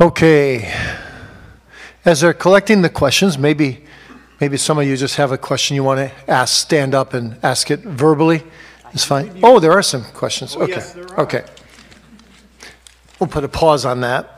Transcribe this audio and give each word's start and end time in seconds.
Okay. 0.00 0.74
As 2.04 2.20
they're 2.20 2.34
collecting 2.34 2.82
the 2.82 2.88
questions, 2.90 3.38
maybe 3.38 3.84
maybe 4.40 4.56
some 4.56 4.78
of 4.78 4.86
you 4.86 4.96
just 4.96 5.16
have 5.16 5.30
a 5.30 5.38
question 5.38 5.76
you 5.76 5.84
want 5.84 5.98
to 6.00 6.30
ask, 6.30 6.54
stand 6.54 6.94
up 6.94 7.14
and 7.14 7.38
ask 7.42 7.70
it 7.70 7.80
verbally. 7.80 8.42
It's 8.92 9.04
fine. 9.04 9.40
Oh, 9.42 9.60
there 9.60 9.72
are 9.72 9.82
some 9.82 10.04
questions. 10.04 10.56
Oh, 10.56 10.62
okay. 10.62 10.82
there 10.94 11.10
are. 11.12 11.20
Okay. 11.20 11.44
We'll 13.20 13.28
put 13.28 13.44
a 13.44 13.48
pause 13.48 13.84
on 13.84 14.00
that. 14.00 14.34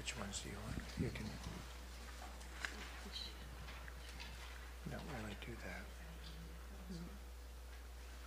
Which 0.00 0.18
ones 0.18 0.40
do 0.42 0.48
you 0.48 0.56
want? 0.64 0.76
You 0.98 1.10
can. 1.14 1.26
Don't 4.90 5.02
really 5.22 5.36
do 5.46 5.52
that. 5.62 5.84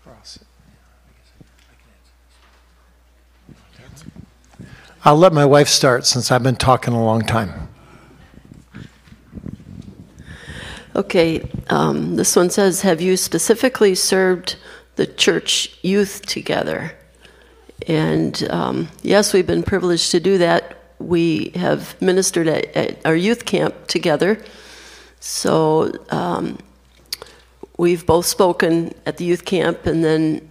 Cross 0.04 0.38
it. 0.38 0.48
I'll 5.06 5.18
let 5.18 5.34
my 5.34 5.46
wife 5.46 5.68
start 5.68 6.06
since 6.06 6.32
I've 6.32 6.44
been 6.44 6.56
talking 6.56 6.94
a 6.94 7.04
long 7.04 7.24
time. 7.24 7.68
Okay, 10.96 11.46
um, 11.70 12.16
this 12.16 12.38
one 12.38 12.50
says, 12.50 12.82
have 12.84 13.02
you 13.02 13.18
specifically 13.18 13.96
served 13.96 14.56
the 14.96 15.06
church 15.06 15.78
youth 15.82 16.26
together? 16.26 16.96
And 17.86 18.48
um, 18.50 18.88
yes, 19.02 19.34
we've 19.34 19.46
been 19.46 19.64
privileged 19.64 20.10
to 20.12 20.22
do 20.22 20.38
that. 20.38 20.78
We 21.00 21.52
have 21.56 22.02
ministered 22.02 22.48
at, 22.48 22.66
at 22.74 23.06
our 23.06 23.16
youth 23.16 23.44
camp 23.44 23.88
together. 23.88 24.42
So 25.20 25.92
um, 26.12 26.60
we've 27.78 28.06
both 28.06 28.26
spoken 28.26 28.94
at 29.06 29.18
the 29.18 29.26
youth 29.26 29.44
camp, 29.44 29.86
and 29.86 30.02
then, 30.02 30.50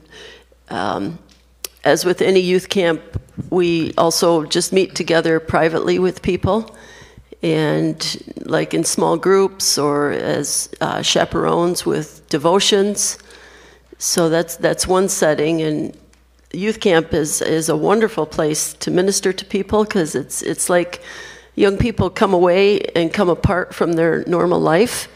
um, 0.68 1.18
as 1.84 2.04
with 2.04 2.22
any 2.22 2.40
youth 2.40 2.68
camp, 2.68 3.00
we 3.50 3.92
also 3.98 4.44
just 4.44 4.72
meet 4.72 4.94
together 4.94 5.40
privately 5.40 5.98
with 5.98 6.22
people 6.22 6.76
and 7.42 8.22
like 8.44 8.72
in 8.72 8.84
small 8.84 9.16
groups 9.16 9.76
or 9.78 10.12
as 10.12 10.68
uh, 10.80 11.02
chaperones 11.02 11.84
with 11.84 12.26
devotions. 12.28 13.18
So 13.98 14.28
that's 14.28 14.56
that's 14.56 14.86
one 14.86 15.08
setting, 15.08 15.62
and 15.62 15.96
youth 16.52 16.80
camp 16.80 17.12
is 17.14 17.40
is 17.40 17.68
a 17.68 17.76
wonderful 17.76 18.26
place 18.26 18.72
to 18.74 18.90
minister 18.90 19.32
to 19.32 19.44
people 19.44 19.84
because 19.84 20.14
it's 20.14 20.42
it's 20.42 20.68
like 20.68 21.02
young 21.54 21.76
people 21.76 22.10
come 22.10 22.34
away 22.34 22.80
and 22.96 23.12
come 23.12 23.28
apart 23.28 23.74
from 23.74 23.92
their 23.92 24.24
normal 24.26 24.60
life, 24.60 25.08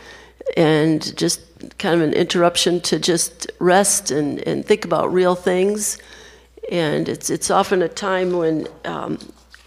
and 0.56 1.17
just 1.17 1.41
kind 1.78 2.01
of 2.01 2.06
an 2.06 2.12
interruption 2.12 2.80
to 2.80 2.98
just 2.98 3.51
rest 3.58 4.11
and, 4.11 4.47
and 4.47 4.64
think 4.64 4.84
about 4.84 5.12
real 5.12 5.34
things. 5.34 5.98
And 6.70 7.09
it's 7.09 7.31
it's 7.31 7.50
often 7.50 7.83
a 7.83 7.89
time 7.89 8.36
when 8.36 8.67
um, 8.84 9.19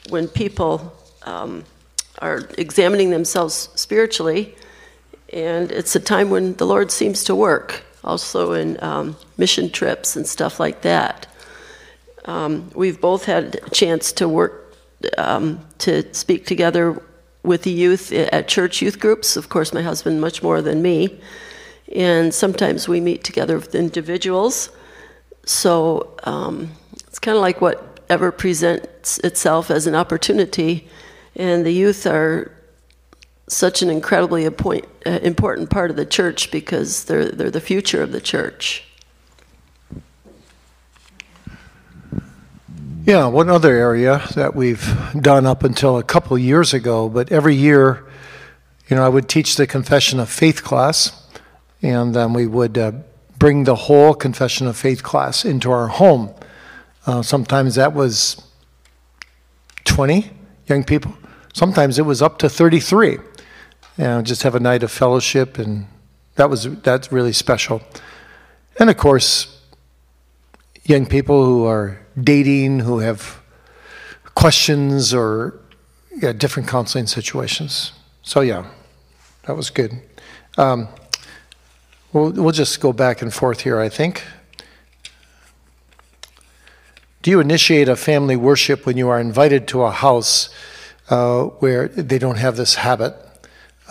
when 0.09 0.27
people 0.27 0.93
um, 1.23 1.63
are 2.19 2.41
examining 2.57 3.09
themselves 3.11 3.69
spiritually, 3.75 4.55
and 5.31 5.71
it's 5.71 5.95
a 5.95 5.99
time 5.99 6.29
when 6.29 6.55
the 6.55 6.65
Lord 6.65 6.91
seems 6.91 7.23
to 7.25 7.35
work, 7.35 7.83
also 8.03 8.53
in 8.53 8.81
um, 8.83 9.15
mission 9.37 9.69
trips 9.69 10.15
and 10.15 10.27
stuff 10.27 10.59
like 10.59 10.81
that. 10.81 11.27
Um, 12.25 12.69
we've 12.75 12.99
both 12.99 13.25
had 13.25 13.61
a 13.65 13.69
chance 13.69 14.11
to 14.13 14.27
work 14.27 14.75
um, 15.17 15.65
to 15.79 16.13
speak 16.13 16.45
together 16.45 17.01
with 17.43 17.63
the 17.63 17.71
youth 17.71 18.11
at 18.11 18.47
church 18.49 18.81
youth 18.81 18.99
groups. 18.99 19.37
Of 19.37 19.47
course, 19.47 19.73
my 19.73 19.81
husband 19.81 20.19
much 20.19 20.43
more 20.43 20.61
than 20.61 20.81
me, 20.81 21.19
and 21.95 22.33
sometimes 22.33 22.89
we 22.89 22.99
meet 22.99 23.23
together 23.23 23.55
with 23.55 23.73
individuals. 23.73 24.69
So 25.45 26.15
um, 26.25 26.71
it's 27.09 27.19
kind 27.19 27.35
of 27.35 27.41
like 27.41 27.59
whatever 27.59 28.31
presents 28.31 29.17
itself 29.19 29.69
as 29.69 29.85
an 29.85 29.95
opportunity 29.95 30.87
and 31.35 31.65
the 31.65 31.71
youth 31.71 32.05
are 32.05 32.51
such 33.47 33.81
an 33.81 33.89
incredibly 33.89 34.45
appoint, 34.45 34.85
uh, 35.05 35.19
important 35.23 35.69
part 35.69 35.89
of 35.89 35.95
the 35.95 36.05
church 36.05 36.51
because 36.51 37.05
they're, 37.05 37.31
they're 37.31 37.49
the 37.49 37.61
future 37.61 38.01
of 38.03 38.11
the 38.11 38.21
church. 38.21 38.83
Yeah, 43.05 43.25
one 43.25 43.49
other 43.49 43.75
area 43.75 44.21
that 44.35 44.53
we've 44.53 44.87
done 45.19 45.47
up 45.47 45.63
until 45.63 45.97
a 45.97 46.03
couple 46.03 46.37
years 46.37 46.75
ago, 46.75 47.09
but 47.09 47.31
every 47.31 47.55
year, 47.55 48.05
you 48.87 48.95
know, 48.95 49.03
I 49.03 49.09
would 49.09 49.27
teach 49.27 49.55
the 49.55 49.65
Confession 49.65 50.19
of 50.19 50.29
Faith 50.29 50.63
class, 50.63 51.27
and 51.81 52.13
then 52.13 52.33
we 52.33 52.45
would 52.45 52.77
uh, 52.77 52.91
bring 53.39 53.63
the 53.63 53.75
whole 53.75 54.13
Confession 54.13 54.67
of 54.67 54.77
Faith 54.77 55.01
class 55.01 55.43
into 55.43 55.71
our 55.71 55.87
home. 55.87 56.35
Uh, 57.09 57.23
sometimes 57.23 57.73
that 57.73 57.91
was 57.91 58.39
20 59.85 60.29
young 60.67 60.83
people. 60.83 61.11
Sometimes 61.55 61.97
it 61.97 62.03
was 62.03 62.21
up 62.21 62.37
to 62.37 62.47
33. 62.47 63.17
And 63.97 64.27
just 64.27 64.43
have 64.43 64.53
a 64.53 64.59
night 64.59 64.83
of 64.83 64.91
fellowship, 64.91 65.57
and 65.57 65.87
that 66.35 66.51
was 66.51 66.65
that's 66.81 67.11
really 67.11 67.33
special. 67.33 67.81
And 68.77 68.91
of 68.91 68.97
course, 68.97 69.59
young 70.83 71.07
people 71.07 71.43
who 71.43 71.65
are 71.65 71.99
dating, 72.15 72.81
who 72.81 72.99
have 72.99 73.41
questions 74.35 75.11
or 75.11 75.59
yeah, 76.15 76.31
different 76.31 76.69
counseling 76.69 77.07
situations. 77.07 77.91
So 78.21 78.41
yeah, 78.41 78.69
that 79.47 79.55
was 79.57 79.71
good. 79.71 79.93
Um, 80.59 80.87
we'll, 82.13 82.31
we'll 82.33 82.51
just 82.51 82.79
go 82.79 82.93
back 82.93 83.23
and 83.23 83.33
forth 83.33 83.61
here, 83.61 83.79
I 83.79 83.89
think. 83.89 84.23
Do 87.21 87.31
you 87.31 87.41
initiate 87.41 87.89
a 87.89 87.97
family 87.97 88.37
worship 88.37 88.85
when 88.85 88.95
you 88.95 89.09
are 89.09 89.19
invited 89.19 89.67
to 89.69 89.83
a 89.83 89.91
house 89.91 90.49
uh, 91.09 91.43
where 91.59 91.89
they 91.89 92.17
don't 92.17 92.37
have 92.37 92.55
this 92.55 92.75
habit? 92.75 93.13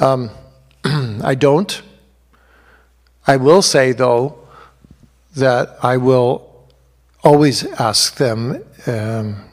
Um, 0.01 0.31
I 0.85 1.35
don't. 1.35 1.83
I 3.27 3.37
will 3.37 3.61
say, 3.61 3.93
though, 3.93 4.39
that 5.37 5.77
I 5.83 5.99
will 5.99 6.69
always 7.23 7.67
ask 7.79 8.17
them, 8.17 8.65
um, 8.87 9.45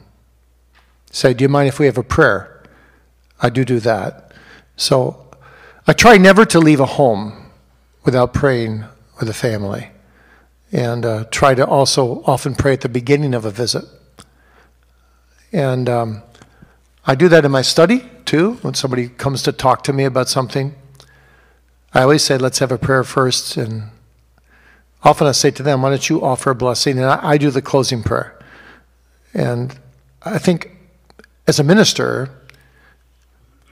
say, 1.10 1.34
Do 1.34 1.44
you 1.44 1.50
mind 1.50 1.68
if 1.68 1.78
we 1.78 1.84
have 1.84 1.98
a 1.98 2.02
prayer? 2.02 2.62
I 3.42 3.50
do 3.50 3.62
do 3.62 3.78
that. 3.80 4.32
So 4.78 5.26
I 5.86 5.92
try 5.92 6.16
never 6.16 6.46
to 6.46 6.58
leave 6.58 6.80
a 6.80 6.86
home 6.86 7.50
without 8.04 8.32
praying 8.32 8.84
with 9.20 9.28
a 9.28 9.34
family 9.34 9.90
and 10.72 11.04
uh, 11.04 11.24
try 11.30 11.54
to 11.54 11.66
also 11.66 12.22
often 12.24 12.54
pray 12.54 12.72
at 12.72 12.80
the 12.80 12.88
beginning 12.88 13.34
of 13.34 13.44
a 13.44 13.50
visit. 13.50 13.84
And 15.52 15.88
um, 15.88 16.22
I 17.06 17.14
do 17.14 17.28
that 17.28 17.44
in 17.44 17.50
my 17.50 17.62
study 17.62 18.08
too. 18.24 18.54
When 18.62 18.74
somebody 18.74 19.08
comes 19.08 19.42
to 19.44 19.52
talk 19.52 19.84
to 19.84 19.92
me 19.92 20.04
about 20.04 20.28
something, 20.28 20.74
I 21.94 22.02
always 22.02 22.22
say, 22.22 22.36
let's 22.36 22.58
have 22.58 22.72
a 22.72 22.78
prayer 22.78 23.04
first. 23.04 23.56
And 23.56 23.84
often 25.02 25.26
I 25.26 25.32
say 25.32 25.50
to 25.52 25.62
them, 25.62 25.82
why 25.82 25.90
don't 25.90 26.08
you 26.08 26.22
offer 26.22 26.50
a 26.50 26.54
blessing? 26.54 26.98
And 26.98 27.06
I, 27.06 27.20
I 27.22 27.38
do 27.38 27.50
the 27.50 27.62
closing 27.62 28.02
prayer. 28.02 28.38
And 29.32 29.78
I 30.22 30.38
think 30.38 30.70
as 31.46 31.60
a 31.60 31.64
minister, 31.64 32.30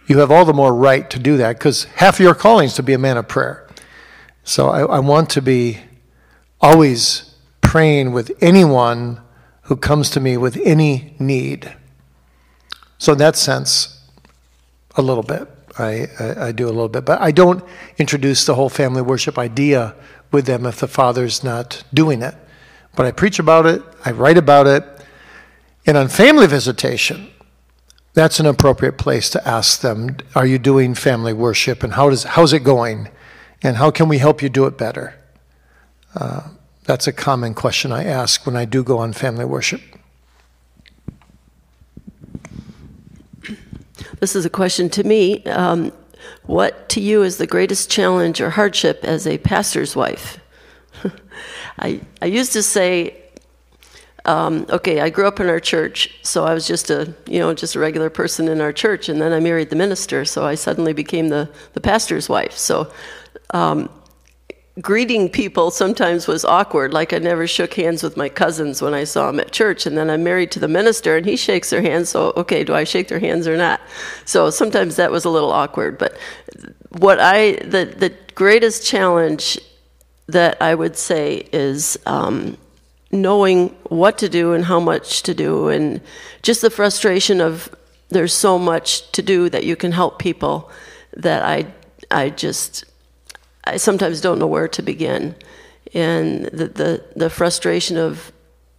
you 0.06 0.19
have 0.19 0.31
all 0.31 0.44
the 0.44 0.52
more 0.52 0.75
right 0.75 1.08
to 1.11 1.19
do 1.19 1.37
that 1.38 1.58
because 1.58 1.85
half 1.85 2.17
of 2.17 2.20
your 2.20 2.35
calling 2.35 2.67
is 2.67 2.75
to 2.75 2.82
be 2.82 2.93
a 2.93 2.99
man 2.99 3.17
of 3.17 3.26
prayer. 3.26 3.67
So 4.44 4.69
I, 4.69 4.82
I 4.82 4.99
want 5.00 5.31
to 5.31 5.43
be 5.43 5.81
always 6.60 7.34
praying 7.60 8.12
with 8.12 8.30
anyone 8.40 9.20
who 9.62 9.76
comes 9.76 10.10
to 10.10 10.20
me 10.20 10.36
with 10.36 10.56
any 10.64 11.14
need. 11.18 11.74
So, 12.98 13.12
in 13.12 13.18
that 13.18 13.36
sense, 13.36 14.00
a 14.96 15.02
little 15.02 15.22
bit. 15.22 15.48
I, 15.78 16.06
I, 16.20 16.46
I, 16.46 16.52
do 16.52 16.66
a 16.66 16.70
little 16.70 16.88
bit. 16.88 17.04
But 17.04 17.20
I 17.20 17.32
don't 17.32 17.64
introduce 17.98 18.44
the 18.44 18.54
whole 18.54 18.68
family 18.68 19.02
worship 19.02 19.38
idea 19.38 19.94
with 20.30 20.46
them 20.46 20.66
if 20.66 20.78
the 20.78 20.86
father's 20.86 21.42
not 21.42 21.82
doing 21.92 22.22
it. 22.22 22.34
But 22.94 23.06
I 23.06 23.10
preach 23.10 23.38
about 23.38 23.66
it, 23.66 23.82
I 24.04 24.12
write 24.12 24.38
about 24.38 24.66
it. 24.66 24.84
And 25.86 25.96
on 25.96 26.08
family 26.08 26.46
visitation, 26.46 27.30
that's 28.14 28.38
an 28.38 28.46
appropriate 28.46 28.96
place 28.96 29.28
to 29.30 29.46
ask 29.46 29.80
them 29.80 30.16
Are 30.34 30.46
you 30.46 30.58
doing 30.58 30.94
family 30.94 31.32
worship? 31.32 31.82
And 31.82 31.94
how 31.94 32.10
does, 32.10 32.22
how's 32.22 32.52
it 32.52 32.60
going? 32.60 33.08
And 33.62 33.76
how 33.76 33.90
can 33.90 34.08
we 34.08 34.18
help 34.18 34.42
you 34.42 34.48
do 34.48 34.66
it 34.66 34.78
better? 34.78 35.14
Uh, 36.14 36.49
that's 36.84 37.06
a 37.06 37.12
common 37.12 37.55
question 37.55 37.93
I 37.93 38.05
ask 38.05 38.46
when 38.46 38.56
I 38.56 38.64
do 38.64 38.82
go 38.82 38.99
on 38.99 39.12
family 39.12 39.44
worship. 39.44 39.81
this 44.20 44.34
is 44.34 44.46
a 44.46 44.50
question 44.50 44.88
to 44.88 45.05
me. 45.05 45.44
Um, 45.44 45.93
what 46.44 46.88
to 46.90 47.00
you 47.00 47.22
is 47.22 47.37
the 47.37 47.46
greatest 47.46 47.90
challenge 47.90 48.40
or 48.40 48.49
hardship 48.49 49.00
as 49.02 49.26
a 49.26 49.37
pastor's 49.37 49.94
wife? 49.94 50.38
I, 51.78 52.00
I 52.22 52.26
used 52.26 52.55
to 52.55 52.62
say, 52.62 53.20
um, 54.25 54.64
okay, 54.70 55.00
I 55.00 55.11
grew 55.11 55.26
up 55.26 55.40
in 55.40 55.49
our 55.49 55.61
church, 55.61 56.19
so 56.22 56.44
I 56.44 56.55
was 56.55 56.66
just 56.66 56.88
a, 56.88 57.14
you 57.26 57.38
know, 57.38 57.52
just 57.52 57.75
a 57.75 57.78
regular 57.78 58.08
person 58.08 58.49
in 58.49 58.62
our 58.62 58.72
church, 58.72 59.11
and 59.11 59.20
then 59.20 59.32
I 59.32 59.40
married 59.40 59.69
the 59.69 59.76
minister, 59.76 60.25
so 60.25 60.46
I 60.46 60.55
suddenly 60.55 60.94
became 60.94 61.28
the, 61.28 61.50
the 61.75 61.81
pastor's 61.81 62.26
wife. 62.26 62.56
So 62.56 62.90
um, 63.50 63.90
greeting 64.81 65.29
people 65.29 65.71
sometimes 65.71 66.26
was 66.26 66.44
awkward. 66.44 66.93
Like 66.93 67.12
I 67.12 67.19
never 67.19 67.47
shook 67.47 67.75
hands 67.75 68.03
with 68.03 68.17
my 68.17 68.29
cousins 68.29 68.82
when 68.82 68.94
I 68.94 69.05
saw 69.05 69.29
them 69.29 69.41
at 69.41 69.53
church, 69.53 69.87
and 69.87 69.97
then 69.97 70.11
I'm 70.11 70.25
married 70.25 70.50
to 70.53 70.61
the 70.61 70.69
minister, 70.69 71.17
and 71.17 71.25
he 71.25 71.37
shakes 71.37 71.71
their 71.71 71.82
hands. 71.82 72.09
So 72.09 72.32
okay, 72.37 72.65
do 72.65 72.75
I 72.75 72.85
shake 72.85 73.09
their 73.09 73.21
hands 73.21 73.47
or 73.47 73.56
not? 73.56 73.81
So 74.25 74.50
sometimes 74.50 74.97
that 74.97 75.11
was 75.11 75.25
a 75.25 75.31
little 75.31 75.53
awkward. 75.53 75.99
But 75.99 76.17
what 76.99 77.21
I 77.21 77.53
the 77.56 77.94
the 77.97 78.15
greatest 78.35 78.87
challenge 78.87 79.59
that 80.29 80.61
I 80.61 80.75
would 80.75 80.97
say 80.97 81.49
is. 81.53 81.99
Um, 82.06 82.59
knowing 83.12 83.69
what 83.85 84.19
to 84.19 84.29
do 84.29 84.55
and 84.55 84.65
how 84.65 84.81
much 84.81 85.23
to 85.23 85.32
do 85.35 85.69
and 85.69 86.00
just 86.43 86.61
the 86.62 86.71
frustration 86.71 87.41
of 87.41 87.73
there's 88.09 88.32
so 88.32 88.59
much 88.59 89.11
to 89.12 89.23
do 89.23 89.49
that 89.49 89.62
you 89.62 89.76
can 89.76 89.93
help 89.93 90.19
people 90.19 90.69
that 91.17 91.44
I 91.44 91.67
I 92.11 92.31
just 92.31 92.85
I 93.64 93.78
sometimes 93.78 94.20
don't 94.20 94.38
know 94.38 94.46
where 94.46 94.69
to 94.69 94.82
begin. 94.82 95.34
And 95.93 96.46
the, 96.46 96.66
the, 96.69 97.05
the 97.16 97.31
frustration 97.31 97.96
of 97.96 98.32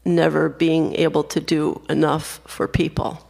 never 0.04 0.50
being 0.50 0.96
able 0.96 1.24
to 1.24 1.40
do 1.40 1.82
enough 1.90 2.40
for 2.46 2.68
people. 2.68 3.28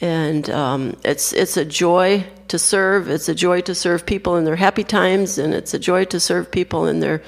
And 0.00 0.48
um, 0.50 0.96
it's, 1.04 1.32
it's 1.32 1.56
a 1.56 1.64
joy 1.64 2.24
to 2.48 2.58
serve. 2.58 3.08
It's 3.08 3.28
a 3.28 3.34
joy 3.34 3.62
to 3.62 3.74
serve 3.74 4.06
people 4.06 4.36
in 4.36 4.44
their 4.44 4.56
happy 4.56 4.84
times, 4.84 5.38
and 5.38 5.52
it's 5.52 5.74
a 5.74 5.78
joy 5.78 6.04
to 6.06 6.20
serve 6.20 6.50
people 6.50 6.86
in 6.86 7.00
their, 7.00 7.22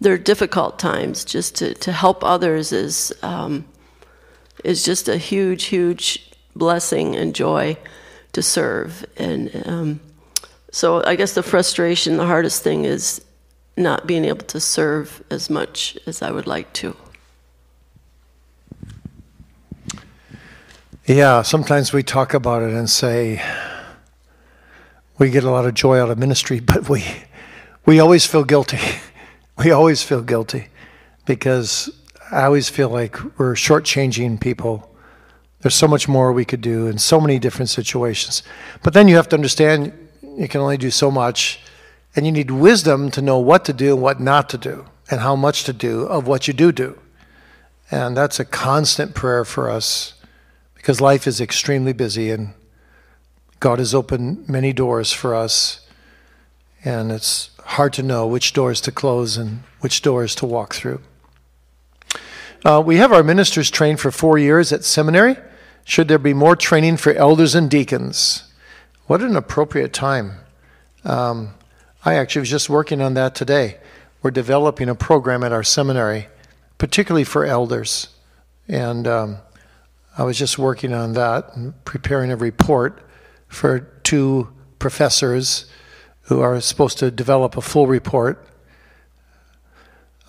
their 0.00 0.18
difficult 0.18 0.78
times. 0.78 1.24
Just 1.24 1.56
to, 1.56 1.74
to 1.74 1.92
help 1.92 2.22
others 2.22 2.72
is, 2.72 3.12
um, 3.22 3.64
is 4.64 4.84
just 4.84 5.08
a 5.08 5.16
huge, 5.16 5.64
huge 5.64 6.30
blessing 6.54 7.16
and 7.16 7.34
joy 7.34 7.78
to 8.32 8.42
serve. 8.42 9.06
And 9.16 9.62
um, 9.66 10.00
so 10.70 11.02
I 11.04 11.16
guess 11.16 11.34
the 11.34 11.42
frustration, 11.42 12.16
the 12.16 12.26
hardest 12.26 12.62
thing 12.62 12.84
is 12.84 13.20
not 13.76 14.06
being 14.06 14.24
able 14.24 14.46
to 14.46 14.60
serve 14.60 15.22
as 15.30 15.50
much 15.50 15.98
as 16.06 16.22
I 16.22 16.30
would 16.30 16.46
like 16.46 16.72
to. 16.74 16.96
Yeah, 21.06 21.42
sometimes 21.42 21.92
we 21.92 22.02
talk 22.02 22.34
about 22.34 22.62
it 22.62 22.72
and 22.72 22.88
say 22.88 23.42
we 25.18 25.30
get 25.30 25.44
a 25.44 25.50
lot 25.50 25.66
of 25.66 25.74
joy 25.74 25.98
out 25.98 26.10
of 26.10 26.18
ministry, 26.18 26.60
but 26.72 26.88
we 26.88 27.04
we 27.86 27.98
always 28.00 28.26
feel 28.26 28.44
guilty. 28.44 28.78
We 29.58 29.72
always 29.72 30.02
feel 30.02 30.22
guilty 30.22 30.68
because 31.26 31.90
I 32.32 32.44
always 32.44 32.70
feel 32.70 32.88
like 32.88 33.18
we're 33.38 33.52
shortchanging 33.52 34.40
people. 34.40 34.90
There's 35.60 35.74
so 35.74 35.86
much 35.86 36.08
more 36.08 36.32
we 36.32 36.46
could 36.46 36.62
do 36.62 36.86
in 36.86 36.96
so 36.96 37.20
many 37.20 37.38
different 37.38 37.68
situations. 37.68 38.42
But 38.82 38.94
then 38.94 39.06
you 39.06 39.16
have 39.16 39.28
to 39.28 39.36
understand 39.36 39.92
you 40.40 40.48
can 40.48 40.62
only 40.62 40.78
do 40.78 40.90
so 40.90 41.10
much, 41.10 41.60
and 42.16 42.24
you 42.24 42.32
need 42.32 42.50
wisdom 42.50 43.10
to 43.10 43.20
know 43.20 43.38
what 43.38 43.62
to 43.66 43.74
do 43.74 43.92
and 43.92 44.02
what 44.02 44.20
not 44.20 44.48
to 44.48 44.56
do, 44.56 44.86
and 45.10 45.20
how 45.20 45.36
much 45.36 45.64
to 45.64 45.72
do 45.74 46.04
of 46.04 46.26
what 46.26 46.48
you 46.48 46.54
do 46.54 46.72
do. 46.72 46.98
And 47.90 48.16
that's 48.16 48.40
a 48.40 48.46
constant 48.46 49.14
prayer 49.14 49.44
for 49.44 49.68
us 49.68 50.14
because 50.74 50.98
life 50.98 51.26
is 51.26 51.42
extremely 51.42 51.92
busy 51.92 52.30
and 52.30 52.54
God 53.58 53.80
has 53.80 53.94
opened 53.94 54.48
many 54.48 54.72
doors 54.72 55.12
for 55.12 55.34
us. 55.34 55.86
And 56.82 57.12
it's 57.12 57.50
hard 57.64 57.92
to 57.94 58.02
know 58.02 58.26
which 58.26 58.54
doors 58.54 58.80
to 58.82 58.92
close 58.92 59.36
and 59.36 59.62
which 59.80 60.00
doors 60.00 60.34
to 60.36 60.46
walk 60.46 60.74
through. 60.74 61.02
Uh, 62.64 62.82
we 62.84 62.96
have 62.96 63.12
our 63.12 63.22
ministers 63.22 63.70
trained 63.70 64.00
for 64.00 64.10
four 64.10 64.38
years 64.38 64.72
at 64.72 64.84
seminary. 64.84 65.36
Should 65.84 66.08
there 66.08 66.18
be 66.18 66.32
more 66.32 66.56
training 66.56 66.96
for 66.96 67.12
elders 67.12 67.54
and 67.54 67.70
deacons? 67.70 68.49
What 69.10 69.22
an 69.22 69.34
appropriate 69.34 69.92
time. 69.92 70.36
Um, 71.02 71.54
I 72.04 72.14
actually 72.14 72.42
was 72.42 72.50
just 72.50 72.70
working 72.70 73.00
on 73.00 73.14
that 73.14 73.34
today. 73.34 73.78
We're 74.22 74.30
developing 74.30 74.88
a 74.88 74.94
program 74.94 75.42
at 75.42 75.50
our 75.50 75.64
seminary, 75.64 76.28
particularly 76.78 77.24
for 77.24 77.44
elders. 77.44 78.10
And 78.68 79.08
um, 79.08 79.38
I 80.16 80.22
was 80.22 80.38
just 80.38 80.60
working 80.60 80.92
on 80.92 81.14
that 81.14 81.56
and 81.56 81.84
preparing 81.84 82.30
a 82.30 82.36
report 82.36 83.04
for 83.48 83.80
two 83.80 84.52
professors 84.78 85.66
who 86.26 86.40
are 86.40 86.60
supposed 86.60 86.98
to 86.98 87.10
develop 87.10 87.56
a 87.56 87.62
full 87.62 87.88
report. 87.88 88.46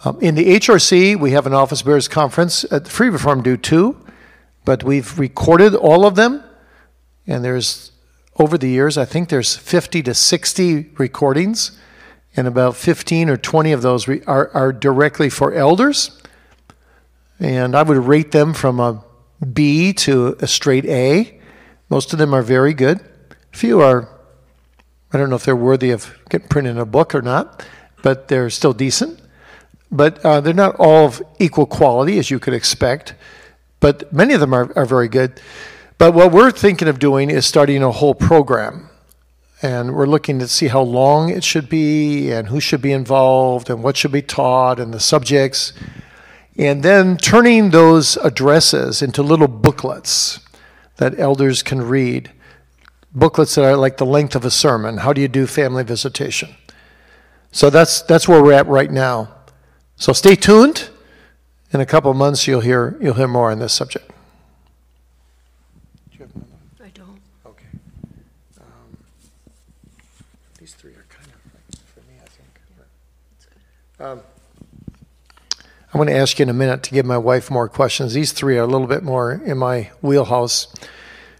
Um, 0.03 0.19
in 0.21 0.33
the 0.33 0.55
HRC, 0.55 1.19
we 1.19 1.33
have 1.33 1.45
an 1.45 1.53
office 1.53 1.83
bearers 1.83 2.07
conference. 2.07 2.63
At 2.71 2.85
the 2.85 2.89
Free 2.89 3.09
Reformed 3.09 3.43
do 3.43 3.57
too, 3.57 4.03
but 4.65 4.83
we've 4.83 5.19
recorded 5.19 5.75
all 5.75 6.03
of 6.03 6.15
them, 6.15 6.43
and 7.27 7.45
there's 7.45 7.90
over 8.37 8.57
the 8.57 8.69
years, 8.69 8.97
I 8.97 9.05
think 9.05 9.29
there's 9.29 9.55
50 9.55 10.03
to 10.03 10.13
60 10.13 10.89
recordings, 10.97 11.77
and 12.35 12.47
about 12.47 12.77
15 12.77 13.29
or 13.29 13.37
20 13.37 13.71
of 13.71 13.81
those 13.81 14.07
re- 14.07 14.21
are, 14.25 14.49
are 14.53 14.71
directly 14.71 15.29
for 15.29 15.53
elders. 15.53 16.21
And 17.39 17.75
I 17.75 17.83
would 17.83 17.97
rate 17.97 18.31
them 18.31 18.53
from 18.53 18.79
a 18.79 19.03
B 19.51 19.93
to 19.93 20.37
a 20.39 20.47
straight 20.47 20.85
A. 20.85 21.39
Most 21.89 22.13
of 22.13 22.19
them 22.19 22.33
are 22.33 22.41
very 22.41 22.73
good. 22.73 23.01
A 23.53 23.57
few 23.57 23.81
are, 23.81 24.07
I 25.11 25.17
don't 25.17 25.29
know 25.29 25.35
if 25.35 25.43
they're 25.43 25.55
worthy 25.55 25.91
of 25.91 26.17
getting 26.29 26.47
printed 26.47 26.71
in 26.71 26.77
a 26.77 26.85
book 26.85 27.13
or 27.13 27.21
not, 27.21 27.65
but 28.01 28.27
they're 28.27 28.49
still 28.49 28.73
decent. 28.73 29.19
But 29.91 30.23
uh, 30.23 30.39
they're 30.39 30.53
not 30.53 30.75
all 30.77 31.05
of 31.05 31.21
equal 31.37 31.65
quality, 31.65 32.17
as 32.17 32.31
you 32.31 32.39
could 32.39 32.53
expect. 32.53 33.13
But 33.81 34.13
many 34.13 34.33
of 34.33 34.39
them 34.39 34.53
are, 34.53 34.71
are 34.77 34.85
very 34.85 35.09
good. 35.09 35.41
But 36.01 36.15
what 36.15 36.31
we're 36.31 36.49
thinking 36.49 36.87
of 36.87 36.97
doing 36.97 37.29
is 37.29 37.45
starting 37.45 37.83
a 37.83 37.91
whole 37.91 38.15
program. 38.15 38.89
And 39.61 39.93
we're 39.93 40.07
looking 40.07 40.39
to 40.39 40.47
see 40.47 40.69
how 40.69 40.81
long 40.81 41.29
it 41.29 41.43
should 41.43 41.69
be 41.69 42.31
and 42.31 42.47
who 42.47 42.59
should 42.59 42.81
be 42.81 42.91
involved 42.91 43.69
and 43.69 43.83
what 43.83 43.97
should 43.97 44.11
be 44.11 44.23
taught 44.23 44.79
and 44.79 44.91
the 44.91 44.99
subjects. 44.99 45.73
And 46.57 46.81
then 46.81 47.17
turning 47.17 47.69
those 47.69 48.17
addresses 48.17 49.03
into 49.03 49.21
little 49.21 49.47
booklets 49.47 50.39
that 50.97 51.19
elders 51.19 51.61
can 51.61 51.83
read. 51.83 52.31
Booklets 53.13 53.53
that 53.53 53.63
are 53.63 53.77
like 53.77 53.97
the 53.97 54.05
length 54.07 54.35
of 54.35 54.43
a 54.43 54.49
sermon. 54.49 54.97
How 54.97 55.13
do 55.13 55.21
you 55.21 55.27
do 55.27 55.45
family 55.45 55.83
visitation? 55.83 56.55
So 57.51 57.69
that's, 57.69 58.01
that's 58.01 58.27
where 58.27 58.41
we're 58.41 58.53
at 58.53 58.65
right 58.65 58.89
now. 58.89 59.35
So 59.97 60.13
stay 60.13 60.33
tuned. 60.33 60.89
In 61.71 61.79
a 61.79 61.85
couple 61.85 62.09
of 62.09 62.17
months, 62.17 62.47
you'll 62.47 62.61
hear, 62.61 62.97
you'll 62.99 63.13
hear 63.13 63.27
more 63.27 63.51
on 63.51 63.59
this 63.59 63.73
subject. 63.73 64.11
Um, 74.01 74.19
I 75.93 75.97
want 75.97 76.09
to 76.09 76.15
ask 76.15 76.39
you 76.39 76.43
in 76.43 76.49
a 76.49 76.53
minute 76.53 76.83
to 76.83 76.91
give 76.91 77.05
my 77.05 77.17
wife 77.17 77.51
more 77.51 77.67
questions. 77.67 78.13
These 78.13 78.31
three 78.31 78.57
are 78.57 78.63
a 78.63 78.67
little 78.67 78.87
bit 78.87 79.03
more 79.03 79.33
in 79.33 79.57
my 79.57 79.91
wheelhouse. 80.01 80.73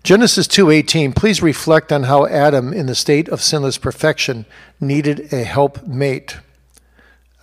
Genesis 0.03 0.45
2:18 0.47 1.15
Please 1.15 1.41
reflect 1.41 1.91
on 1.91 2.03
how 2.03 2.25
Adam 2.25 2.73
in 2.73 2.87
the 2.87 2.95
state 2.95 3.29
of 3.29 3.41
sinless 3.41 3.77
perfection 3.77 4.45
needed 4.79 5.31
a 5.31 5.45
helpmate. 5.45 6.37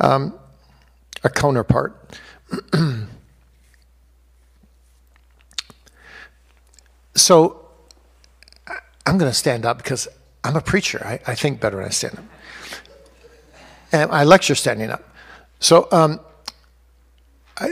Um, 0.00 0.35
a 1.25 1.31
counterpart. 1.31 1.97
so 7.15 7.69
I'm 9.07 9.17
going 9.19 9.31
to 9.31 9.37
stand 9.37 9.65
up 9.65 9.79
because 9.79 10.07
I'm 10.45 10.57
a 10.57 10.61
preacher. 10.61 11.03
I, 11.05 11.21
I 11.27 11.35
think 11.35 11.61
better 11.61 11.79
when 11.79 11.87
I 11.87 11.91
stand 11.91 12.19
up. 12.19 12.25
And 13.93 14.12
I 14.12 14.25
lecture 14.25 14.55
standing 14.55 14.91
up. 14.91 15.03
So 15.61 15.88
um, 15.91 16.21
I, 17.61 17.71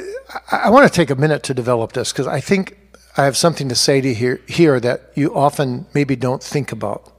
I 0.50 0.70
want 0.70 0.90
to 0.90 0.92
take 0.92 1.10
a 1.10 1.14
minute 1.14 1.42
to 1.44 1.54
develop 1.54 1.92
this 1.92 2.12
because 2.12 2.26
I 2.26 2.40
think 2.40 2.76
I 3.16 3.24
have 3.24 3.36
something 3.36 3.68
to 3.68 3.74
say 3.74 4.00
to 4.00 4.12
here, 4.12 4.40
here 4.46 4.80
that 4.80 5.12
you 5.14 5.34
often 5.34 5.86
maybe 5.94 6.16
don't 6.16 6.42
think 6.42 6.72
about. 6.72 7.12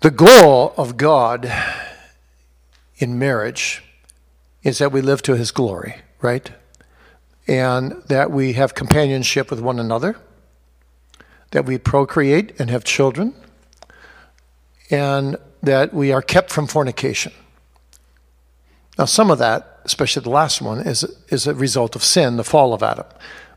The 0.00 0.10
goal 0.10 0.74
of 0.76 0.96
God 0.96 1.52
in 2.98 3.18
marriage 3.18 3.82
is 4.62 4.78
that 4.78 4.92
we 4.92 5.00
live 5.00 5.22
to 5.22 5.36
his 5.36 5.50
glory, 5.50 5.96
right? 6.20 6.50
And 7.46 8.02
that 8.08 8.30
we 8.30 8.54
have 8.54 8.74
companionship 8.74 9.50
with 9.50 9.60
one 9.60 9.78
another, 9.78 10.16
that 11.52 11.64
we 11.64 11.78
procreate 11.78 12.58
and 12.58 12.70
have 12.70 12.84
children, 12.84 13.34
and 14.90 15.36
that 15.62 15.94
we 15.94 16.12
are 16.12 16.22
kept 16.22 16.50
from 16.50 16.66
fornication. 16.66 17.32
Now, 18.98 19.04
some 19.04 19.30
of 19.30 19.38
that, 19.38 19.80
especially 19.84 20.22
the 20.22 20.30
last 20.30 20.62
one, 20.62 20.80
is, 20.80 21.04
is 21.28 21.46
a 21.46 21.54
result 21.54 21.94
of 21.96 22.02
sin, 22.02 22.36
the 22.36 22.44
fall 22.44 22.72
of 22.72 22.82
Adam. 22.82 23.06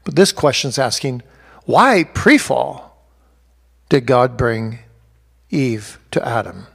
But 0.04 0.16
this 0.16 0.32
question 0.32 0.70
is 0.70 0.78
asking, 0.78 1.22
Why 1.66 2.04
pre 2.04 2.38
fall 2.38 3.06
did 3.88 4.06
God 4.06 4.38
bring 4.38 4.80
Eve 5.50 6.00
to 6.12 6.26
Adam? 6.28 6.68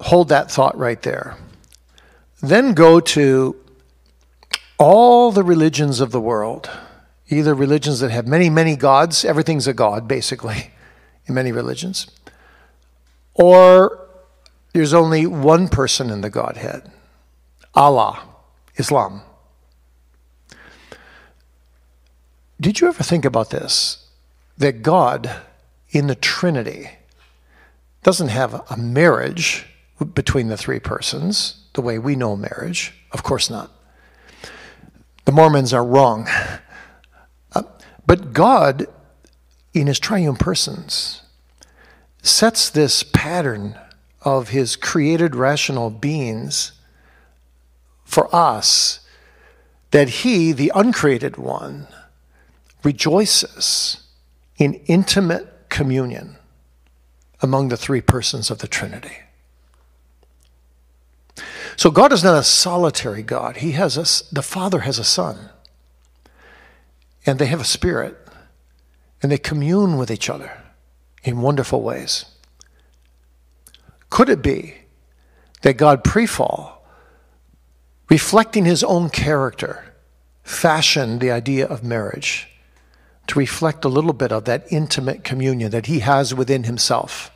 Hold 0.00 0.28
that 0.30 0.50
thought 0.50 0.76
right 0.76 1.00
there. 1.02 1.36
Then 2.40 2.74
go 2.74 2.98
to 2.98 3.56
all 4.78 5.30
the 5.30 5.44
religions 5.44 6.00
of 6.00 6.10
the 6.10 6.20
world, 6.20 6.68
either 7.28 7.54
religions 7.54 8.00
that 8.00 8.10
have 8.10 8.26
many, 8.26 8.50
many 8.50 8.74
gods, 8.74 9.24
everything's 9.24 9.68
a 9.68 9.72
god, 9.72 10.08
basically, 10.08 10.72
in 11.26 11.34
many 11.34 11.52
religions, 11.52 12.08
or 13.34 14.01
there's 14.72 14.94
only 14.94 15.26
one 15.26 15.68
person 15.68 16.10
in 16.10 16.20
the 16.20 16.30
Godhead 16.30 16.90
Allah, 17.74 18.22
Islam. 18.76 19.22
Did 22.60 22.80
you 22.80 22.88
ever 22.88 23.02
think 23.02 23.24
about 23.24 23.50
this? 23.50 24.06
That 24.58 24.82
God 24.82 25.34
in 25.90 26.06
the 26.06 26.14
Trinity 26.14 26.90
doesn't 28.02 28.28
have 28.28 28.62
a 28.70 28.76
marriage 28.76 29.66
between 30.14 30.48
the 30.48 30.56
three 30.56 30.80
persons 30.80 31.64
the 31.74 31.80
way 31.80 31.98
we 31.98 32.14
know 32.14 32.36
marriage. 32.36 32.92
Of 33.12 33.22
course 33.22 33.48
not. 33.48 33.70
The 35.24 35.32
Mormons 35.32 35.72
are 35.72 35.84
wrong. 35.84 36.28
Uh, 37.54 37.62
but 38.06 38.32
God, 38.32 38.86
in 39.72 39.86
his 39.86 39.98
triune 39.98 40.36
persons, 40.36 41.22
sets 42.22 42.70
this 42.70 43.02
pattern 43.02 43.78
of 44.24 44.48
his 44.50 44.76
created 44.76 45.34
rational 45.34 45.90
beings 45.90 46.72
for 48.04 48.34
us 48.34 49.00
that 49.90 50.08
he, 50.08 50.52
the 50.52 50.72
uncreated 50.74 51.36
one, 51.36 51.86
rejoices 52.82 54.02
in 54.58 54.74
intimate 54.86 55.68
communion 55.68 56.36
among 57.40 57.68
the 57.68 57.76
three 57.76 58.00
persons 58.00 58.50
of 58.50 58.58
the 58.58 58.68
Trinity. 58.68 59.18
So 61.76 61.90
God 61.90 62.12
is 62.12 62.22
not 62.22 62.38
a 62.38 62.44
solitary 62.44 63.22
God. 63.22 63.58
He 63.58 63.72
has 63.72 63.96
a, 63.96 64.34
the 64.34 64.42
Father 64.42 64.80
has 64.80 64.98
a 64.98 65.04
Son. 65.04 65.50
And 67.24 67.38
they 67.38 67.46
have 67.46 67.60
a 67.60 67.64
spirit. 67.64 68.16
And 69.22 69.32
they 69.32 69.38
commune 69.38 69.96
with 69.96 70.10
each 70.10 70.28
other 70.28 70.62
in 71.24 71.40
wonderful 71.40 71.82
ways. 71.82 72.26
Could 74.12 74.28
it 74.28 74.42
be 74.42 74.74
that 75.62 75.78
God 75.78 76.04
pre-fall, 76.04 76.86
reflecting 78.10 78.66
his 78.66 78.84
own 78.84 79.08
character, 79.08 79.94
fashioned 80.42 81.22
the 81.22 81.30
idea 81.30 81.66
of 81.66 81.82
marriage 81.82 82.46
to 83.28 83.38
reflect 83.38 83.86
a 83.86 83.88
little 83.88 84.12
bit 84.12 84.30
of 84.30 84.44
that 84.44 84.66
intimate 84.70 85.24
communion 85.24 85.70
that 85.70 85.86
he 85.86 86.00
has 86.00 86.34
within 86.34 86.64
himself? 86.64 87.30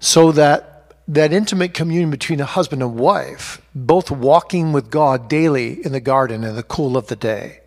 So 0.00 0.32
that 0.32 0.96
that 1.06 1.32
intimate 1.32 1.74
communion 1.74 2.10
between 2.10 2.40
a 2.40 2.44
husband 2.44 2.82
and 2.82 2.96
wife, 2.96 3.62
both 3.72 4.10
walking 4.10 4.72
with 4.72 4.90
God 4.90 5.28
daily 5.28 5.84
in 5.84 5.92
the 5.92 6.00
garden 6.00 6.42
in 6.42 6.56
the 6.56 6.64
cool 6.64 6.96
of 6.96 7.06
the 7.06 7.14
day, 7.14 7.60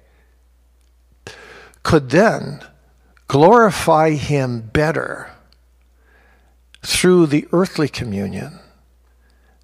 could 1.82 2.10
then 2.10 2.60
glorify 3.30 4.12
Him 4.12 4.70
better 4.74 5.33
through 6.84 7.28
the 7.28 7.48
earthly 7.52 7.88
communion. 7.88 8.60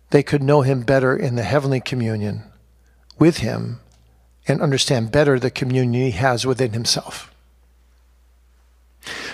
They 0.10 0.24
could 0.24 0.42
know 0.42 0.62
Him 0.62 0.82
better 0.82 1.16
in 1.16 1.36
the 1.36 1.44
heavenly 1.44 1.80
communion 1.80 2.44
with 3.20 3.38
Him 3.38 3.80
and 4.48 4.62
understand 4.62 5.12
better 5.12 5.38
the 5.38 5.52
communion 5.52 6.06
He 6.06 6.12
has 6.12 6.46
within 6.46 6.74
Himself. 6.74 7.34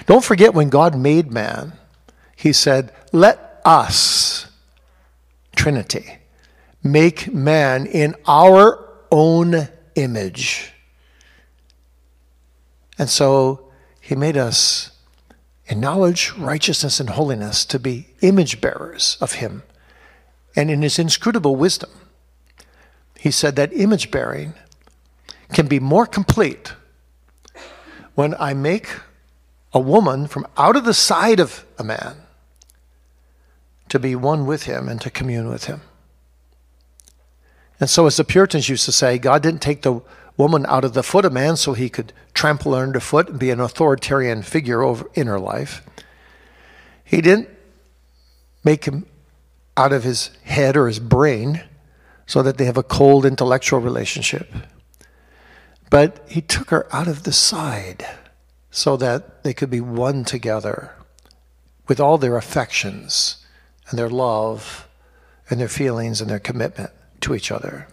Don't 0.05 0.23
forget 0.23 0.53
when 0.53 0.69
God 0.69 0.97
made 0.97 1.31
man, 1.31 1.73
He 2.35 2.51
said, 2.51 2.91
Let 3.11 3.61
us, 3.63 4.47
Trinity, 5.55 6.17
make 6.83 7.33
man 7.33 7.85
in 7.85 8.15
our 8.27 8.85
own 9.11 9.69
image. 9.95 10.73
And 12.97 13.09
so 13.09 13.71
he 13.99 14.15
made 14.15 14.37
us 14.37 14.91
in 15.67 15.79
knowledge, 15.79 16.31
righteousness, 16.37 16.99
and 16.99 17.11
holiness 17.11 17.65
to 17.65 17.79
be 17.79 18.07
image 18.21 18.61
bearers 18.61 19.17
of 19.19 19.33
him. 19.33 19.63
And 20.55 20.69
in 20.69 20.81
his 20.81 20.99
inscrutable 20.99 21.55
wisdom, 21.55 21.89
he 23.17 23.31
said 23.31 23.55
that 23.55 23.73
image 23.73 24.11
bearing 24.11 24.53
can 25.53 25.67
be 25.67 25.79
more 25.79 26.05
complete 26.05 26.73
when 28.13 28.35
I 28.39 28.53
make 28.53 28.87
a 29.73 29.79
woman 29.79 30.27
from 30.27 30.47
out 30.57 30.75
of 30.75 30.85
the 30.85 30.93
side 30.93 31.39
of 31.39 31.65
a 31.77 31.83
man 31.83 32.15
to 33.89 33.99
be 33.99 34.15
one 34.15 34.45
with 34.45 34.63
him 34.63 34.87
and 34.87 35.01
to 35.01 35.09
commune 35.09 35.49
with 35.49 35.65
him. 35.65 35.81
And 37.79 37.89
so, 37.89 38.05
as 38.05 38.15
the 38.15 38.23
Puritans 38.23 38.69
used 38.69 38.85
to 38.85 38.91
say, 38.91 39.17
God 39.17 39.43
didn't 39.43 39.61
take 39.61 39.81
the 39.81 40.01
woman 40.37 40.65
out 40.67 40.83
of 40.83 40.93
the 40.93 41.03
foot 41.03 41.25
of 41.25 41.33
man 41.33 41.55
so 41.55 41.73
he 41.73 41.89
could 41.89 42.11
trample 42.33 42.73
her 42.73 42.83
underfoot 42.83 43.29
and 43.29 43.39
be 43.39 43.51
an 43.51 43.59
authoritarian 43.59 44.41
figure 44.41 44.83
over 44.83 45.09
in 45.13 45.27
her 45.27 45.39
life. 45.39 45.81
He 47.03 47.21
didn't 47.21 47.49
make 48.63 48.85
him 48.85 49.05
out 49.77 49.93
of 49.93 50.03
his 50.03 50.31
head 50.43 50.75
or 50.75 50.87
his 50.87 50.99
brain 50.99 51.63
so 52.25 52.41
that 52.41 52.57
they 52.57 52.65
have 52.65 52.77
a 52.77 52.83
cold 52.83 53.25
intellectual 53.25 53.79
relationship. 53.79 54.51
But 55.89 56.25
he 56.27 56.41
took 56.41 56.71
her 56.71 56.93
out 56.93 57.07
of 57.07 57.23
the 57.23 57.31
side 57.31 58.05
so 58.71 58.97
that 58.97 59.43
they 59.43 59.53
could 59.53 59.69
be 59.69 59.79
one 59.79 60.25
together 60.25 60.95
with 61.87 61.99
all 61.99 62.17
their 62.17 62.35
affections 62.35 63.45
and 63.89 63.99
their 63.99 64.09
love 64.09 64.87
and 65.49 65.59
their 65.59 65.67
feelings 65.67 66.19
and 66.19 66.29
their 66.29 66.39
commitment 66.39 66.91
to 67.21 67.35
each 67.35 67.51
other. 67.51 67.87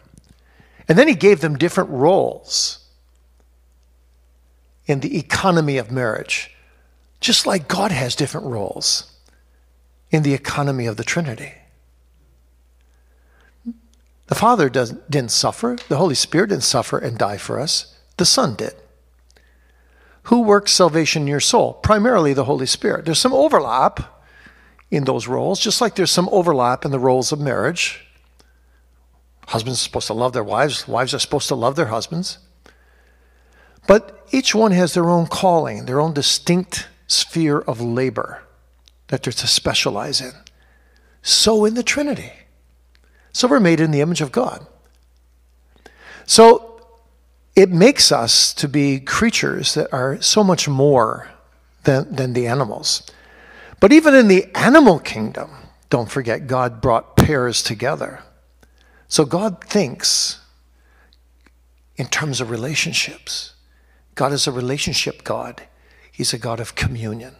And 0.92 0.98
then 0.98 1.08
he 1.08 1.14
gave 1.14 1.40
them 1.40 1.56
different 1.56 1.88
roles 1.88 2.86
in 4.84 5.00
the 5.00 5.16
economy 5.16 5.78
of 5.78 5.90
marriage, 5.90 6.54
just 7.18 7.46
like 7.46 7.66
God 7.66 7.90
has 7.90 8.14
different 8.14 8.46
roles 8.46 9.10
in 10.10 10.22
the 10.22 10.34
economy 10.34 10.84
of 10.84 10.98
the 10.98 11.02
Trinity. 11.02 11.54
The 14.26 14.34
Father 14.34 14.68
didn't 14.68 15.30
suffer, 15.30 15.78
the 15.88 15.96
Holy 15.96 16.14
Spirit 16.14 16.50
didn't 16.50 16.64
suffer 16.64 16.98
and 16.98 17.16
die 17.16 17.38
for 17.38 17.58
us, 17.58 17.96
the 18.18 18.26
Son 18.26 18.54
did. 18.54 18.74
Who 20.24 20.42
works 20.42 20.72
salvation 20.72 21.22
in 21.22 21.28
your 21.28 21.40
soul? 21.40 21.72
Primarily 21.72 22.34
the 22.34 22.44
Holy 22.44 22.66
Spirit. 22.66 23.06
There's 23.06 23.18
some 23.18 23.32
overlap 23.32 24.22
in 24.90 25.04
those 25.04 25.26
roles, 25.26 25.58
just 25.58 25.80
like 25.80 25.94
there's 25.94 26.10
some 26.10 26.28
overlap 26.30 26.84
in 26.84 26.90
the 26.90 26.98
roles 26.98 27.32
of 27.32 27.40
marriage. 27.40 28.06
Husbands 29.52 29.80
are 29.80 29.84
supposed 29.84 30.06
to 30.06 30.14
love 30.14 30.32
their 30.32 30.42
wives, 30.42 30.88
wives 30.88 31.12
are 31.12 31.18
supposed 31.18 31.48
to 31.48 31.54
love 31.54 31.76
their 31.76 31.88
husbands. 31.88 32.38
But 33.86 34.26
each 34.30 34.54
one 34.54 34.72
has 34.72 34.94
their 34.94 35.10
own 35.10 35.26
calling, 35.26 35.84
their 35.84 36.00
own 36.00 36.14
distinct 36.14 36.88
sphere 37.06 37.58
of 37.58 37.78
labor 37.78 38.44
that 39.08 39.22
they're 39.22 39.32
to 39.34 39.46
specialize 39.46 40.22
in. 40.22 40.32
So 41.20 41.66
in 41.66 41.74
the 41.74 41.82
Trinity. 41.82 42.32
So 43.34 43.46
we're 43.46 43.60
made 43.60 43.78
in 43.78 43.90
the 43.90 44.00
image 44.00 44.22
of 44.22 44.32
God. 44.32 44.66
So 46.24 46.80
it 47.54 47.68
makes 47.68 48.10
us 48.10 48.54
to 48.54 48.66
be 48.68 49.00
creatures 49.00 49.74
that 49.74 49.92
are 49.92 50.18
so 50.22 50.42
much 50.42 50.66
more 50.66 51.28
than, 51.84 52.16
than 52.16 52.32
the 52.32 52.46
animals. 52.46 53.02
But 53.80 53.92
even 53.92 54.14
in 54.14 54.28
the 54.28 54.46
animal 54.54 54.98
kingdom, 54.98 55.50
don't 55.90 56.10
forget, 56.10 56.46
God 56.46 56.80
brought 56.80 57.18
pairs 57.18 57.62
together. 57.62 58.22
So 59.12 59.26
God 59.26 59.62
thinks 59.62 60.40
in 61.96 62.06
terms 62.06 62.40
of 62.40 62.48
relationships. 62.48 63.52
God 64.14 64.32
is 64.32 64.46
a 64.46 64.50
relationship 64.50 65.22
God, 65.22 65.64
He's 66.10 66.32
a 66.32 66.38
God 66.38 66.60
of 66.60 66.74
communion. 66.74 67.34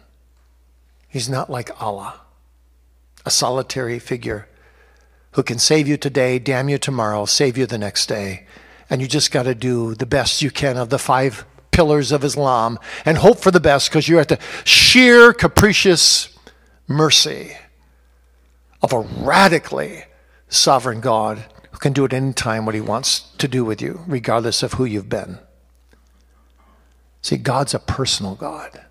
He's 1.07 1.27
not 1.27 1.49
like 1.49 1.81
Allah, 1.81 2.21
a 3.25 3.31
solitary 3.31 3.97
figure 3.97 4.47
who 5.31 5.41
can 5.41 5.57
save 5.57 5.87
you 5.87 5.97
today, 5.97 6.37
damn 6.37 6.69
you 6.69 6.77
tomorrow, 6.77 7.25
save 7.25 7.57
you 7.57 7.65
the 7.65 7.79
next 7.79 8.05
day. 8.05 8.45
And 8.87 9.01
you 9.01 9.07
just 9.07 9.31
got 9.31 9.43
to 9.43 9.55
do 9.55 9.95
the 9.95 10.05
best 10.05 10.43
you 10.43 10.51
can 10.51 10.77
of 10.77 10.91
the 10.91 10.99
five 10.99 11.43
pillars 11.71 12.11
of 12.11 12.23
Islam 12.23 12.77
and 13.03 13.17
hope 13.17 13.39
for 13.39 13.49
the 13.49 13.59
best 13.59 13.89
because 13.89 14.07
you're 14.07 14.21
at 14.21 14.29
the 14.29 14.39
sheer 14.63 15.33
capricious 15.33 16.37
mercy 16.87 17.57
of 18.83 18.93
a 18.93 18.99
radically 18.99 20.03
sovereign 20.49 21.01
God 21.01 21.43
can 21.83 21.91
do 21.91 22.05
at 22.05 22.13
any 22.13 22.31
time 22.31 22.65
what 22.65 22.73
he 22.73 22.79
wants 22.79 23.29
to 23.37 23.45
do 23.45 23.65
with 23.65 23.81
you, 23.81 24.05
regardless 24.07 24.63
of 24.63 24.73
who 24.73 24.85
you've 24.85 25.09
been. 25.09 25.37
See, 27.21 27.35
God's 27.35 27.73
a 27.73 27.79
personal 27.79 28.35
God. 28.35 28.85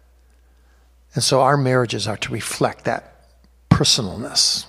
And 1.14 1.24
so 1.24 1.40
our 1.40 1.56
marriages 1.56 2.06
are 2.06 2.18
to 2.18 2.30
reflect 2.30 2.84
that 2.84 3.14
personalness. 3.70 4.66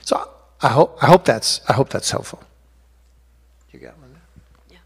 So 0.00 0.28
I 0.60 0.68
hope, 0.68 0.98
I 1.00 1.06
hope, 1.06 1.24
that's, 1.24 1.60
I 1.68 1.74
hope 1.74 1.90
that's 1.90 2.10
helpful. 2.10 2.42
You 3.70 3.78
got 3.78 3.96
one? 3.98 4.10
There? 4.68 4.80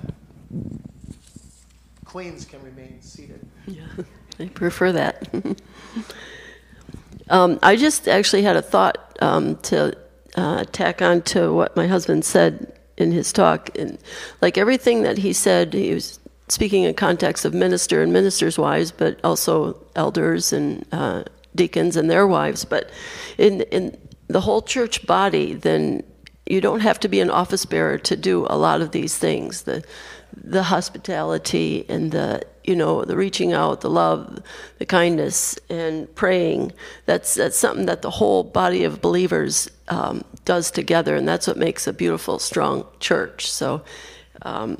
Yeah. 0.00 0.10
Queens 2.06 2.46
can 2.46 2.62
remain 2.62 3.02
seated. 3.02 3.46
Yeah, 3.66 3.84
I 4.38 4.46
prefer 4.46 4.92
that. 4.92 5.28
um, 7.28 7.58
I 7.62 7.76
just 7.76 8.08
actually 8.08 8.44
had 8.44 8.56
a 8.56 8.62
thought 8.62 9.18
um, 9.20 9.56
to 9.56 9.94
uh, 10.36 10.64
tack 10.72 11.02
on 11.02 11.22
to 11.22 11.52
what 11.52 11.76
my 11.76 11.86
husband 11.86 12.24
said 12.24 12.72
in 12.96 13.12
his 13.12 13.32
talk. 13.32 13.70
And 13.76 13.98
like 14.40 14.58
everything 14.58 15.02
that 15.02 15.18
he 15.18 15.32
said, 15.32 15.72
he 15.72 15.94
was 15.94 16.18
speaking 16.48 16.84
in 16.84 16.94
context 16.94 17.44
of 17.44 17.54
minister 17.54 18.02
and 18.02 18.12
ministers' 18.12 18.58
wives, 18.58 18.92
but 18.92 19.18
also 19.24 19.76
elders 19.96 20.52
and 20.52 20.84
uh, 20.92 21.24
deacons 21.54 21.96
and 21.96 22.10
their 22.10 22.26
wives. 22.26 22.64
But 22.64 22.90
in 23.38 23.62
in 23.62 23.96
the 24.28 24.40
whole 24.40 24.62
church 24.62 25.06
body, 25.06 25.54
then 25.54 26.02
you 26.46 26.60
don't 26.60 26.80
have 26.80 27.00
to 27.00 27.08
be 27.08 27.20
an 27.20 27.30
office 27.30 27.64
bearer 27.64 27.98
to 27.98 28.16
do 28.16 28.46
a 28.50 28.58
lot 28.58 28.80
of 28.80 28.92
these 28.92 29.16
things. 29.16 29.62
The 29.62 29.82
the 30.36 30.62
hospitality 30.62 31.84
and 31.88 32.12
the 32.12 32.42
you 32.64 32.76
know 32.76 33.04
the 33.04 33.16
reaching 33.16 33.52
out, 33.52 33.80
the 33.80 33.90
love, 33.90 34.42
the 34.78 34.86
kindness, 34.86 35.58
and 35.68 36.12
praying. 36.14 36.72
That's 37.06 37.34
that's 37.34 37.56
something 37.56 37.86
that 37.86 38.02
the 38.02 38.10
whole 38.10 38.44
body 38.44 38.84
of 38.84 39.00
believers 39.00 39.68
um, 39.90 40.24
does 40.44 40.70
together, 40.70 41.14
and 41.16 41.28
that's 41.28 41.46
what 41.46 41.56
makes 41.56 41.86
a 41.86 41.92
beautiful, 41.92 42.38
strong 42.38 42.86
church. 42.98 43.50
So. 43.50 43.82
Um, 44.42 44.78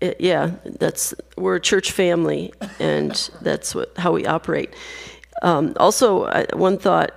it, 0.00 0.20
yeah, 0.20 0.52
that's 0.64 1.14
we're 1.36 1.56
a 1.56 1.60
church 1.60 1.92
family, 1.92 2.52
and 2.78 3.30
that's 3.40 3.74
what, 3.74 3.96
how 3.96 4.12
we 4.12 4.26
operate. 4.26 4.74
Um, 5.42 5.74
also, 5.78 6.24
I, 6.26 6.46
one 6.52 6.78
thought 6.78 7.12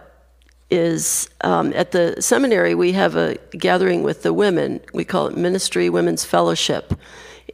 is 0.70 1.30
um, 1.42 1.72
at 1.74 1.92
the 1.92 2.16
seminary 2.20 2.76
we 2.76 2.92
have 2.92 3.16
a 3.16 3.38
gathering 3.52 4.04
with 4.04 4.24
the 4.24 4.34
women. 4.34 4.80
We 4.94 5.06
call 5.06 5.28
it 5.28 5.38
Ministry 5.38 5.90
Women's 5.90 6.26
Fellowship, 6.26 6.94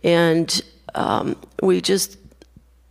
and 0.04 0.62
um, 0.96 1.36
we 1.62 1.82
just 1.82 2.18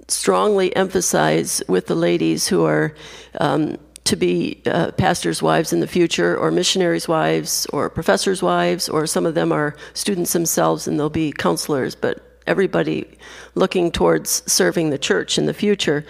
strongly 0.09 0.75
emphasize 0.77 1.63
with 1.69 1.87
the 1.87 1.95
ladies 1.95 2.49
who 2.49 2.65
are 2.65 2.95
um, 3.41 3.77
to 4.05 4.17
be 4.17 4.61
uh, 4.67 4.91
pastors' 4.93 5.41
wives 5.43 5.73
in 5.73 5.81
the 5.81 5.87
future, 5.87 6.37
or 6.37 6.51
missionaries' 6.51 7.07
wives, 7.07 7.67
or 7.67 7.89
professors' 7.89 8.43
wives, 8.43 8.89
or 8.89 9.07
some 9.07 9.27
of 9.27 9.35
them 9.35 9.53
are 9.53 9.77
students 9.95 10.33
themselves 10.33 10.89
and 10.89 10.99
they'll 10.99 11.11
be 11.11 11.33
counselors, 11.33 11.95
but 11.95 12.41
everybody 12.47 13.07
looking 13.55 13.93
towards 13.93 14.43
serving 14.51 14.91
the 14.91 14.99
church 14.99 15.39
in 15.39 15.47
the 15.47 15.55
future, 15.55 16.05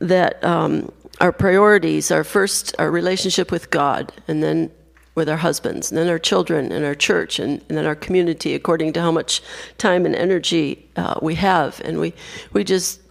that 0.00 0.42
um, 0.42 0.90
our 1.20 1.32
priorities 1.32 2.10
are 2.10 2.24
first 2.24 2.74
our 2.78 2.90
relationship 2.90 3.52
with 3.52 3.70
God, 3.70 4.12
and 4.26 4.42
then 4.42 4.70
with 5.14 5.28
our 5.28 5.36
husbands, 5.36 5.90
and 5.90 5.98
then 5.98 6.08
our 6.08 6.18
children, 6.18 6.72
and 6.72 6.84
our 6.84 6.94
church, 6.94 7.38
and, 7.38 7.62
and 7.68 7.78
then 7.78 7.86
our 7.86 7.94
community, 7.94 8.54
according 8.54 8.92
to 8.94 9.00
how 9.00 9.12
much 9.12 9.42
time 9.78 10.06
and 10.06 10.16
energy 10.16 10.88
uh, 10.96 11.18
we 11.22 11.34
have. 11.36 11.80
And 11.84 12.00
we, 12.00 12.14
we 12.52 12.64
just 12.64 13.03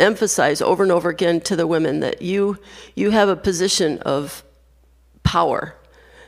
emphasize 0.00 0.60
over 0.60 0.82
and 0.82 0.90
over 0.90 1.08
again 1.08 1.40
to 1.42 1.56
the 1.56 1.66
women 1.66 2.00
that 2.00 2.22
you, 2.22 2.58
you 2.94 3.10
have 3.10 3.28
a 3.28 3.36
position 3.36 3.98
of 3.98 4.42
power. 5.22 5.76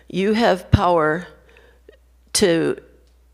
You 0.09 0.35
have 0.35 0.71
power 0.71 1.27
to 2.35 2.77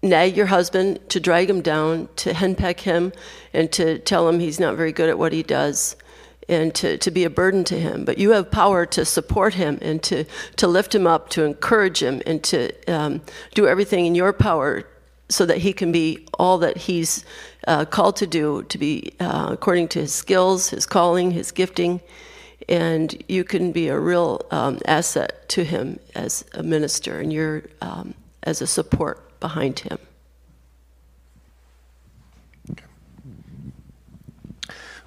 nag 0.02 0.36
your 0.36 0.46
husband, 0.46 1.00
to 1.10 1.20
drag 1.20 1.50
him 1.50 1.60
down, 1.60 2.08
to 2.16 2.32
henpeck 2.32 2.80
him, 2.80 3.12
and 3.52 3.70
to 3.72 3.98
tell 3.98 4.28
him 4.28 4.38
he's 4.38 4.60
not 4.60 4.76
very 4.76 4.92
good 4.92 5.08
at 5.08 5.18
what 5.18 5.32
he 5.32 5.42
does 5.42 5.96
and 6.48 6.74
to, 6.74 6.96
to 6.98 7.10
be 7.10 7.24
a 7.24 7.30
burden 7.30 7.62
to 7.64 7.78
him. 7.78 8.04
But 8.04 8.18
you 8.18 8.30
have 8.30 8.50
power 8.50 8.86
to 8.86 9.04
support 9.04 9.54
him 9.54 9.78
and 9.82 10.02
to, 10.04 10.24
to 10.56 10.66
lift 10.66 10.94
him 10.94 11.06
up, 11.06 11.28
to 11.30 11.44
encourage 11.44 12.02
him, 12.02 12.22
and 12.26 12.42
to 12.44 12.72
um, 12.90 13.20
do 13.54 13.66
everything 13.66 14.06
in 14.06 14.14
your 14.14 14.32
power 14.32 14.84
so 15.28 15.44
that 15.46 15.58
he 15.58 15.72
can 15.72 15.92
be 15.92 16.26
all 16.38 16.58
that 16.58 16.76
he's 16.76 17.24
uh, 17.66 17.84
called 17.84 18.16
to 18.16 18.26
do, 18.26 18.62
to 18.64 18.78
be 18.78 19.12
uh, 19.20 19.48
according 19.50 19.88
to 19.88 20.00
his 20.00 20.12
skills, 20.12 20.70
his 20.70 20.86
calling, 20.86 21.30
his 21.30 21.52
gifting. 21.52 22.00
And 22.68 23.22
you 23.28 23.44
can 23.44 23.72
be 23.72 23.88
a 23.88 23.98
real 23.98 24.46
um, 24.50 24.78
asset 24.86 25.48
to 25.50 25.64
him 25.64 25.98
as 26.14 26.44
a 26.54 26.62
minister, 26.62 27.20
and 27.20 27.32
you're 27.32 27.62
um, 27.80 28.14
as 28.42 28.60
a 28.62 28.66
support 28.66 29.38
behind 29.40 29.80
him. 29.80 29.98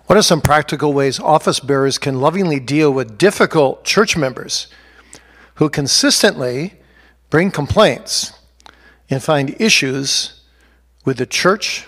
What 0.06 0.18
are 0.18 0.24
some 0.24 0.42
practical 0.42 0.92
ways 0.92 1.20
office 1.22 1.62
bearers 1.62 1.98
can 1.98 2.20
lovingly 2.20 2.60
deal 2.60 2.92
with 2.92 3.18
difficult 3.18 3.86
church 3.86 4.18
members 4.18 4.68
who 5.56 5.70
consistently 5.70 6.74
bring 7.30 7.50
complaints 7.50 8.34
and 9.12 9.22
find 9.22 9.56
issues 9.60 10.42
with 11.06 11.18
the 11.18 11.28
church 11.28 11.86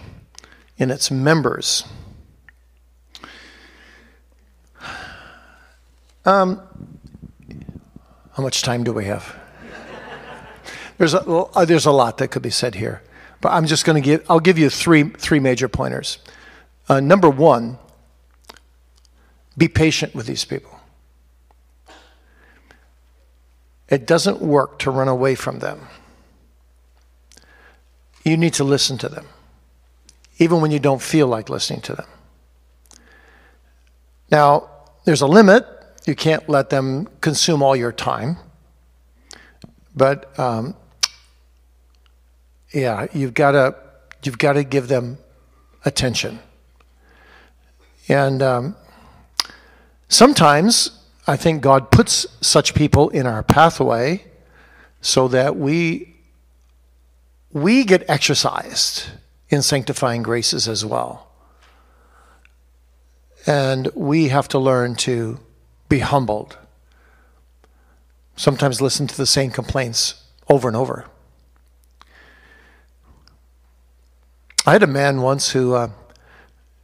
and 0.78 0.92
its 0.92 1.10
members? 1.10 1.86
Um, 6.26 6.62
how 8.34 8.44
much 8.44 8.62
time 8.62 8.84
do 8.84 8.94
we 8.94 9.06
have? 9.06 9.36
There's 10.98 11.14
a, 11.14 11.22
uh, 11.22 11.66
there's 11.66 11.86
a 11.86 11.92
lot 11.92 12.20
that 12.20 12.30
could 12.30 12.44
be 12.44 12.50
said 12.50 12.76
here, 12.76 13.02
but 13.42 13.50
I'm 13.50 13.66
just 13.66 13.84
going 13.84 14.02
to 14.02 14.06
give. 14.06 14.24
I'll 14.30 14.40
give 14.40 14.58
you 14.58 14.70
three 14.70 15.10
three 15.10 15.40
major 15.40 15.68
pointers. 15.68 16.20
Uh, 16.88 17.00
number 17.00 17.30
one, 17.30 17.78
be 19.58 19.68
patient 19.68 20.14
with 20.14 20.28
these 20.28 20.46
people. 20.46 20.80
It 23.90 24.06
doesn't 24.06 24.40
work 24.40 24.80
to 24.80 24.92
run 24.92 25.08
away 25.08 25.36
from 25.36 25.60
them. 25.60 25.88
You 28.24 28.38
need 28.38 28.54
to 28.56 28.64
listen 28.64 28.98
to 29.00 29.10
them, 29.10 29.26
even 30.38 30.62
when 30.62 30.72
you 30.72 30.80
don't 30.80 31.02
feel 31.02 31.28
like 31.28 31.50
listening 31.50 31.82
to 31.82 31.96
them. 31.96 32.08
Now, 34.32 34.70
there's 35.06 35.22
a 35.22 35.28
limit. 35.28 35.66
You 36.06 36.16
can't 36.16 36.48
let 36.50 36.70
them 36.70 37.08
consume 37.22 37.62
all 37.62 37.76
your 37.76 37.92
time. 37.92 38.38
But 39.96 40.38
um, 40.40 40.76
yeah, 42.74 43.08
you've 43.14 43.34
got 43.34 43.52
to 43.52 43.76
you've 44.24 44.38
got 44.38 44.54
to 44.54 44.64
give 44.64 44.88
them 44.88 45.18
attention. 45.86 46.40
And 48.08 48.42
um, 48.42 48.76
Sometimes 50.14 50.92
I 51.26 51.36
think 51.36 51.64
God 51.64 51.90
puts 51.90 52.28
such 52.40 52.76
people 52.76 53.10
in 53.10 53.26
our 53.26 53.42
pathway 53.42 54.24
so 55.02 55.28
that 55.30 55.56
we 55.56 56.12
we 57.54 57.86
get 57.86 58.04
exercised 58.10 59.06
in 59.50 59.62
sanctifying 59.62 60.24
graces 60.24 60.68
as 60.68 60.84
well. 60.84 61.30
And 63.46 63.89
we 63.94 64.30
have 64.30 64.48
to 64.50 64.60
learn 64.60 64.96
to 64.96 65.39
be 65.88 66.00
humbled. 66.00 66.58
Sometimes 68.36 68.82
listen 68.82 69.06
to 69.06 69.16
the 69.16 69.28
same 69.28 69.52
complaints 69.52 70.24
over 70.50 70.68
and 70.68 70.76
over. 70.76 71.06
I 74.66 74.72
had 74.72 74.82
a 74.82 74.88
man 74.88 75.22
once 75.22 75.52
who 75.52 75.76
uh, 75.76 75.89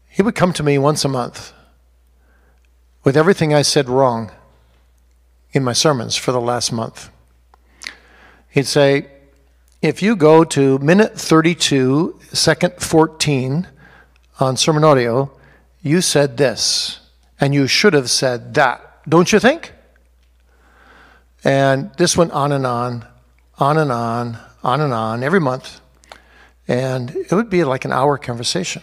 he 0.10 0.22
would 0.22 0.36
come 0.36 0.54
to 0.54 0.64
me 0.64 0.78
once 0.78 1.04
a 1.04 1.10
month 1.10 1.54
with 3.04 3.18
everything 3.18 3.54
I 3.54 3.64
said 3.64 3.90
wrong 3.90 4.32
in 5.54 5.64
my 5.64 5.74
sermons 5.74 6.16
for 6.16 6.32
the 6.32 6.42
last 6.42 6.72
month. 6.72 7.10
He'd 8.50 8.68
say, 8.68 9.08
if 9.82 10.02
you 10.02 10.16
go 10.16 10.44
to 10.44 10.78
minute 10.80 11.18
32, 11.18 12.20
second 12.34 12.74
14 12.80 13.68
on 14.40 14.56
SermonAudio, 14.56 15.32
you 15.82 16.02
said 16.02 16.36
this, 16.36 17.00
and 17.40 17.54
you 17.54 17.68
should 17.68 17.94
have 17.94 18.10
said 18.10 18.54
that, 18.56 19.02
don't 19.08 19.32
you 19.32 19.40
think? 19.40 19.72
And 21.46 21.92
this 21.98 22.18
went 22.18 22.34
on 22.34 22.52
and 22.52 22.66
on, 22.66 23.06
on 23.58 23.78
and 23.78 23.92
on, 23.92 24.38
on 24.64 24.82
and 24.82 24.94
on, 24.94 25.24
every 25.24 25.40
month. 25.40 25.80
And 26.68 27.16
it 27.16 27.32
would 27.32 27.50
be 27.50 27.64
like 27.64 27.86
an 27.86 27.94
hour 27.94 28.18
conversation. 28.18 28.82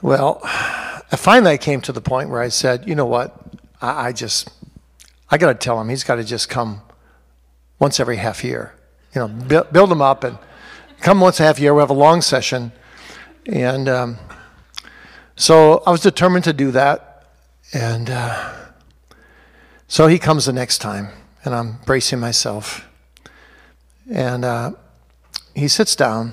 Well, 0.00 0.40
I 0.44 1.16
finally, 1.16 1.52
I 1.52 1.56
came 1.56 1.80
to 1.82 1.92
the 1.92 2.00
point 2.00 2.30
where 2.30 2.40
I 2.40 2.48
said, 2.48 2.86
you 2.86 2.94
know 2.94 3.06
what? 3.06 3.36
I, 3.82 4.08
I 4.08 4.12
just, 4.12 4.48
I 5.28 5.38
got 5.38 5.48
to 5.48 5.54
tell 5.54 5.80
him 5.80 5.88
he's 5.88 6.04
got 6.04 6.16
to 6.16 6.24
just 6.24 6.48
come 6.48 6.82
once 7.80 7.98
every 7.98 8.16
half 8.16 8.44
year. 8.44 8.77
You 9.14 9.22
know, 9.22 9.28
build, 9.28 9.72
build 9.72 9.92
him 9.92 10.02
up 10.02 10.24
and 10.24 10.38
come 11.00 11.20
once 11.20 11.40
a 11.40 11.44
half 11.44 11.58
year. 11.58 11.74
We 11.74 11.80
have 11.80 11.90
a 11.90 11.94
long 11.94 12.20
session. 12.20 12.72
And 13.46 13.88
um, 13.88 14.18
so 15.36 15.82
I 15.86 15.90
was 15.90 16.00
determined 16.00 16.44
to 16.44 16.52
do 16.52 16.70
that. 16.72 17.26
And 17.72 18.10
uh, 18.10 18.54
so 19.86 20.06
he 20.06 20.18
comes 20.18 20.46
the 20.46 20.52
next 20.52 20.78
time, 20.78 21.08
and 21.44 21.54
I'm 21.54 21.78
bracing 21.86 22.20
myself. 22.20 22.86
And 24.10 24.44
uh, 24.44 24.72
he 25.54 25.68
sits 25.68 25.94
down 25.94 26.32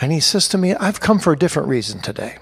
and 0.00 0.12
he 0.12 0.20
says 0.20 0.48
to 0.48 0.58
me, 0.58 0.74
I've 0.74 1.00
come 1.00 1.18
for 1.18 1.32
a 1.32 1.38
different 1.38 1.68
reason 1.68 2.00
today. 2.00 2.38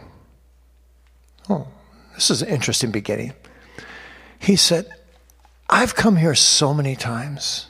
Oh, 1.51 1.67
this 2.15 2.31
is 2.31 2.43
an 2.43 2.49
interesting 2.49 2.93
beginning. 2.93 3.33
He 4.39 4.55
said, 4.55 4.89
I've 5.69 5.95
come 5.95 6.17
here 6.17 6.35
so 6.35 6.73
many 6.73 6.95
times 6.95 7.67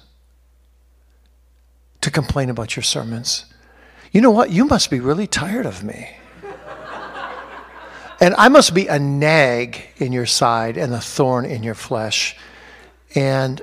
to 2.01 2.11
complain 2.11 2.51
about 2.51 2.77
your 2.77 2.83
sermons. 2.83 3.47
You 4.13 4.21
know 4.21 4.31
what? 4.31 4.51
You 4.51 4.65
must 4.65 4.91
be 4.91 5.01
really 5.01 5.27
tired 5.27 5.67
of 5.67 5.83
me. 5.83 6.11
and 8.21 8.35
I 8.37 8.49
must 8.49 8.75
be 8.75 8.87
a 8.87 8.99
nag 8.99 9.81
in 9.97 10.13
your 10.13 10.27
side 10.27 10.77
and 10.77 10.95
a 10.95 11.01
thorn 11.01 11.45
in 11.45 11.63
your 11.63 11.75
flesh. 11.75 12.37
And 13.15 13.61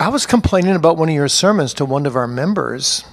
I 0.00 0.08
was 0.08 0.26
complaining 0.26 0.76
about 0.76 0.96
one 0.96 1.08
of 1.08 1.14
your 1.14 1.28
sermons 1.28 1.74
to 1.74 1.84
one 1.84 2.06
of 2.06 2.16
our 2.16 2.28
members. 2.28 3.04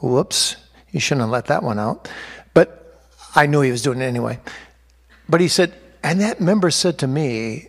Whoops, 0.00 0.56
you 0.90 1.00
shouldn't 1.00 1.22
have 1.22 1.30
let 1.30 1.46
that 1.46 1.62
one 1.62 1.78
out. 1.78 2.08
But 2.54 2.98
I 3.34 3.46
knew 3.46 3.60
he 3.60 3.70
was 3.70 3.82
doing 3.82 4.00
it 4.00 4.04
anyway. 4.04 4.38
But 5.28 5.40
he 5.40 5.48
said, 5.48 5.74
and 6.02 6.20
that 6.20 6.40
member 6.40 6.70
said 6.70 6.98
to 6.98 7.06
me, 7.06 7.68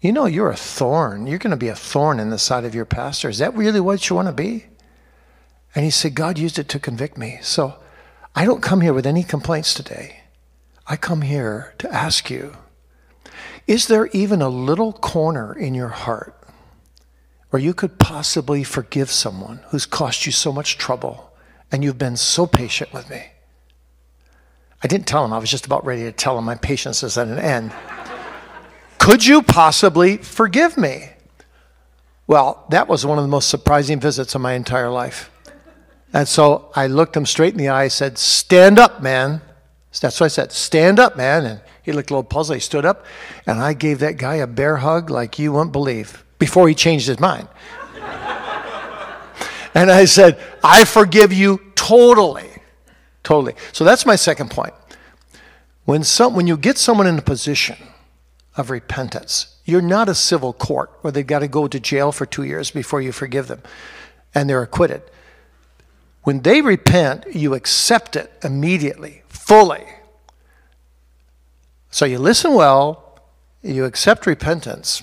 You 0.00 0.12
know, 0.12 0.26
you're 0.26 0.50
a 0.50 0.56
thorn. 0.56 1.26
You're 1.26 1.38
going 1.38 1.52
to 1.52 1.56
be 1.56 1.68
a 1.68 1.74
thorn 1.74 2.18
in 2.18 2.30
the 2.30 2.38
side 2.38 2.64
of 2.64 2.74
your 2.74 2.84
pastor. 2.84 3.28
Is 3.28 3.38
that 3.38 3.54
really 3.54 3.80
what 3.80 4.08
you 4.08 4.16
want 4.16 4.28
to 4.28 4.32
be? 4.32 4.66
And 5.74 5.84
he 5.84 5.90
said, 5.90 6.14
God 6.14 6.38
used 6.38 6.58
it 6.58 6.68
to 6.70 6.78
convict 6.78 7.16
me. 7.16 7.38
So 7.42 7.76
I 8.34 8.44
don't 8.44 8.62
come 8.62 8.80
here 8.80 8.92
with 8.92 9.06
any 9.06 9.22
complaints 9.22 9.74
today. 9.74 10.20
I 10.86 10.96
come 10.96 11.22
here 11.22 11.74
to 11.78 11.92
ask 11.92 12.30
you 12.30 12.56
is 13.66 13.86
there 13.86 14.08
even 14.08 14.42
a 14.42 14.48
little 14.48 14.92
corner 14.92 15.52
in 15.52 15.74
your 15.74 15.88
heart 15.88 16.36
where 17.50 17.62
you 17.62 17.72
could 17.72 18.00
possibly 18.00 18.64
forgive 18.64 19.12
someone 19.12 19.60
who's 19.68 19.86
cost 19.86 20.26
you 20.26 20.32
so 20.32 20.52
much 20.52 20.76
trouble 20.76 21.32
and 21.70 21.84
you've 21.84 21.98
been 21.98 22.16
so 22.16 22.48
patient 22.48 22.92
with 22.92 23.08
me? 23.08 23.26
I 24.82 24.88
didn't 24.88 25.06
tell 25.06 25.24
him, 25.24 25.32
I 25.32 25.38
was 25.38 25.50
just 25.50 25.66
about 25.66 25.84
ready 25.84 26.02
to 26.02 26.12
tell 26.12 26.36
him 26.36 26.44
my 26.44 26.56
patience 26.56 27.04
is 27.04 27.16
at 27.16 27.28
an 27.28 27.38
end. 27.38 27.72
could 28.98 29.24
you 29.24 29.42
possibly 29.42 30.16
forgive 30.16 30.76
me? 30.76 31.10
Well, 32.26 32.64
that 32.70 32.88
was 32.88 33.06
one 33.06 33.18
of 33.18 33.24
the 33.24 33.28
most 33.28 33.48
surprising 33.48 34.00
visits 34.00 34.34
of 34.34 34.40
my 34.40 34.54
entire 34.54 34.90
life. 34.90 35.30
And 36.12 36.26
so 36.26 36.70
I 36.74 36.86
looked 36.86 37.16
him 37.16 37.26
straight 37.26 37.52
in 37.52 37.58
the 37.58 37.68
eye, 37.68 37.88
said, 37.88 38.18
Stand 38.18 38.78
up, 38.78 39.02
man. 39.02 39.42
That's 40.00 40.20
what 40.20 40.26
I 40.26 40.28
said, 40.28 40.52
Stand 40.52 40.98
up, 40.98 41.16
man. 41.16 41.44
And 41.44 41.60
he 41.82 41.92
looked 41.92 42.10
a 42.10 42.14
little 42.14 42.24
puzzled. 42.24 42.56
He 42.56 42.60
stood 42.60 42.84
up, 42.84 43.04
and 43.46 43.60
I 43.60 43.72
gave 43.72 44.00
that 44.00 44.16
guy 44.16 44.36
a 44.36 44.46
bear 44.46 44.78
hug 44.78 45.10
like 45.10 45.38
you 45.38 45.52
wouldn't 45.52 45.72
believe 45.72 46.24
before 46.38 46.68
he 46.68 46.74
changed 46.74 47.06
his 47.06 47.20
mind. 47.20 47.48
and 49.74 49.90
I 49.90 50.04
said, 50.04 50.38
I 50.64 50.84
forgive 50.84 51.32
you 51.32 51.60
totally. 51.74 52.48
Totally. 53.22 53.54
So 53.72 53.84
that's 53.84 54.06
my 54.06 54.16
second 54.16 54.50
point. 54.50 54.74
When, 55.84 56.04
some, 56.04 56.34
when 56.34 56.46
you 56.46 56.56
get 56.56 56.78
someone 56.78 57.06
in 57.06 57.18
a 57.18 57.22
position 57.22 57.76
of 58.56 58.70
repentance, 58.70 59.56
you're 59.64 59.80
not 59.80 60.08
a 60.08 60.14
civil 60.14 60.52
court 60.52 60.90
where 61.00 61.12
they've 61.12 61.26
got 61.26 61.40
to 61.40 61.48
go 61.48 61.68
to 61.68 61.80
jail 61.80 62.12
for 62.12 62.26
two 62.26 62.42
years 62.42 62.70
before 62.70 63.00
you 63.00 63.12
forgive 63.12 63.48
them 63.48 63.62
and 64.34 64.48
they're 64.48 64.62
acquitted. 64.62 65.02
When 66.22 66.42
they 66.42 66.60
repent, 66.60 67.24
you 67.34 67.54
accept 67.54 68.16
it 68.16 68.30
immediately, 68.44 69.22
fully. 69.28 69.86
So 71.90 72.04
you 72.04 72.18
listen 72.18 72.54
well, 72.54 73.18
you 73.62 73.84
accept 73.84 74.26
repentance. 74.26 75.02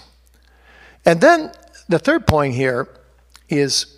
And 1.05 1.21
then 1.21 1.51
the 1.89 1.99
third 1.99 2.27
point 2.27 2.55
here 2.55 2.87
is 3.49 3.97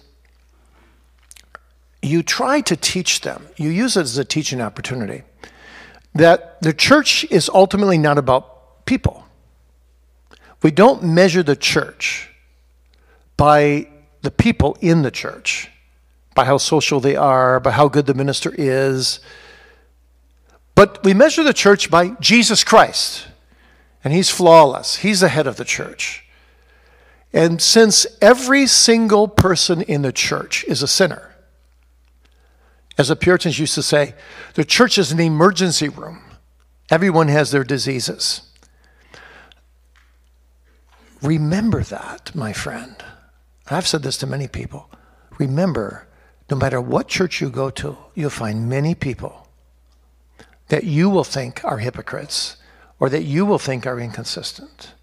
you 2.02 2.24
try 2.24 2.62
to 2.62 2.76
teach 2.76 3.22
them, 3.22 3.48
you 3.58 3.70
use 3.70 3.98
it 3.98 4.02
as 4.02 4.18
a 4.18 4.26
teaching 4.26 4.62
opportunity, 4.62 5.24
that 6.14 6.62
the 6.62 6.74
church 6.74 7.26
is 7.26 7.50
ultimately 7.54 7.98
not 7.98 8.18
about 8.18 8.86
people. 8.86 9.26
We 10.62 10.72
don't 10.72 11.04
measure 11.04 11.44
the 11.44 11.56
church 11.56 12.30
by 13.38 13.88
the 14.22 14.32
people 14.32 14.78
in 14.82 15.02
the 15.02 15.12
church 15.12 15.69
by 16.40 16.46
how 16.46 16.58
social 16.58 17.02
they 17.02 17.18
are, 17.18 17.60
by 17.60 17.72
how 17.72 17.90
good 17.90 18.06
the 18.06 18.14
minister 18.14 18.56
is. 18.58 19.20
But 20.74 21.04
we 21.04 21.14
measure 21.14 21.44
the 21.44 21.54
church 21.54 21.92
by 21.92 22.12
Jesus 22.22 22.64
Christ, 22.64 23.28
and 24.06 24.14
he's 24.14 24.30
flawless. 24.30 24.96
He's 24.96 25.20
the 25.20 25.28
head 25.28 25.48
of 25.48 25.58
the 25.58 25.66
church. 25.66 26.24
And 27.34 27.62
since 27.62 28.08
every 28.22 28.68
single 28.68 29.28
person 29.28 29.82
in 29.82 30.02
the 30.02 30.14
church 30.14 30.64
is 30.64 30.82
a 30.82 30.88
sinner, 30.88 31.36
as 32.98 33.10
the 33.10 33.18
Puritans 33.18 33.60
used 33.60 33.76
to 33.76 33.84
say, 33.84 34.16
the 34.54 34.64
church 34.64 34.98
is 34.98 35.12
an 35.12 35.20
emergency 35.20 35.90
room. 35.90 36.22
Everyone 36.90 37.28
has 37.28 37.52
their 37.52 37.66
diseases. 37.66 38.44
Remember 41.22 41.84
that, 41.84 42.34
my 42.34 42.54
friend. 42.54 42.96
I've 43.70 43.88
said 43.88 44.04
this 44.04 44.18
to 44.20 44.26
many 44.26 44.48
people. 44.48 44.90
Remember 45.38 46.06
no 46.50 46.58
matter 46.58 46.82
what 46.82 47.08
church 47.08 47.42
you 47.42 47.50
go 47.50 47.70
to, 47.70 47.98
you'll 48.16 48.30
find 48.30 48.70
many 48.70 48.96
people 48.96 49.48
that 50.70 50.84
you 50.84 51.10
will 51.10 51.24
think 51.24 51.64
are 51.64 51.78
hypocrites 51.78 52.58
or 53.00 53.10
that 53.10 53.24
you 53.24 53.46
will 53.46 53.60
think 53.60 53.86
are 53.86 54.00
inconsistent. 54.00 54.94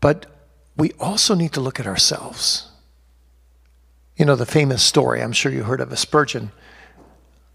But 0.00 0.26
we 0.76 0.92
also 1.00 1.34
need 1.34 1.52
to 1.52 1.60
look 1.60 1.80
at 1.80 1.86
ourselves. 1.86 2.70
You 4.16 4.24
know, 4.24 4.36
the 4.36 4.46
famous 4.46 4.82
story, 4.82 5.22
I'm 5.22 5.32
sure 5.32 5.52
you 5.52 5.64
heard 5.64 5.80
of 5.80 5.92
a 5.92 5.96
Spurgeon. 5.96 6.52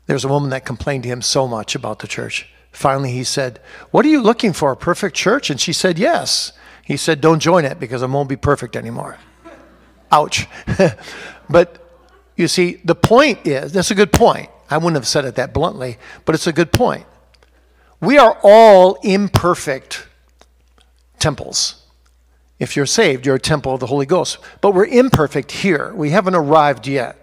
There's 0.05 0.25
a 0.25 0.29
woman 0.29 0.49
that 0.49 0.65
complained 0.65 1.03
to 1.03 1.09
him 1.09 1.21
so 1.21 1.47
much 1.47 1.75
about 1.75 1.99
the 1.99 2.07
church. 2.07 2.47
Finally, 2.71 3.11
he 3.11 3.23
said, 3.23 3.59
What 3.91 4.05
are 4.05 4.09
you 4.09 4.21
looking 4.21 4.51
for? 4.51 4.71
A 4.71 4.77
perfect 4.77 5.15
church? 5.15 5.49
And 5.49 5.59
she 5.59 5.73
said, 5.73 5.99
Yes. 5.99 6.53
He 6.83 6.97
said, 6.97 7.21
Don't 7.21 7.39
join 7.39 7.65
it 7.65 7.79
because 7.79 8.01
it 8.01 8.09
won't 8.09 8.29
be 8.29 8.35
perfect 8.35 8.75
anymore. 8.75 9.17
Ouch. 10.11 10.47
but 11.49 11.82
you 12.35 12.47
see, 12.47 12.81
the 12.83 12.95
point 12.95 13.45
is 13.45 13.73
that's 13.73 13.91
a 13.91 13.95
good 13.95 14.11
point. 14.11 14.49
I 14.69 14.77
wouldn't 14.77 14.95
have 14.95 15.07
said 15.07 15.25
it 15.25 15.35
that 15.35 15.53
bluntly, 15.53 15.97
but 16.25 16.35
it's 16.35 16.47
a 16.47 16.53
good 16.53 16.71
point. 16.71 17.05
We 17.99 18.17
are 18.17 18.37
all 18.43 18.95
imperfect 19.03 20.07
temples. 21.19 21.83
If 22.59 22.75
you're 22.75 22.85
saved, 22.85 23.25
you're 23.25 23.35
a 23.35 23.39
temple 23.39 23.73
of 23.73 23.79
the 23.79 23.87
Holy 23.87 24.05
Ghost. 24.05 24.37
But 24.61 24.73
we're 24.73 24.85
imperfect 24.85 25.51
here. 25.51 25.93
We 25.93 26.09
haven't 26.09 26.35
arrived 26.35 26.87
yet. 26.87 27.17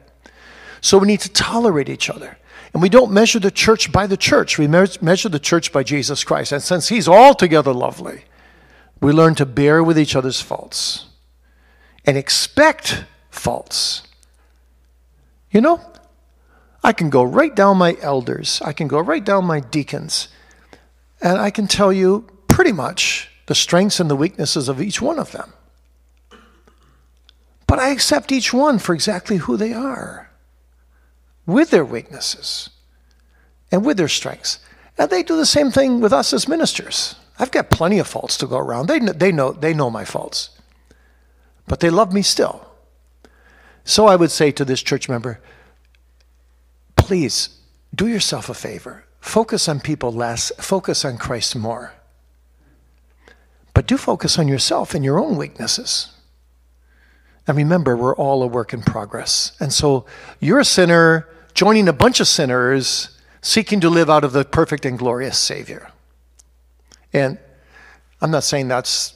So 0.81 0.99
we 0.99 1.07
need 1.07 1.21
to 1.21 1.29
tolerate 1.29 1.89
each 1.89 2.09
other. 2.09 2.39
And 2.73 2.83
we 2.83 2.89
don't 2.89 3.11
measure 3.11 3.39
the 3.39 3.51
church 3.51 3.91
by 3.91 4.07
the 4.07 4.17
church. 4.17 4.59
We 4.59 4.69
measure 4.69 5.29
the 5.29 5.39
church 5.39 5.73
by 5.73 5.83
Jesus 5.83 6.25
Christ. 6.25 6.53
And 6.53 6.63
since 6.63 6.89
He's 6.89 7.09
altogether 7.09 7.73
lovely, 7.73 8.25
we 9.01 9.13
learn 9.13 9.35
to 9.37 9.47
bear 9.47 9.83
with 9.83 9.99
each 9.99 10.15
other's 10.15 10.41
faults 10.41 11.07
and 12.05 12.17
expect 12.17 13.05
faults. 13.31 14.03
You 15.51 15.61
know, 15.61 15.81
I 16.83 16.93
can 16.93 17.11
go 17.11 17.23
right 17.23 17.55
down 17.55 17.77
my 17.77 17.97
elders, 18.01 18.63
I 18.65 18.73
can 18.73 18.89
go 18.89 19.01
right 19.01 19.25
down 19.25 19.45
my 19.45 19.61
deacons, 19.61 20.29
and 21.21 21.39
I 21.39 21.51
can 21.51 21.67
tell 21.67 21.93
you 21.93 22.27
pretty 22.49 22.73
much 22.73 23.31
the 23.47 23.55
strengths 23.55 24.01
and 24.01 24.09
the 24.09 24.17
weaknesses 24.17 24.69
of 24.69 24.81
each 24.81 25.03
one 25.03 25.19
of 25.19 25.33
them. 25.33 25.53
But 27.67 27.79
I 27.79 27.91
accept 27.91 28.33
each 28.33 28.53
one 28.53 28.79
for 28.79 28.95
exactly 28.95 29.37
who 29.37 29.57
they 29.57 29.73
are, 29.73 30.31
with 31.47 31.71
their 31.71 31.85
weaknesses 31.85 32.71
and 33.73 33.85
with 33.85 33.97
their 33.97 34.09
strengths. 34.09 34.61
And 34.99 35.11
they 35.11 35.23
do 35.23 35.37
the 35.37 35.47
same 35.47 35.71
thing 35.71 36.01
with 36.01 36.13
us 36.13 36.33
as 36.33 36.49
ministers. 36.49 37.17
I've 37.39 37.51
got 37.51 37.71
plenty 37.71 37.99
of 37.99 38.07
faults 38.07 38.37
to 38.39 38.47
go 38.47 38.59
around. 38.59 38.87
They, 38.87 38.99
they, 38.99 39.33
know, 39.33 39.53
they 39.53 39.73
know 39.73 39.91
my 39.91 40.05
faults. 40.05 40.51
But 41.67 41.81
they 41.81 41.91
love 41.91 42.13
me 42.13 42.23
still. 42.23 42.70
So 43.91 44.07
I 44.07 44.15
would 44.15 44.31
say 44.31 44.53
to 44.53 44.65
this 44.65 44.85
church 44.85 45.09
member, 45.09 45.41
please 46.95 47.59
do 47.93 48.07
yourself 48.07 48.49
a 48.49 48.55
favor. 48.55 49.05
Focus 49.21 49.69
on 49.69 49.81
people 49.81 50.13
less, 50.13 50.53
focus 50.59 51.05
on 51.05 51.19
Christ 51.19 51.57
more. 51.57 51.95
But 53.75 53.89
do 53.89 53.99
focus 53.99 54.39
on 54.39 54.47
yourself 54.47 54.95
and 54.95 55.05
your 55.05 55.19
own 55.19 55.37
weaknesses. 55.37 56.15
And 57.49 57.57
remember, 57.57 57.97
we're 57.97 58.15
all 58.15 58.45
a 58.45 58.47
work 58.47 58.73
in 58.73 58.83
progress. 58.83 59.57
And 59.59 59.73
so 59.73 60.07
you're 60.39 60.61
a 60.61 60.65
sinner 60.65 61.29
joining 61.55 61.89
a 61.89 61.93
bunch 61.93 62.21
of 62.21 62.29
sinners 62.29 63.19
seeking 63.43 63.81
to 63.81 63.91
live 63.91 64.09
out 64.09 64.23
of 64.23 64.31
the 64.31 64.45
perfect 64.45 64.87
and 64.87 65.01
glorious 65.01 65.37
Savior. 65.37 65.91
And 67.13 67.39
I'm 68.21 68.31
not 68.31 68.45
saying 68.45 68.69
that's 68.69 69.15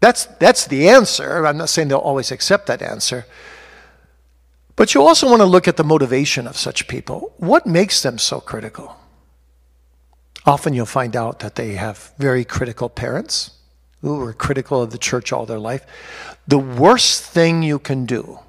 that's 0.00 0.24
that's 0.40 0.66
the 0.66 0.88
answer. 0.88 1.46
I'm 1.46 1.58
not 1.58 1.68
saying 1.68 1.88
they'll 1.88 1.98
always 1.98 2.32
accept 2.32 2.68
that 2.68 2.80
answer. 2.80 3.26
But 4.76 4.94
you 4.94 5.02
also 5.02 5.28
want 5.28 5.40
to 5.40 5.46
look 5.46 5.68
at 5.68 5.76
the 5.76 5.84
motivation 5.84 6.46
of 6.46 6.56
such 6.56 6.88
people. 6.88 7.34
What 7.36 7.66
makes 7.66 8.02
them 8.02 8.18
so 8.18 8.40
critical? 8.40 8.96
Often 10.44 10.74
you'll 10.74 10.86
find 10.86 11.14
out 11.14 11.40
that 11.40 11.54
they 11.54 11.74
have 11.74 12.12
very 12.18 12.44
critical 12.44 12.88
parents 12.88 13.52
who 14.00 14.16
were 14.16 14.32
critical 14.32 14.82
of 14.82 14.90
the 14.90 14.98
church 14.98 15.32
all 15.32 15.46
their 15.46 15.58
life. 15.58 15.86
The 16.48 16.58
worst 16.58 17.22
thing 17.22 17.62
you 17.62 17.78
can 17.78 18.06
do 18.06 18.40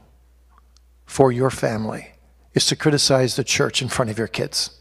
for 1.05 1.31
your 1.31 1.51
family 1.51 2.13
is 2.53 2.65
to 2.67 2.75
criticize 2.75 3.35
the 3.35 3.43
church 3.43 3.81
in 3.81 3.89
front 3.89 4.09
of 4.09 4.17
your 4.17 4.27
kids. 4.27 4.79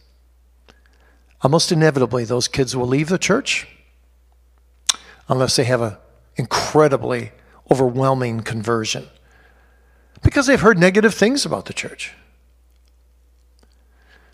Almost 1.43 1.73
inevitably, 1.73 2.25
those 2.25 2.49
kids 2.49 2.75
will 2.75 2.87
leave 2.87 3.09
the 3.09 3.19
church 3.19 3.67
unless 5.29 5.57
they 5.57 5.65
have 5.65 5.83
an 5.83 5.97
incredibly 6.37 7.33
overwhelming 7.71 8.41
conversion 8.41 9.09
because 10.33 10.47
they've 10.47 10.63
heard 10.63 10.79
negative 10.79 11.13
things 11.13 11.45
about 11.45 11.67
the 11.67 11.75
church. 11.75 12.15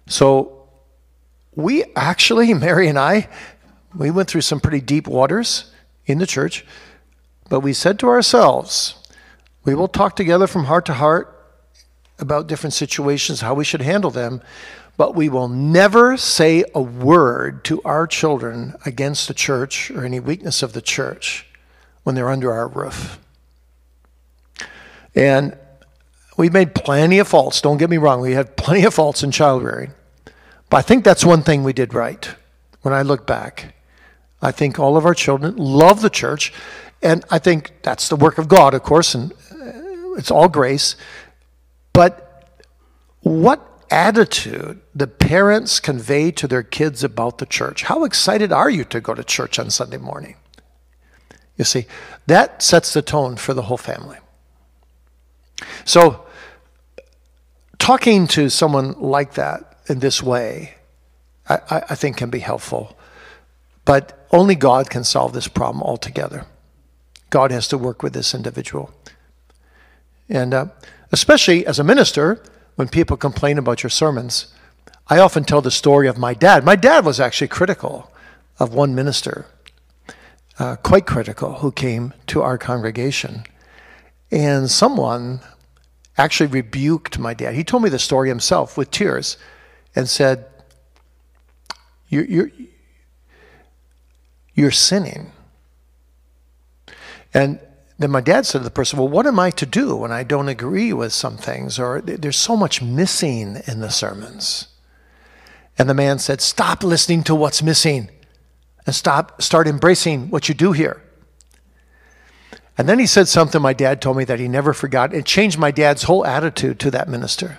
So 0.06 0.68
we 1.56 1.86
actually, 1.96 2.54
Mary 2.66 2.86
and 2.86 2.96
I, 2.96 3.28
we 3.96 4.12
went 4.12 4.30
through 4.30 4.42
some 4.42 4.60
pretty 4.60 4.80
deep 4.80 5.08
waters 5.08 5.72
in 6.06 6.18
the 6.18 6.26
church, 6.26 6.64
but 7.50 7.60
we 7.60 7.72
said 7.72 7.98
to 7.98 8.06
ourselves, 8.06 8.94
we 9.64 9.74
will 9.74 9.88
talk 9.88 10.14
together 10.14 10.46
from 10.46 10.66
heart 10.66 10.86
to 10.86 10.94
heart 10.94 11.34
about 12.20 12.46
different 12.46 12.74
situations, 12.74 13.40
how 13.40 13.54
we 13.54 13.64
should 13.64 13.82
handle 13.82 14.12
them, 14.12 14.40
but 14.96 15.16
we 15.16 15.28
will 15.28 15.48
never 15.48 16.16
say 16.16 16.64
a 16.76 16.80
word 16.80 17.64
to 17.64 17.82
our 17.82 18.06
children 18.06 18.76
against 18.86 19.26
the 19.26 19.34
church 19.34 19.90
or 19.90 20.04
any 20.04 20.20
weakness 20.20 20.62
of 20.62 20.74
the 20.74 20.82
church 20.82 21.44
when 22.04 22.14
they're 22.14 22.30
under 22.30 22.52
our 22.52 22.68
roof. 22.68 23.18
And 25.16 25.58
we 26.38 26.48
made 26.48 26.74
plenty 26.74 27.18
of 27.18 27.28
faults. 27.28 27.60
Don't 27.60 27.76
get 27.76 27.90
me 27.90 27.98
wrong, 27.98 28.22
we 28.22 28.32
had 28.32 28.56
plenty 28.56 28.84
of 28.84 28.94
faults 28.94 29.22
in 29.22 29.30
child 29.32 29.62
rearing. 29.62 29.92
But 30.70 30.78
I 30.78 30.82
think 30.82 31.04
that's 31.04 31.24
one 31.24 31.42
thing 31.42 31.64
we 31.64 31.72
did 31.72 31.92
right 31.92 32.30
when 32.82 32.94
I 32.94 33.02
look 33.02 33.26
back. 33.26 33.74
I 34.40 34.52
think 34.52 34.78
all 34.78 34.96
of 34.96 35.04
our 35.04 35.14
children 35.14 35.56
love 35.56 36.00
the 36.00 36.08
church, 36.08 36.52
and 37.02 37.24
I 37.28 37.40
think 37.40 37.72
that's 37.82 38.08
the 38.08 38.16
work 38.16 38.38
of 38.38 38.46
God, 38.46 38.72
of 38.72 38.84
course, 38.84 39.14
and 39.14 39.32
uh, 39.32 40.14
it's 40.16 40.30
all 40.30 40.48
grace. 40.48 40.94
But 41.92 42.46
what 43.22 43.64
attitude 43.90 44.80
the 44.94 45.08
parents 45.08 45.80
convey 45.80 46.30
to 46.32 46.46
their 46.46 46.62
kids 46.62 47.02
about 47.02 47.38
the 47.38 47.46
church? 47.46 47.82
How 47.82 48.04
excited 48.04 48.52
are 48.52 48.70
you 48.70 48.84
to 48.84 49.00
go 49.00 49.12
to 49.12 49.24
church 49.24 49.58
on 49.58 49.70
Sunday 49.70 49.96
morning? 49.96 50.36
You 51.56 51.64
see, 51.64 51.86
that 52.28 52.62
sets 52.62 52.92
the 52.92 53.02
tone 53.02 53.36
for 53.36 53.54
the 53.54 53.62
whole 53.62 53.76
family. 53.76 54.18
So, 55.84 56.27
talking 57.78 58.26
to 58.28 58.48
someone 58.48 58.92
like 59.00 59.34
that 59.34 59.78
in 59.88 60.00
this 60.00 60.22
way, 60.22 60.74
I, 61.48 61.82
I, 61.90 61.94
think 61.94 62.18
can 62.18 62.30
be 62.30 62.40
helpful. 62.40 62.98
But 63.84 64.26
only 64.30 64.54
God 64.54 64.90
can 64.90 65.02
solve 65.04 65.32
this 65.32 65.48
problem 65.48 65.82
altogether. 65.82 66.44
God 67.30 67.50
has 67.50 67.68
to 67.68 67.78
work 67.78 68.02
with 68.02 68.12
this 68.12 68.34
individual. 68.34 68.92
And 70.28 70.52
uh, 70.52 70.66
especially 71.10 71.66
as 71.66 71.78
a 71.78 71.84
minister, 71.84 72.42
when 72.76 72.88
people 72.88 73.16
complain 73.16 73.56
about 73.56 73.82
your 73.82 73.90
sermons, 73.90 74.52
I 75.08 75.18
often 75.18 75.44
tell 75.44 75.62
the 75.62 75.70
story 75.70 76.06
of 76.06 76.18
my 76.18 76.34
dad. 76.34 76.64
My 76.64 76.76
dad 76.76 77.04
was 77.04 77.18
actually 77.18 77.48
critical 77.48 78.12
of 78.58 78.74
one 78.74 78.94
minister, 78.94 79.46
uh, 80.58 80.76
quite 80.76 81.06
critical, 81.06 81.54
who 81.54 81.72
came 81.72 82.12
to 82.26 82.42
our 82.42 82.58
congregation. 82.58 83.44
And 84.30 84.70
someone 84.70 85.40
actually 86.18 86.48
rebuked 86.48 87.18
my 87.18 87.32
dad. 87.32 87.54
He 87.54 87.64
told 87.64 87.82
me 87.82 87.88
the 87.88 87.98
story 87.98 88.28
himself 88.28 88.76
with 88.76 88.90
tears 88.90 89.38
and 89.94 90.08
said, 90.08 90.46
You're, 92.08 92.24
you're, 92.24 92.50
you're 94.54 94.70
sinning. 94.70 95.32
And 97.32 97.60
then 97.98 98.10
my 98.10 98.20
dad 98.20 98.46
said 98.46 98.58
to 98.58 98.64
the 98.64 98.70
person, 98.70 98.98
Well, 98.98 99.08
what 99.08 99.26
am 99.26 99.38
I 99.38 99.50
to 99.52 99.66
do 99.66 99.96
when 99.96 100.12
I 100.12 100.24
don't 100.24 100.48
agree 100.48 100.92
with 100.92 101.12
some 101.12 101.36
things? 101.36 101.78
Or 101.78 102.00
there's 102.00 102.36
so 102.36 102.56
much 102.56 102.82
missing 102.82 103.60
in 103.66 103.80
the 103.80 103.90
sermons. 103.90 104.68
And 105.78 105.88
the 105.88 105.94
man 105.94 106.18
said, 106.18 106.40
Stop 106.40 106.82
listening 106.82 107.22
to 107.24 107.34
what's 107.34 107.62
missing 107.62 108.10
and 108.86 108.94
stop, 108.94 109.42
start 109.42 109.68
embracing 109.68 110.30
what 110.30 110.48
you 110.48 110.54
do 110.54 110.72
here. 110.72 111.02
And 112.78 112.88
then 112.88 113.00
he 113.00 113.06
said 113.06 113.26
something 113.26 113.60
my 113.60 113.72
dad 113.72 114.00
told 114.00 114.16
me 114.16 114.24
that 114.24 114.38
he 114.38 114.46
never 114.46 114.72
forgot. 114.72 115.12
It 115.12 115.26
changed 115.26 115.58
my 115.58 115.72
dad's 115.72 116.04
whole 116.04 116.24
attitude 116.24 116.78
to 116.78 116.92
that 116.92 117.08
minister. 117.08 117.58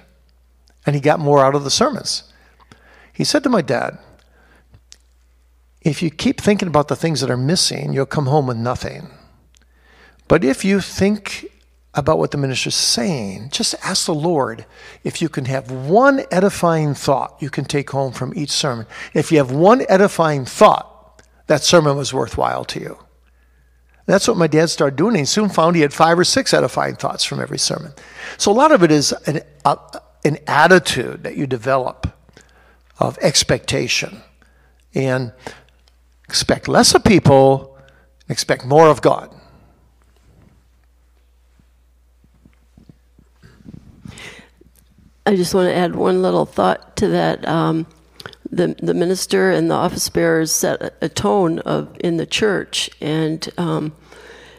And 0.85 0.95
he 0.95 1.01
got 1.01 1.19
more 1.19 1.43
out 1.43 1.55
of 1.55 1.65
the 1.65 1.69
sermons. 1.69 2.23
He 3.11 3.25
said 3.25 3.43
to 3.43 3.49
my 3.49 3.61
dad, 3.61 3.99
If 5.81 6.01
you 6.01 6.09
keep 6.09 6.39
thinking 6.39 6.69
about 6.69 6.87
the 6.87 6.95
things 6.95 7.19
that 7.19 7.29
are 7.29 7.35
missing, 7.35 7.91
you'll 7.91 8.05
come 8.05 8.27
home 8.27 8.47
with 8.47 8.55
nothing. 8.55 9.09
But 10.29 10.45
if 10.45 10.63
you 10.63 10.79
think 10.79 11.51
about 11.93 12.17
what 12.17 12.31
the 12.31 12.37
minister's 12.37 12.75
saying, 12.75 13.49
just 13.49 13.75
ask 13.83 14.05
the 14.05 14.13
Lord 14.13 14.65
if 15.03 15.21
you 15.21 15.27
can 15.27 15.45
have 15.45 15.69
one 15.69 16.23
edifying 16.31 16.93
thought 16.93 17.35
you 17.41 17.49
can 17.49 17.65
take 17.65 17.89
home 17.89 18.13
from 18.13 18.31
each 18.37 18.51
sermon. 18.51 18.85
If 19.13 19.33
you 19.33 19.39
have 19.39 19.51
one 19.51 19.85
edifying 19.89 20.45
thought, 20.45 21.21
that 21.47 21.63
sermon 21.63 21.97
was 21.97 22.13
worthwhile 22.13 22.63
to 22.65 22.79
you. 22.79 22.99
That's 24.09 24.27
what 24.27 24.37
my 24.37 24.47
dad 24.47 24.71
started 24.71 24.95
doing. 24.95 25.13
He 25.13 25.25
soon 25.25 25.49
found 25.49 25.75
he 25.75 25.83
had 25.83 25.93
five 25.93 26.17
or 26.17 26.23
six 26.23 26.51
edifying 26.51 26.95
thoughts 26.95 27.23
from 27.23 27.39
every 27.39 27.59
sermon. 27.59 27.93
So 28.39 28.51
a 28.51 28.53
lot 28.53 28.71
of 28.71 28.81
it 28.81 28.89
is 28.89 29.11
an, 29.27 29.41
uh, 29.63 29.75
an 30.25 30.39
attitude 30.47 31.21
that 31.25 31.37
you 31.37 31.45
develop 31.45 32.07
of 32.97 33.19
expectation 33.19 34.23
and 34.95 35.31
expect 36.27 36.67
less 36.67 36.95
of 36.95 37.03
people, 37.03 37.77
expect 38.29 38.65
more 38.65 38.87
of 38.87 39.03
God. 39.03 39.31
I 45.27 45.35
just 45.35 45.53
want 45.53 45.67
to 45.67 45.75
add 45.75 45.95
one 45.95 46.23
little 46.23 46.47
thought 46.47 46.97
to 46.97 47.09
that. 47.09 47.47
Um, 47.47 47.85
the 48.51 48.75
the 48.81 48.93
minister 48.93 49.51
and 49.51 49.69
the 49.69 49.75
office 49.75 50.09
bearers 50.09 50.51
set 50.51 50.93
a 51.01 51.09
tone 51.09 51.59
of 51.59 51.95
in 51.99 52.17
the 52.17 52.25
church, 52.25 52.89
and 53.01 53.47
um, 53.57 53.93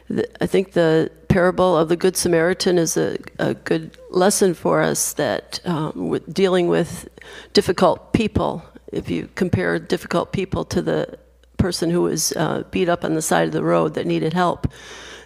the, 0.08 0.28
I 0.42 0.46
think 0.46 0.72
the 0.72 1.10
parable 1.28 1.76
of 1.76 1.88
the 1.88 1.96
Good 1.96 2.16
Samaritan 2.16 2.78
is 2.78 2.96
a, 2.96 3.18
a 3.38 3.54
good 3.54 3.96
lesson 4.10 4.54
for 4.54 4.80
us 4.80 5.12
that 5.14 5.60
um, 5.64 6.08
with 6.08 6.32
dealing 6.32 6.68
with 6.68 7.08
difficult 7.52 8.12
people. 8.12 8.64
If 8.92 9.08
you 9.08 9.28
compare 9.36 9.78
difficult 9.78 10.32
people 10.32 10.64
to 10.64 10.82
the 10.82 11.18
person 11.56 11.90
who 11.90 12.02
was 12.02 12.32
uh, 12.32 12.64
beat 12.70 12.88
up 12.88 13.04
on 13.04 13.14
the 13.14 13.22
side 13.22 13.46
of 13.46 13.52
the 13.52 13.62
road 13.62 13.94
that 13.94 14.06
needed 14.06 14.32
help, 14.32 14.66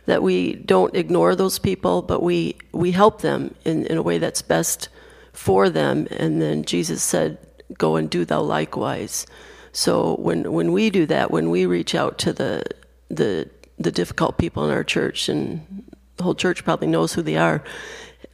that 0.07 0.23
we 0.23 0.55
don't 0.55 0.95
ignore 0.95 1.35
those 1.35 1.59
people, 1.59 2.03
but 2.03 2.23
we 2.23 2.57
we 2.73 2.93
help 2.93 3.21
them 3.23 3.55
in, 3.65 3.87
in 3.87 3.97
a 3.97 4.03
way 4.03 4.19
that's 4.19 4.43
best 4.43 4.89
for 5.33 5.71
them. 5.71 6.07
And 6.11 6.43
then 6.43 6.65
Jesus 6.65 7.03
said, 7.03 7.39
go 7.79 7.97
and 7.97 8.11
do 8.11 8.25
thou 8.25 8.41
likewise. 8.41 9.27
So 9.73 10.17
when 10.17 10.53
when 10.53 10.73
we 10.73 10.91
do 10.91 11.07
that, 11.07 11.31
when 11.31 11.51
we 11.51 11.67
reach 11.67 11.95
out 11.95 12.19
to 12.19 12.33
the 12.33 12.65
the 13.09 13.49
the 13.79 13.93
difficult 13.93 14.39
people 14.39 14.65
in 14.65 14.71
our 14.71 14.85
church, 14.85 15.29
and 15.29 15.85
the 16.17 16.23
whole 16.23 16.35
church 16.35 16.65
probably 16.65 16.87
knows 16.89 17.13
who 17.13 17.23
they 17.23 17.37
are, 17.37 17.63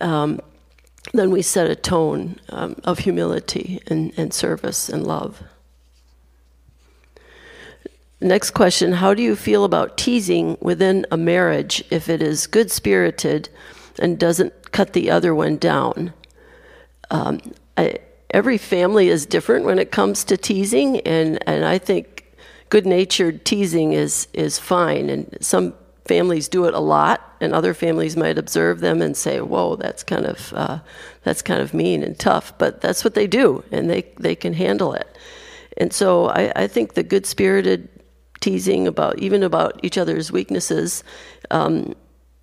um, 0.00 0.40
then 1.12 1.30
we 1.30 1.42
set 1.42 1.70
a 1.70 1.76
tone 1.76 2.38
um, 2.50 2.76
of 2.84 3.00
humility 3.00 3.80
and, 3.86 4.12
and 4.16 4.34
service 4.34 4.88
and 4.88 5.06
love. 5.06 5.42
Next 8.20 8.50
question 8.50 8.92
How 8.92 9.14
do 9.14 9.22
you 9.22 9.34
feel 9.34 9.64
about 9.64 9.96
teasing 9.96 10.58
within 10.60 11.06
a 11.10 11.16
marriage 11.16 11.82
if 11.90 12.08
it 12.08 12.20
is 12.22 12.46
good 12.46 12.70
spirited 12.70 13.48
and 13.98 14.18
doesn't 14.18 14.72
cut 14.72 14.92
the 14.92 15.10
other 15.10 15.34
one 15.34 15.56
down? 15.56 16.12
Um, 17.10 17.40
I, 17.78 17.98
every 18.32 18.58
family 18.58 19.08
is 19.08 19.26
different 19.26 19.64
when 19.64 19.78
it 19.78 19.90
comes 19.90 20.24
to 20.24 20.36
teasing, 20.36 21.00
and, 21.00 21.38
and 21.48 21.64
I 21.64 21.78
think 21.78 22.24
good 22.68 22.86
natured 22.86 23.44
teasing 23.44 23.92
is, 23.92 24.28
is 24.32 24.58
fine. 24.58 25.10
And 25.10 25.36
some 25.40 25.74
families 26.04 26.48
do 26.48 26.64
it 26.64 26.74
a 26.74 26.80
lot, 26.80 27.20
and 27.40 27.52
other 27.52 27.74
families 27.74 28.16
might 28.16 28.38
observe 28.38 28.80
them 28.80 29.00
and 29.00 29.16
say, 29.16 29.40
"Whoa, 29.40 29.76
that's 29.76 30.02
kind 30.02 30.26
of 30.26 30.52
uh, 30.54 30.78
that's 31.22 31.42
kind 31.42 31.60
of 31.60 31.72
mean 31.72 32.02
and 32.02 32.18
tough." 32.18 32.52
But 32.58 32.80
that's 32.80 33.04
what 33.04 33.14
they 33.14 33.26
do, 33.26 33.62
and 33.70 33.88
they 33.88 34.02
they 34.18 34.34
can 34.34 34.52
handle 34.52 34.92
it. 34.92 35.16
And 35.76 35.92
so 35.92 36.26
I, 36.26 36.52
I 36.56 36.66
think 36.66 36.94
the 36.94 37.02
good 37.02 37.26
spirited 37.26 37.88
teasing 38.40 38.86
about 38.86 39.18
even 39.18 39.42
about 39.42 39.78
each 39.82 39.96
other's 39.98 40.32
weaknesses 40.32 41.04
um, 41.50 41.94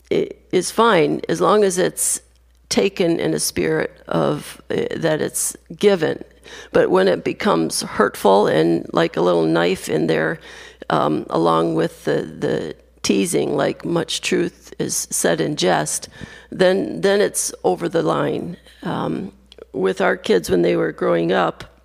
is 0.10 0.72
fine 0.72 1.22
as 1.28 1.42
long 1.42 1.64
as 1.64 1.78
it's 1.78 2.22
taken 2.70 3.20
in 3.20 3.34
a 3.34 3.40
spirit 3.40 4.02
of 4.08 4.62
uh, 4.70 4.86
that 4.96 5.22
it's 5.22 5.56
given. 5.76 6.24
But 6.72 6.90
when 6.90 7.08
it 7.08 7.24
becomes 7.24 7.82
hurtful 7.82 8.48
and 8.48 8.90
like 8.94 9.18
a 9.18 9.22
little 9.22 9.44
knife 9.44 9.90
in 9.90 10.08
there, 10.08 10.40
um, 10.90 11.26
along 11.30 11.76
with 11.76 12.06
the, 12.06 12.22
the 12.22 12.76
teasing, 13.04 13.56
like 13.56 13.86
much 13.86 14.22
truth 14.22 14.74
is 14.80 15.08
said 15.12 15.42
in 15.42 15.56
jest, 15.56 16.10
then 16.52 17.02
then 17.02 17.22
it's 17.22 17.54
over 17.64 17.90
the 17.90 18.04
line. 18.04 18.58
Um, 18.84 19.34
with 19.74 20.02
our 20.02 20.18
kids 20.18 20.50
when 20.50 20.62
they 20.62 20.76
were 20.76 20.92
growing 20.92 21.32
up, 21.32 21.77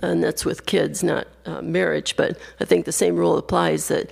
and 0.00 0.22
that's 0.22 0.44
with 0.44 0.66
kids, 0.66 1.02
not 1.02 1.26
uh, 1.46 1.62
marriage. 1.62 2.16
But 2.16 2.38
I 2.60 2.64
think 2.64 2.84
the 2.84 2.92
same 2.92 3.16
rule 3.16 3.36
applies 3.38 3.88
that 3.88 4.10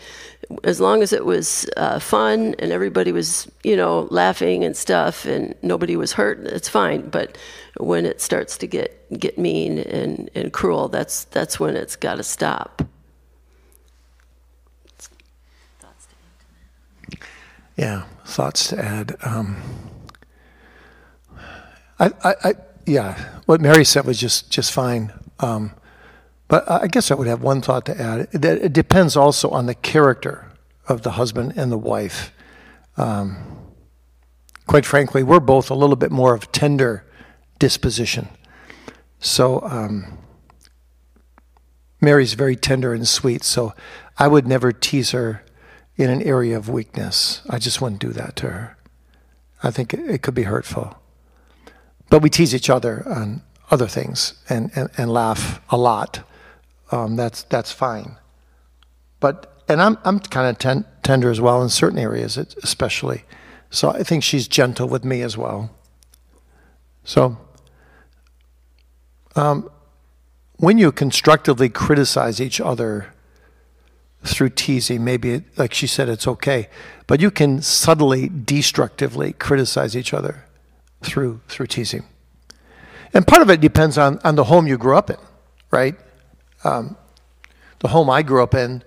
as 0.64 0.81
long 0.81 1.03
as 1.03 1.12
it 1.12 1.25
was 1.25 1.69
uh, 1.77 1.99
fun 1.99 2.55
and 2.59 2.73
everybody 2.73 3.12
was, 3.12 3.51
you 3.62 3.77
know, 3.77 4.09
laughing 4.11 4.64
and 4.64 4.77
stuff, 4.77 5.25
and 5.25 5.55
nobody 5.62 5.97
was 5.97 6.12
hurt, 6.12 6.40
it's 6.40 6.69
fine. 6.69 7.09
But 7.09 7.38
when 7.79 8.05
it 8.05 8.21
starts 8.21 8.59
to 8.59 8.66
get 8.66 8.97
get 9.19 9.38
mean 9.38 9.79
and, 9.79 10.31
and 10.35 10.53
cruel, 10.53 10.88
that's 10.88 11.25
that's 11.25 11.61
when 11.61 11.77
it's 11.77 11.97
got 11.97 12.16
to 12.16 12.23
stop. 12.23 12.83
Yeah, 17.77 18.05
thoughts 18.27 18.69
to 18.69 18.79
add. 18.79 19.16
Um, 19.23 19.57
I, 21.99 22.11
I, 22.23 22.35
I, 22.45 22.55
yeah, 22.85 23.19
what 23.47 23.62
Mary 23.62 23.87
said 23.87 24.05
was 24.05 24.19
just 24.19 24.51
just 24.51 24.73
fine. 24.73 25.12
Um, 25.40 25.72
but 26.48 26.68
I 26.70 26.87
guess 26.88 27.11
I 27.11 27.14
would 27.14 27.26
have 27.26 27.42
one 27.42 27.61
thought 27.61 27.87
to 27.87 28.00
add. 28.00 28.31
That 28.33 28.59
it 28.59 28.72
depends 28.72 29.16
also 29.16 29.50
on 29.50 29.66
the 29.66 29.74
character 29.74 30.50
of 30.88 31.03
the 31.03 31.12
husband 31.12 31.55
and 31.57 31.70
the 31.70 31.79
wife. 31.79 32.33
Um, 32.96 33.37
quite 34.66 34.85
frankly, 34.85 35.22
we're 35.22 35.40
both 35.40 35.70
a 35.70 35.74
little 35.74 35.96
bit 35.96 36.11
more 36.11 36.35
of 36.35 36.50
tender 36.50 37.05
disposition. 37.59 38.29
So 39.20 39.61
um, 39.62 40.18
Mary's 42.00 42.35
very 42.35 42.57
tender 42.57 42.92
and 42.92 43.07
sweet. 43.07 43.44
So 43.44 43.74
I 44.18 44.26
would 44.26 44.46
never 44.46 44.72
tease 44.72 45.12
her 45.12 45.44
in 45.96 46.11
an 46.11 46.22
area 46.22 46.57
of 46.57 46.68
weakness. 46.68 47.42
I 47.48 47.59
just 47.59 47.81
wouldn't 47.81 48.00
do 48.00 48.11
that 48.11 48.35
to 48.37 48.48
her. 48.48 48.76
I 49.62 49.70
think 49.70 49.92
it, 49.92 50.22
could 50.22 50.35
be 50.35 50.44
hurtful. 50.44 50.96
But 52.09 52.22
we 52.22 52.31
tease 52.31 52.55
each 52.55 52.70
other 52.70 53.07
on 53.07 53.42
other 53.70 53.87
things 53.87 54.35
and, 54.48 54.70
and, 54.74 54.90
and 54.96 55.12
laugh 55.12 55.61
a 55.70 55.76
lot. 55.76 56.26
Um, 56.90 57.16
that's, 57.16 57.44
that's 57.44 57.72
fine. 57.72 58.16
But, 59.20 59.62
and 59.68 59.80
I'm, 59.80 59.98
I'm 60.04 60.18
kind 60.18 60.48
of 60.48 60.59
ten, 60.59 60.85
tender 61.02 61.30
as 61.30 61.40
well 61.40 61.62
in 61.62 61.68
certain 61.68 61.98
areas, 61.98 62.37
especially. 62.37 63.24
So 63.70 63.90
I 63.90 64.02
think 64.02 64.24
she's 64.24 64.48
gentle 64.48 64.88
with 64.88 65.04
me 65.04 65.22
as 65.22 65.37
well. 65.37 65.70
So, 67.04 67.38
um, 69.37 69.70
when 70.56 70.76
you 70.76 70.92
constructively 70.92 71.68
criticize 71.68 72.40
each 72.40 72.61
other 72.61 73.14
through 74.24 74.50
teasing, 74.50 75.02
maybe, 75.04 75.30
it, 75.30 75.59
like 75.59 75.72
she 75.72 75.87
said, 75.87 76.09
it's 76.09 76.26
okay. 76.26 76.68
But 77.06 77.20
you 77.20 77.30
can 77.30 77.62
subtly, 77.62 78.28
destructively 78.28 79.33
criticize 79.33 79.96
each 79.96 80.12
other 80.12 80.44
through 81.02 81.40
through 81.48 81.68
teasing. 81.68 82.04
And 83.12 83.27
part 83.27 83.42
of 83.42 83.51
it 83.51 83.61
depends 83.61 83.99
on, 83.99 84.20
on 84.25 84.37
the 84.37 84.44
home 84.44 84.66
you 84.66 84.79
grew 84.79 84.96
up 84.96 85.11
in, 85.11 85.16
right? 85.70 85.96
Um, 86.64 86.96
the 87.81 87.88
home 87.88 88.09
I 88.09 88.23
grew 88.23 88.42
up 88.42 88.55
in, 88.55 88.85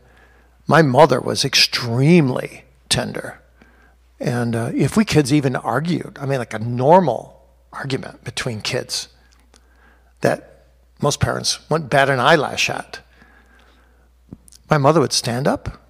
my 0.68 0.82
mother 0.82 1.20
was 1.20 1.44
extremely 1.44 2.64
tender. 2.90 3.40
And 4.20 4.56
uh, 4.56 4.72
if 4.74 4.96
we 4.96 5.04
kids 5.04 5.34
even 5.34 5.56
argued, 5.56 6.18
I 6.20 6.26
mean, 6.26 6.40
like 6.40 6.54
a 6.54 6.60
normal 6.60 7.42
argument 7.74 8.24
between 8.24 8.62
kids 8.62 9.10
that 10.22 10.68
most 11.02 11.20
parents 11.20 11.60
wouldn't 11.70 11.90
bat 11.90 12.10
an 12.10 12.20
eyelash 12.20 12.70
at, 12.70 13.00
my 14.70 14.78
mother 14.78 15.02
would 15.02 15.12
stand 15.12 15.48
up. 15.48 15.82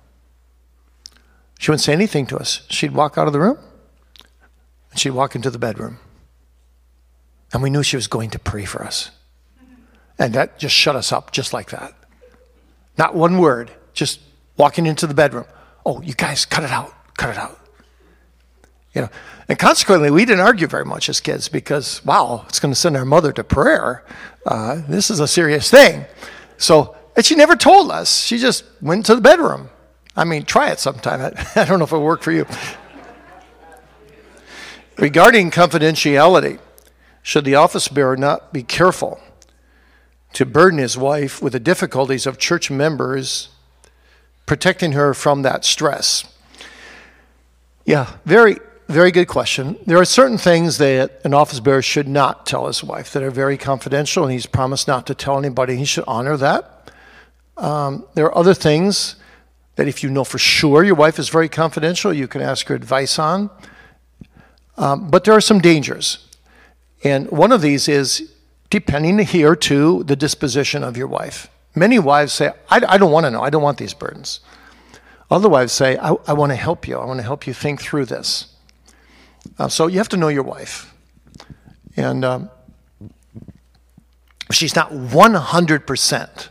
She 1.60 1.70
wouldn't 1.70 1.84
say 1.84 1.94
anything 1.94 2.26
to 2.28 2.38
us. 2.38 2.66
She'd 2.70 2.94
walk 2.94 3.18
out 3.18 3.28
of 3.28 3.34
the 3.34 3.40
room 3.40 3.60
and 4.90 5.00
she'd 5.00 5.12
walk 5.12 5.36
into 5.36 5.52
the 5.52 5.60
bedroom. 5.60 6.00
And 7.54 7.62
we 7.62 7.70
knew 7.70 7.84
she 7.84 7.96
was 7.96 8.08
going 8.08 8.32
to 8.32 8.40
pray 8.40 8.66
for 8.66 8.84
us. 8.84 9.12
And 10.20 10.34
that 10.34 10.60
just 10.60 10.76
shut 10.76 10.96
us 10.96 11.12
up 11.12 11.32
just 11.32 11.54
like 11.54 11.70
that. 11.70 11.94
Not 12.98 13.16
one 13.16 13.38
word, 13.38 13.72
just 13.94 14.20
walking 14.58 14.86
into 14.86 15.08
the 15.08 15.14
bedroom. 15.14 15.46
Oh, 15.86 16.02
you 16.02 16.14
guys, 16.14 16.46
cut 16.46 16.64
it 16.64 16.72
out, 16.72 16.94
cut 17.16 17.30
it 17.30 17.38
out. 17.38 17.60
You 18.94 19.04
know, 19.04 19.10
and 19.50 19.58
consequently, 19.58 20.12
we 20.12 20.26
didn't 20.26 20.46
argue 20.46 20.68
very 20.68 20.86
much 20.86 21.10
as 21.10 21.20
kids 21.20 21.50
because, 21.50 22.04
wow, 22.06 22.46
it's 22.48 22.60
going 22.60 22.74
to 22.74 22.80
send 22.80 22.96
our 22.96 23.06
mother 23.06 23.32
to 23.34 23.44
prayer. 23.44 24.04
Uh, 24.46 24.82
this 24.88 25.10
is 25.10 25.20
a 25.20 25.28
serious 25.28 25.70
thing. 25.70 26.06
So, 26.58 26.96
and 27.16 27.26
she 27.26 27.36
never 27.36 27.56
told 27.56 27.92
us. 27.92 28.24
She 28.24 28.38
just 28.38 28.64
went 28.82 29.06
to 29.08 29.16
the 29.16 29.22
bedroom. 29.22 29.70
I 30.16 30.26
mean, 30.26 30.44
try 30.46 30.70
it 30.70 30.80
sometime. 30.80 31.22
I 31.56 31.66
don't 31.66 31.80
know 31.80 31.86
if 31.86 31.92
it'll 31.92 32.04
work 32.04 32.22
for 32.22 32.32
you. 32.32 32.46
Regarding 34.98 35.50
confidentiality, 35.50 36.60
should 37.24 37.46
the 37.46 37.56
office 37.56 37.88
bearer 37.88 38.18
not 38.18 38.52
be 38.52 38.62
careful 38.62 39.20
to 40.34 40.46
burden 40.46 40.78
his 40.78 40.98
wife 40.98 41.42
with 41.42 41.54
the 41.54 41.60
difficulties 41.60 42.26
of 42.28 42.38
church 42.38 42.70
members, 42.70 43.48
protecting 44.46 44.92
her 44.92 45.14
from 45.14 45.42
that 45.42 45.64
stress? 45.64 46.26
Yeah, 47.86 48.18
very, 48.26 48.58
very 48.90 49.12
good 49.12 49.28
question. 49.28 49.78
There 49.86 49.98
are 49.98 50.06
certain 50.06 50.38
things 50.38 50.78
that 50.80 51.22
an 51.24 51.34
office 51.34 51.62
bearer 51.62 51.82
should 51.82 52.10
not 52.10 52.46
tell 52.46 52.68
his 52.68 52.84
wife 52.84 53.14
that 53.14 53.24
are 53.24 53.32
very 53.32 53.58
confidential, 53.58 54.24
and 54.24 54.34
he's 54.34 54.46
promised 54.46 54.88
not 54.88 55.08
to 55.08 55.16
tell 55.16 55.38
anybody. 55.38 55.78
He 55.78 55.86
should 55.86 56.04
honor 56.06 56.36
that. 56.38 56.92
Um, 57.56 58.06
there 58.16 58.26
are 58.26 58.38
other 58.38 58.54
things 58.54 59.16
that, 59.76 59.88
if 59.88 60.04
you 60.04 60.10
know 60.10 60.26
for 60.26 60.38
sure 60.38 60.84
your 60.84 60.96
wife 60.96 61.20
is 61.20 61.30
very 61.30 61.48
confidential, 61.48 62.14
you 62.14 62.28
can 62.28 62.42
ask 62.42 62.68
her 62.68 62.76
advice 62.76 63.18
on. 63.18 63.50
Um, 64.78 65.10
but 65.10 65.24
there 65.24 65.34
are 65.34 65.42
some 65.42 65.60
dangers. 65.60 66.28
And 67.04 67.30
one 67.30 67.52
of 67.52 67.62
these 67.62 67.88
is 67.88 68.32
depending 68.70 69.20
here 69.20 69.56
to 69.56 70.04
the 70.04 70.16
disposition 70.16 70.84
of 70.84 70.98
your 70.98 71.08
wife. 71.08 71.50
Many 71.76 72.00
wives 72.00 72.34
say, 72.34 72.52
I, 72.70 72.82
I 72.88 72.98
don't 72.98 73.12
want 73.12 73.26
to 73.26 73.32
know. 73.32 73.42
I 73.42 73.50
don't 73.50 73.64
want 73.64 73.78
these 73.78 73.94
burdens. 73.94 74.40
Other 75.30 75.50
wives 75.50 75.74
say, 75.74 75.98
I, 75.98 76.14
I 76.28 76.34
want 76.34 76.52
to 76.52 76.56
help 76.56 76.88
you. 76.88 76.98
I 76.98 77.06
want 77.06 77.20
to 77.20 77.24
help 77.24 77.48
you 77.48 77.54
think 77.54 77.82
through 77.82 78.06
this. 78.06 78.56
Uh, 79.58 79.68
so 79.68 79.88
you 79.88 79.98
have 79.98 80.10
to 80.10 80.18
know 80.18 80.28
your 80.28 80.44
wife. 80.44 80.94
And 81.96 82.24
um, 82.24 82.50
she's 84.52 84.76
not 84.76 84.92
100% 84.92 86.48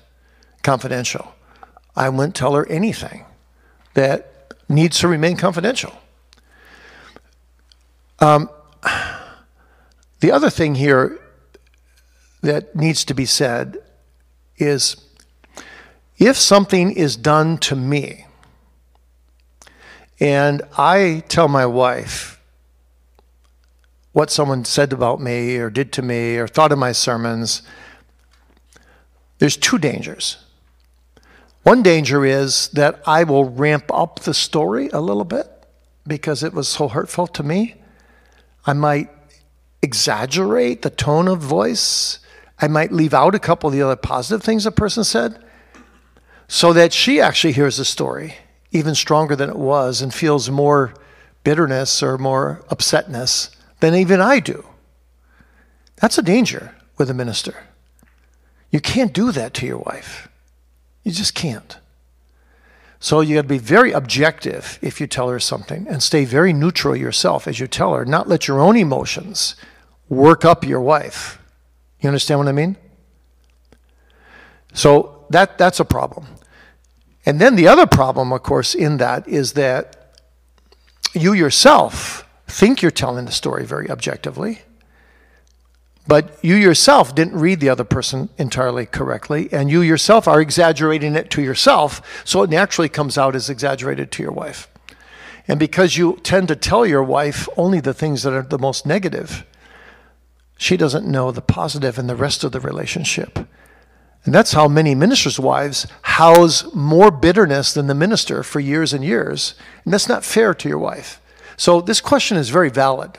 confidential, 0.62 1.34
I 1.96 2.08
wouldn't 2.08 2.34
tell 2.34 2.54
her 2.54 2.66
anything 2.68 3.24
that 3.94 4.54
needs 4.68 4.98
to 5.00 5.08
remain 5.08 5.36
confidential. 5.36 5.92
Um, 8.20 8.48
the 10.22 10.30
other 10.30 10.50
thing 10.50 10.76
here 10.76 11.18
that 12.42 12.76
needs 12.76 13.04
to 13.04 13.12
be 13.12 13.26
said 13.26 13.76
is 14.56 14.96
if 16.16 16.36
something 16.36 16.92
is 16.92 17.16
done 17.16 17.58
to 17.58 17.74
me 17.74 18.26
and 20.20 20.62
I 20.78 21.24
tell 21.26 21.48
my 21.48 21.66
wife 21.66 22.40
what 24.12 24.30
someone 24.30 24.64
said 24.64 24.92
about 24.92 25.20
me 25.20 25.56
or 25.56 25.70
did 25.70 25.92
to 25.94 26.02
me 26.02 26.36
or 26.36 26.46
thought 26.46 26.70
of 26.70 26.78
my 26.78 26.92
sermons, 26.92 27.62
there's 29.40 29.56
two 29.56 29.76
dangers. 29.78 30.36
One 31.64 31.82
danger 31.82 32.24
is 32.24 32.68
that 32.68 33.02
I 33.08 33.24
will 33.24 33.50
ramp 33.50 33.90
up 33.92 34.20
the 34.20 34.34
story 34.34 34.88
a 34.92 35.00
little 35.00 35.24
bit 35.24 35.48
because 36.06 36.44
it 36.44 36.54
was 36.54 36.68
so 36.68 36.86
hurtful 36.86 37.26
to 37.26 37.42
me. 37.42 37.74
I 38.64 38.72
might 38.72 39.10
exaggerate 39.82 40.82
the 40.82 40.90
tone 40.90 41.28
of 41.28 41.40
voice. 41.40 42.20
I 42.60 42.68
might 42.68 42.92
leave 42.92 43.12
out 43.12 43.34
a 43.34 43.40
couple 43.40 43.68
of 43.68 43.74
the 43.74 43.82
other 43.82 43.96
positive 43.96 44.42
things 44.42 44.64
a 44.64 44.72
person 44.72 45.04
said 45.04 45.42
so 46.48 46.72
that 46.72 46.92
she 46.92 47.20
actually 47.20 47.52
hears 47.52 47.78
the 47.78 47.84
story 47.84 48.36
even 48.70 48.94
stronger 48.94 49.36
than 49.36 49.50
it 49.50 49.56
was 49.56 50.00
and 50.00 50.12
feels 50.14 50.50
more 50.50 50.94
bitterness 51.44 52.02
or 52.02 52.18
more 52.18 52.62
upsetness 52.68 53.54
than 53.80 53.94
even 53.94 54.20
I 54.20 54.40
do. 54.40 54.64
That's 55.96 56.18
a 56.18 56.22
danger 56.22 56.74
with 56.96 57.10
a 57.10 57.14
minister. 57.14 57.64
You 58.70 58.80
can't 58.80 59.12
do 59.12 59.32
that 59.32 59.54
to 59.54 59.66
your 59.66 59.78
wife. 59.78 60.28
You 61.02 61.12
just 61.12 61.34
can't. 61.34 61.76
So 63.00 63.20
you 63.20 63.34
got 63.34 63.42
to 63.42 63.48
be 63.48 63.58
very 63.58 63.90
objective 63.92 64.78
if 64.80 65.00
you 65.00 65.06
tell 65.06 65.28
her 65.28 65.40
something 65.40 65.88
and 65.88 66.02
stay 66.02 66.24
very 66.24 66.52
neutral 66.52 66.94
yourself 66.94 67.48
as 67.48 67.58
you 67.58 67.66
tell 67.66 67.94
her, 67.94 68.04
not 68.04 68.28
let 68.28 68.46
your 68.46 68.60
own 68.60 68.76
emotions 68.76 69.56
work 70.12 70.44
up 70.44 70.64
your 70.64 70.80
wife. 70.80 71.38
You 72.00 72.08
understand 72.08 72.38
what 72.38 72.48
I 72.48 72.52
mean? 72.52 72.76
So 74.74 75.24
that, 75.30 75.56
that's 75.56 75.80
a 75.80 75.84
problem. 75.84 76.26
And 77.24 77.40
then 77.40 77.56
the 77.56 77.68
other 77.68 77.86
problem, 77.86 78.32
of 78.32 78.42
course, 78.42 78.74
in 78.74 78.98
that 78.98 79.26
is 79.26 79.54
that 79.54 80.18
you 81.14 81.32
yourself 81.32 82.28
think 82.46 82.82
you're 82.82 82.90
telling 82.90 83.24
the 83.24 83.32
story 83.32 83.64
very 83.64 83.90
objectively, 83.90 84.62
but 86.06 86.36
you 86.42 86.56
yourself 86.56 87.14
didn't 87.14 87.38
read 87.38 87.60
the 87.60 87.68
other 87.68 87.84
person 87.84 88.28
entirely 88.36 88.86
correctly, 88.86 89.48
and 89.52 89.70
you 89.70 89.80
yourself 89.80 90.26
are 90.26 90.40
exaggerating 90.40 91.14
it 91.14 91.30
to 91.30 91.42
yourself, 91.42 92.22
so 92.24 92.42
it 92.42 92.50
naturally 92.50 92.88
comes 92.88 93.16
out 93.16 93.36
as 93.36 93.48
exaggerated 93.48 94.10
to 94.10 94.22
your 94.22 94.32
wife. 94.32 94.68
And 95.48 95.58
because 95.58 95.96
you 95.96 96.18
tend 96.22 96.48
to 96.48 96.56
tell 96.56 96.84
your 96.84 97.02
wife 97.02 97.48
only 97.56 97.80
the 97.80 97.94
things 97.94 98.24
that 98.24 98.32
are 98.32 98.42
the 98.42 98.58
most 98.58 98.84
negative, 98.84 99.46
she 100.62 100.76
doesn't 100.76 101.10
know 101.10 101.32
the 101.32 101.42
positive 101.42 101.98
in 101.98 102.06
the 102.06 102.14
rest 102.14 102.44
of 102.44 102.52
the 102.52 102.60
relationship. 102.60 103.36
And 104.24 104.32
that's 104.32 104.52
how 104.52 104.68
many 104.68 104.94
ministers' 104.94 105.40
wives 105.40 105.88
house 106.02 106.72
more 106.72 107.10
bitterness 107.10 107.74
than 107.74 107.88
the 107.88 107.96
minister 107.96 108.44
for 108.44 108.60
years 108.60 108.92
and 108.92 109.04
years. 109.04 109.56
And 109.84 109.92
that's 109.92 110.08
not 110.08 110.24
fair 110.24 110.54
to 110.54 110.68
your 110.68 110.78
wife. 110.78 111.20
So 111.56 111.80
this 111.80 112.00
question 112.00 112.36
is 112.36 112.50
very 112.50 112.70
valid 112.70 113.18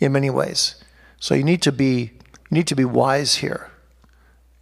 in 0.00 0.10
many 0.10 0.30
ways. 0.30 0.82
So 1.20 1.36
you 1.36 1.44
need 1.44 1.62
to 1.62 1.70
be 1.70 2.10
you 2.50 2.58
need 2.58 2.66
to 2.66 2.76
be 2.76 2.84
wise 2.84 3.36
here 3.36 3.70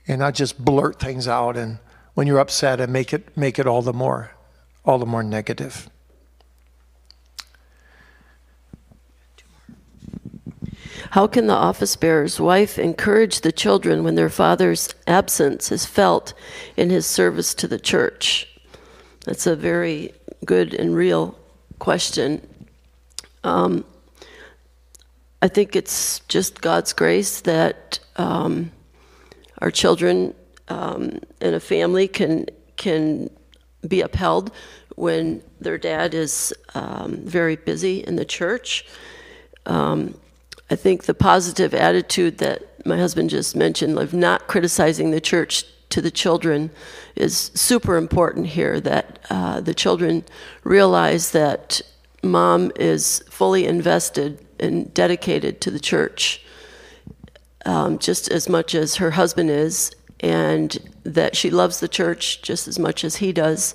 and 0.06 0.18
not 0.18 0.34
just 0.34 0.62
blurt 0.62 1.00
things 1.00 1.26
out 1.26 1.56
and 1.56 1.78
when 2.12 2.26
you're 2.26 2.38
upset 2.38 2.78
and 2.78 2.92
make 2.92 3.14
it 3.14 3.34
make 3.36 3.58
it 3.58 3.66
all 3.66 3.80
the 3.80 3.94
more 3.94 4.32
all 4.84 4.98
the 4.98 5.06
more 5.06 5.22
negative. 5.22 5.88
How 11.12 11.26
can 11.26 11.46
the 11.46 11.52
office 11.52 11.94
bearer's 11.94 12.40
wife 12.40 12.78
encourage 12.78 13.42
the 13.42 13.52
children 13.52 14.02
when 14.02 14.14
their 14.14 14.30
father's 14.30 14.94
absence 15.06 15.70
is 15.70 15.84
felt 15.84 16.32
in 16.74 16.88
his 16.88 17.04
service 17.04 17.52
to 17.56 17.68
the 17.68 17.78
church? 17.78 18.48
That's 19.26 19.46
a 19.46 19.54
very 19.54 20.14
good 20.46 20.72
and 20.72 20.96
real 20.96 21.38
question. 21.78 22.40
Um, 23.44 23.84
I 25.42 25.48
think 25.48 25.76
it's 25.76 26.20
just 26.28 26.62
God's 26.62 26.94
grace 26.94 27.42
that 27.42 27.98
um, 28.16 28.72
our 29.58 29.70
children 29.70 30.32
um, 30.68 31.20
and 31.42 31.54
a 31.54 31.60
family 31.60 32.08
can 32.08 32.46
can 32.76 33.28
be 33.86 34.00
upheld 34.00 34.50
when 34.96 35.42
their 35.60 35.76
dad 35.76 36.14
is 36.14 36.54
um, 36.74 37.16
very 37.16 37.56
busy 37.56 37.98
in 38.02 38.16
the 38.16 38.24
church. 38.24 38.86
Um, 39.66 40.14
I 40.72 40.76
think 40.76 41.04
the 41.04 41.12
positive 41.12 41.74
attitude 41.74 42.38
that 42.38 42.86
my 42.86 42.96
husband 42.96 43.28
just 43.28 43.54
mentioned 43.54 43.98
of 43.98 44.14
not 44.14 44.46
criticizing 44.46 45.10
the 45.10 45.20
church 45.20 45.66
to 45.90 46.00
the 46.00 46.10
children 46.10 46.70
is 47.14 47.50
super 47.54 47.98
important 47.98 48.46
here. 48.46 48.80
That 48.80 49.18
uh, 49.28 49.60
the 49.60 49.74
children 49.74 50.24
realize 50.64 51.32
that 51.32 51.82
mom 52.22 52.72
is 52.76 53.22
fully 53.28 53.66
invested 53.66 54.42
and 54.58 54.92
dedicated 54.94 55.60
to 55.60 55.70
the 55.70 55.78
church 55.78 56.42
um, 57.66 57.98
just 57.98 58.30
as 58.30 58.48
much 58.48 58.74
as 58.74 58.96
her 58.96 59.10
husband 59.10 59.50
is, 59.50 59.92
and 60.20 60.78
that 61.04 61.36
she 61.36 61.50
loves 61.50 61.80
the 61.80 61.88
church 61.88 62.40
just 62.40 62.66
as 62.66 62.78
much 62.78 63.04
as 63.04 63.16
he 63.16 63.30
does, 63.30 63.74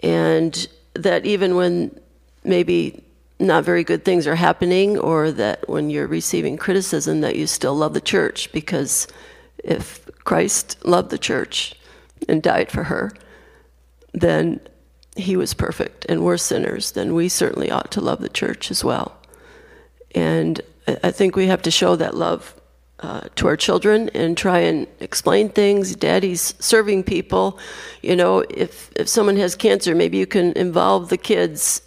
and 0.00 0.68
that 0.92 1.24
even 1.24 1.56
when 1.56 1.98
maybe 2.44 3.02
not 3.42 3.64
very 3.64 3.84
good 3.84 4.04
things 4.04 4.26
are 4.26 4.36
happening, 4.36 4.98
or 4.98 5.32
that 5.32 5.68
when 5.68 5.90
you're 5.90 6.06
receiving 6.06 6.56
criticism, 6.56 7.20
that 7.20 7.36
you 7.36 7.46
still 7.46 7.74
love 7.74 7.94
the 7.94 8.00
church 8.00 8.50
because 8.52 9.08
if 9.62 10.04
Christ 10.24 10.84
loved 10.84 11.10
the 11.10 11.18
church 11.18 11.74
and 12.28 12.42
died 12.42 12.70
for 12.70 12.84
her, 12.84 13.12
then 14.12 14.60
he 15.16 15.36
was 15.36 15.54
perfect 15.54 16.06
and 16.08 16.24
we're 16.24 16.36
sinners, 16.36 16.92
then 16.92 17.14
we 17.14 17.28
certainly 17.28 17.70
ought 17.70 17.90
to 17.92 18.00
love 18.00 18.20
the 18.20 18.28
church 18.28 18.70
as 18.70 18.82
well. 18.82 19.16
And 20.14 20.60
I 21.02 21.10
think 21.10 21.36
we 21.36 21.46
have 21.46 21.62
to 21.62 21.70
show 21.70 21.96
that 21.96 22.16
love 22.16 22.54
uh, 23.00 23.22
to 23.34 23.46
our 23.48 23.56
children 23.56 24.08
and 24.14 24.36
try 24.36 24.58
and 24.58 24.86
explain 25.00 25.48
things. 25.48 25.96
Daddy's 25.96 26.54
serving 26.60 27.02
people. 27.04 27.58
You 28.00 28.16
know, 28.16 28.40
if 28.50 28.90
if 28.96 29.08
someone 29.08 29.36
has 29.36 29.56
cancer, 29.56 29.94
maybe 29.94 30.18
you 30.18 30.26
can 30.26 30.52
involve 30.52 31.08
the 31.08 31.16
kids 31.16 31.82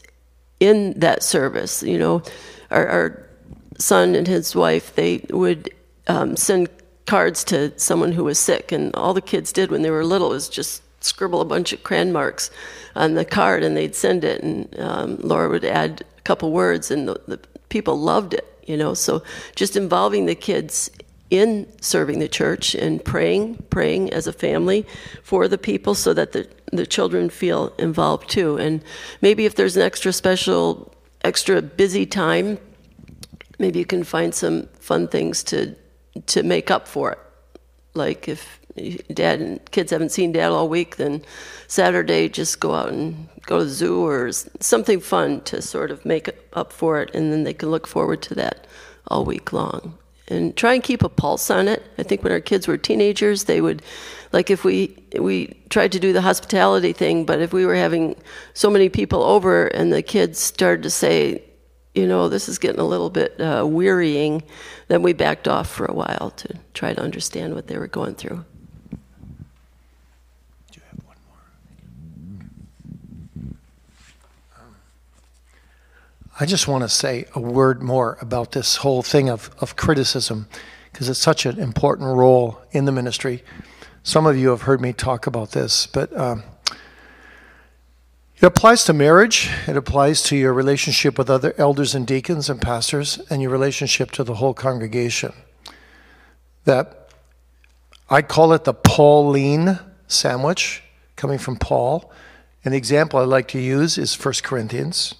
in 0.59 0.99
that 0.99 1.23
service. 1.23 1.83
You 1.83 1.97
know, 1.97 2.23
our, 2.71 2.87
our 2.87 3.29
son 3.77 4.15
and 4.15 4.27
his 4.27 4.55
wife 4.55 4.95
they 4.95 5.25
would 5.29 5.69
um, 6.07 6.35
send 6.37 6.69
cards 7.05 7.43
to 7.45 7.77
someone 7.77 8.11
who 8.11 8.23
was 8.23 8.39
sick, 8.39 8.71
and 8.71 8.95
all 8.95 9.13
the 9.13 9.21
kids 9.21 9.51
did 9.51 9.71
when 9.71 9.81
they 9.81 9.91
were 9.91 10.05
little 10.05 10.29
was 10.29 10.49
just 10.49 10.81
scribble 11.03 11.41
a 11.41 11.45
bunch 11.45 11.71
of 11.71 11.83
crayon 11.83 12.11
marks 12.11 12.49
on 12.95 13.13
the 13.13 13.25
card, 13.25 13.63
and 13.63 13.77
they'd 13.77 13.95
send 13.95 14.23
it, 14.23 14.41
and 14.41 14.79
um, 14.79 15.17
Laura 15.21 15.49
would 15.49 15.65
add 15.65 16.03
a 16.17 16.21
couple 16.21 16.51
words, 16.51 16.89
and 16.89 17.07
the, 17.07 17.21
the 17.27 17.39
people 17.69 17.99
loved 17.99 18.33
it. 18.33 18.51
You 18.65 18.77
know, 18.77 18.95
so 18.95 19.21
just 19.55 19.75
involving 19.75 20.25
the 20.25 20.33
kids 20.33 20.89
in 21.29 21.67
serving 21.81 22.19
the 22.19 22.27
church 22.27 22.75
and 22.75 23.03
praying, 23.03 23.55
praying 23.69 24.11
as 24.13 24.27
a 24.27 24.33
family 24.33 24.85
for 25.23 25.47
the 25.47 25.57
people 25.57 25.95
so 25.95 26.13
that 26.13 26.31
the, 26.31 26.47
the 26.71 26.85
children 26.85 27.29
feel 27.29 27.73
involved 27.77 28.29
too. 28.29 28.57
And 28.57 28.83
maybe 29.21 29.45
if 29.45 29.55
there's 29.55 29.77
an 29.77 29.83
extra 29.83 30.11
special, 30.13 30.93
extra 31.23 31.61
busy 31.61 32.05
time, 32.05 32.57
maybe 33.59 33.79
you 33.79 33.85
can 33.85 34.03
find 34.03 34.33
some 34.33 34.67
fun 34.79 35.07
things 35.07 35.43
to 35.45 35.75
to 36.27 36.43
make 36.43 36.71
up 36.71 36.87
for 36.87 37.11
it. 37.11 37.19
Like 37.93 38.27
if 38.27 38.59
dad 39.13 39.39
and 39.39 39.71
kids 39.71 39.91
haven't 39.91 40.11
seen 40.11 40.31
dad 40.31 40.51
all 40.51 40.67
week, 40.67 40.97
then 40.97 41.21
Saturday 41.67 42.29
just 42.29 42.59
go 42.59 42.73
out 42.73 42.89
and 42.89 43.27
go 43.45 43.59
to 43.59 43.65
the 43.65 43.69
zoo 43.69 44.05
or 44.05 44.31
something 44.59 44.99
fun 44.99 45.41
to 45.41 45.61
sort 45.61 45.91
of 45.91 46.05
make 46.05 46.29
up 46.53 46.73
for 46.73 47.01
it, 47.01 47.13
and 47.13 47.31
then 47.31 47.43
they 47.43 47.53
can 47.53 47.69
look 47.69 47.87
forward 47.87 48.21
to 48.23 48.35
that 48.35 48.67
all 49.07 49.23
week 49.23 49.53
long. 49.53 49.97
And 50.27 50.55
try 50.57 50.73
and 50.73 50.83
keep 50.83 51.03
a 51.03 51.09
pulse 51.09 51.51
on 51.51 51.67
it. 51.67 51.83
I 51.99 52.03
think 52.03 52.23
when 52.23 52.33
our 52.33 52.39
kids 52.39 52.67
were 52.67 52.77
teenagers, 52.77 53.43
they 53.43 53.61
would, 53.61 53.83
like 54.35 54.49
if 54.49 54.65
we 54.65 54.93
we 55.17 55.47
tried 55.69 55.93
to 55.93 55.99
do 55.99 56.11
the 56.11 56.21
hospitality 56.21 56.91
thing, 56.91 57.23
but 57.23 57.39
if 57.39 57.53
we 57.53 57.65
were 57.65 57.73
having 57.73 58.17
so 58.53 58.69
many 58.69 58.89
people 58.89 59.23
over 59.23 59.67
and 59.67 59.93
the 59.93 60.01
kids 60.01 60.39
started 60.39 60.83
to 60.83 60.89
say, 60.89 61.41
you 61.93 62.05
know, 62.05 62.27
this 62.27 62.49
is 62.49 62.59
getting 62.59 62.81
a 62.81 62.85
little 62.85 63.09
bit 63.09 63.39
uh, 63.39 63.65
wearying, 63.65 64.43
then 64.89 65.01
we 65.01 65.13
backed 65.13 65.47
off 65.47 65.69
for 65.69 65.85
a 65.85 65.93
while 65.93 66.33
to 66.35 66.53
try 66.73 66.93
to 66.93 67.01
understand 67.01 67.55
what 67.55 67.67
they 67.67 67.77
were 67.77 67.87
going 67.87 68.13
through. 68.13 68.43
I 76.37 76.45
just 76.45 76.67
want 76.67 76.83
to 76.83 76.89
say 76.89 77.23
a 77.33 77.39
word 77.39 77.81
more 77.81 78.17
about 78.19 78.51
this 78.51 78.75
whole 78.75 79.01
thing 79.01 79.29
of, 79.29 79.49
of 79.61 79.77
criticism 79.77 80.49
because 80.91 81.07
it's 81.07 81.21
such 81.21 81.45
an 81.45 81.57
important 81.57 82.09
role 82.09 82.59
in 82.71 82.83
the 82.83 82.91
ministry. 82.91 83.41
Some 84.07 84.27
of 84.27 84.37
you 84.37 84.49
have 84.49 84.61
heard 84.61 84.81
me 84.81 84.93
talk 84.93 85.25
about 85.25 85.53
this, 85.53 85.87
but 85.87 86.15
um, 86.15 86.43
it 88.35 88.43
applies 88.43 88.83
to 88.83 88.93
marriage, 88.93 89.49
it 89.65 89.75
applies 89.75 90.21
to 90.25 90.35
your 90.35 90.53
relationship 90.53 91.17
with 91.17 91.27
other 91.27 91.55
elders 91.57 91.95
and 91.95 92.05
deacons 92.05 92.47
and 92.47 92.61
pastors, 92.61 93.19
and 93.31 93.41
your 93.41 93.49
relationship 93.49 94.11
to 94.11 94.23
the 94.23 94.35
whole 94.35 94.53
congregation. 94.53 95.33
That 96.65 97.09
I 98.07 98.21
call 98.21 98.53
it 98.53 98.63
the 98.63 98.75
Pauline 98.75 99.79
sandwich, 100.07 100.83
coming 101.15 101.39
from 101.39 101.55
Paul. 101.55 102.11
An 102.63 102.73
example 102.73 103.19
I 103.19 103.23
like 103.23 103.47
to 103.49 103.59
use 103.59 103.97
is 103.97 104.13
1 104.23 104.35
Corinthians. 104.43 105.15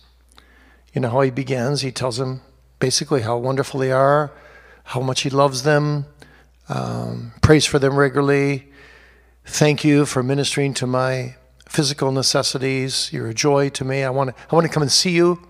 You 0.93 1.01
know 1.01 1.09
how 1.09 1.21
he 1.21 1.31
begins? 1.31 1.81
He 1.81 1.91
tells 1.91 2.17
them 2.17 2.41
basically 2.77 3.21
how 3.21 3.37
wonderful 3.37 3.79
they 3.79 3.91
are, 3.91 4.31
how 4.83 5.01
much 5.01 5.21
he 5.21 5.31
loves 5.31 5.63
them, 5.63 6.05
um, 6.69 7.31
prays 7.41 7.65
for 7.65 7.79
them 7.79 7.95
regularly. 7.95 8.67
Thank 9.45 9.83
you 9.83 10.05
for 10.05 10.23
ministering 10.23 10.73
to 10.75 10.87
my 10.87 11.35
physical 11.69 12.11
necessities. 12.11 13.11
You're 13.13 13.29
a 13.29 13.33
joy 13.33 13.69
to 13.69 13.85
me. 13.85 14.03
I 14.03 14.09
want 14.09 14.35
to, 14.35 14.43
I 14.51 14.55
want 14.55 14.67
to 14.67 14.73
come 14.73 14.83
and 14.83 14.91
see 14.91 15.11
you. 15.11 15.41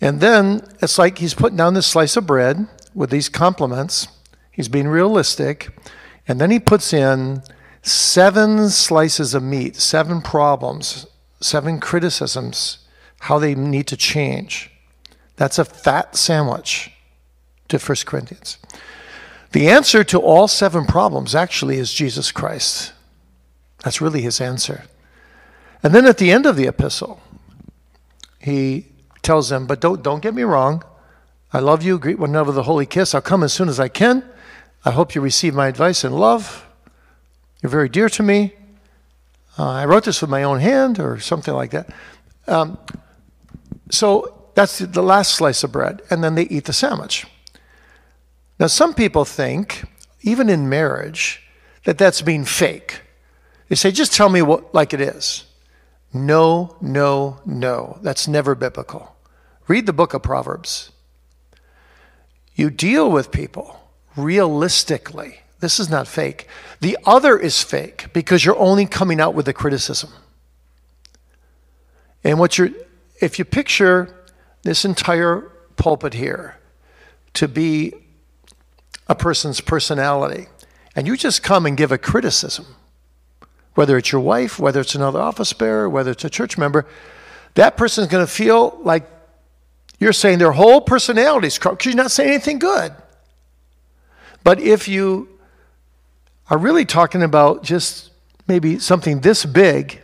And 0.00 0.20
then 0.20 0.62
it's 0.80 0.98
like 0.98 1.18
he's 1.18 1.34
putting 1.34 1.56
down 1.56 1.74
this 1.74 1.86
slice 1.86 2.16
of 2.16 2.26
bread 2.26 2.66
with 2.94 3.10
these 3.10 3.28
compliments. 3.28 4.08
He's 4.50 4.68
being 4.68 4.86
realistic. 4.86 5.70
And 6.28 6.40
then 6.40 6.50
he 6.50 6.60
puts 6.60 6.92
in 6.92 7.42
seven 7.82 8.68
slices 8.68 9.34
of 9.34 9.42
meat, 9.42 9.76
seven 9.76 10.20
problems, 10.20 11.06
seven 11.40 11.80
criticisms 11.80 12.78
how 13.22 13.38
they 13.38 13.54
need 13.54 13.86
to 13.86 13.96
change. 13.96 14.68
That's 15.36 15.58
a 15.58 15.64
fat 15.64 16.16
sandwich 16.16 16.90
to 17.68 17.78
1 17.78 17.96
Corinthians. 18.04 18.58
The 19.52 19.68
answer 19.68 20.02
to 20.04 20.18
all 20.18 20.48
seven 20.48 20.86
problems 20.86 21.34
actually 21.34 21.76
is 21.76 21.92
Jesus 21.92 22.32
Christ. 22.32 22.92
That's 23.84 24.00
really 24.00 24.22
his 24.22 24.40
answer. 24.40 24.84
And 25.82 25.94
then 25.94 26.06
at 26.06 26.18
the 26.18 26.30
end 26.30 26.46
of 26.46 26.56
the 26.56 26.66
epistle, 26.66 27.20
he 28.38 28.86
tells 29.20 29.50
them, 29.50 29.66
But 29.66 29.80
don't, 29.80 30.02
don't 30.02 30.22
get 30.22 30.34
me 30.34 30.42
wrong. 30.42 30.82
I 31.52 31.58
love 31.58 31.82
you. 31.82 31.98
Greet 31.98 32.18
one 32.18 32.30
another 32.30 32.48
with 32.48 32.58
a 32.58 32.62
holy 32.62 32.86
kiss. 32.86 33.14
I'll 33.14 33.20
come 33.20 33.42
as 33.42 33.52
soon 33.52 33.68
as 33.68 33.78
I 33.78 33.88
can. 33.88 34.24
I 34.84 34.90
hope 34.90 35.14
you 35.14 35.20
receive 35.20 35.54
my 35.54 35.68
advice 35.68 36.02
and 36.02 36.18
love. 36.18 36.66
You're 37.62 37.70
very 37.70 37.88
dear 37.88 38.08
to 38.08 38.22
me. 38.22 38.54
Uh, 39.58 39.68
I 39.68 39.84
wrote 39.84 40.04
this 40.04 40.22
with 40.22 40.30
my 40.30 40.42
own 40.42 40.60
hand, 40.60 40.98
or 40.98 41.20
something 41.20 41.52
like 41.52 41.72
that. 41.72 41.90
Um, 42.46 42.78
so 43.90 44.50
that's 44.54 44.78
the 44.78 45.02
last 45.02 45.34
slice 45.34 45.62
of 45.62 45.72
bread, 45.72 46.00
and 46.10 46.24
then 46.24 46.36
they 46.36 46.44
eat 46.44 46.64
the 46.64 46.72
sandwich. 46.72 47.26
Now, 48.62 48.68
some 48.68 48.94
people 48.94 49.24
think, 49.24 49.82
even 50.20 50.48
in 50.48 50.68
marriage, 50.68 51.42
that 51.82 51.98
that's 51.98 52.22
being 52.22 52.44
fake. 52.44 53.00
They 53.68 53.74
say, 53.74 53.90
just 53.90 54.12
tell 54.12 54.28
me 54.28 54.40
what, 54.40 54.72
like 54.72 54.94
it 54.94 55.00
is. 55.00 55.46
No, 56.14 56.76
no, 56.80 57.40
no. 57.44 57.98
That's 58.02 58.28
never 58.28 58.54
biblical. 58.54 59.16
Read 59.66 59.86
the 59.86 59.92
book 59.92 60.14
of 60.14 60.22
Proverbs. 60.22 60.92
You 62.54 62.70
deal 62.70 63.10
with 63.10 63.32
people 63.32 63.80
realistically. 64.14 65.40
This 65.58 65.80
is 65.80 65.90
not 65.90 66.06
fake. 66.06 66.46
The 66.78 66.96
other 67.04 67.36
is 67.36 67.64
fake 67.64 68.12
because 68.12 68.44
you're 68.44 68.56
only 68.56 68.86
coming 68.86 69.20
out 69.20 69.34
with 69.34 69.46
the 69.46 69.52
criticism. 69.52 70.10
And 72.22 72.38
what 72.38 72.58
you're 72.58 72.70
if 73.20 73.40
you 73.40 73.44
picture 73.44 74.24
this 74.62 74.84
entire 74.84 75.50
pulpit 75.74 76.14
here 76.14 76.58
to 77.34 77.48
be 77.48 77.94
a 79.08 79.14
person's 79.14 79.60
personality, 79.60 80.46
and 80.94 81.06
you 81.06 81.16
just 81.16 81.42
come 81.42 81.66
and 81.66 81.76
give 81.76 81.92
a 81.92 81.98
criticism, 81.98 82.66
whether 83.74 83.96
it's 83.96 84.12
your 84.12 84.20
wife, 84.20 84.58
whether 84.58 84.80
it's 84.80 84.94
another 84.94 85.20
office 85.20 85.52
bearer, 85.52 85.88
whether 85.88 86.10
it's 86.10 86.24
a 86.24 86.30
church 86.30 86.58
member, 86.58 86.86
that 87.54 87.76
person's 87.76 88.08
going 88.08 88.24
to 88.24 88.32
feel 88.32 88.78
like 88.82 89.08
You're 90.02 90.12
saying 90.12 90.40
their 90.40 90.50
whole 90.50 90.80
personality 90.80 91.46
is 91.46 91.60
corrupt 91.60 91.78
because 91.78 91.94
you're 91.94 92.02
not 92.02 92.10
saying 92.10 92.30
anything 92.30 92.58
good. 92.58 92.92
But 94.42 94.58
if 94.58 94.88
you 94.88 95.28
are 96.50 96.58
really 96.58 96.84
talking 96.84 97.22
about 97.22 97.62
just 97.62 98.10
maybe 98.48 98.80
something 98.80 99.20
this 99.20 99.44
big 99.44 100.02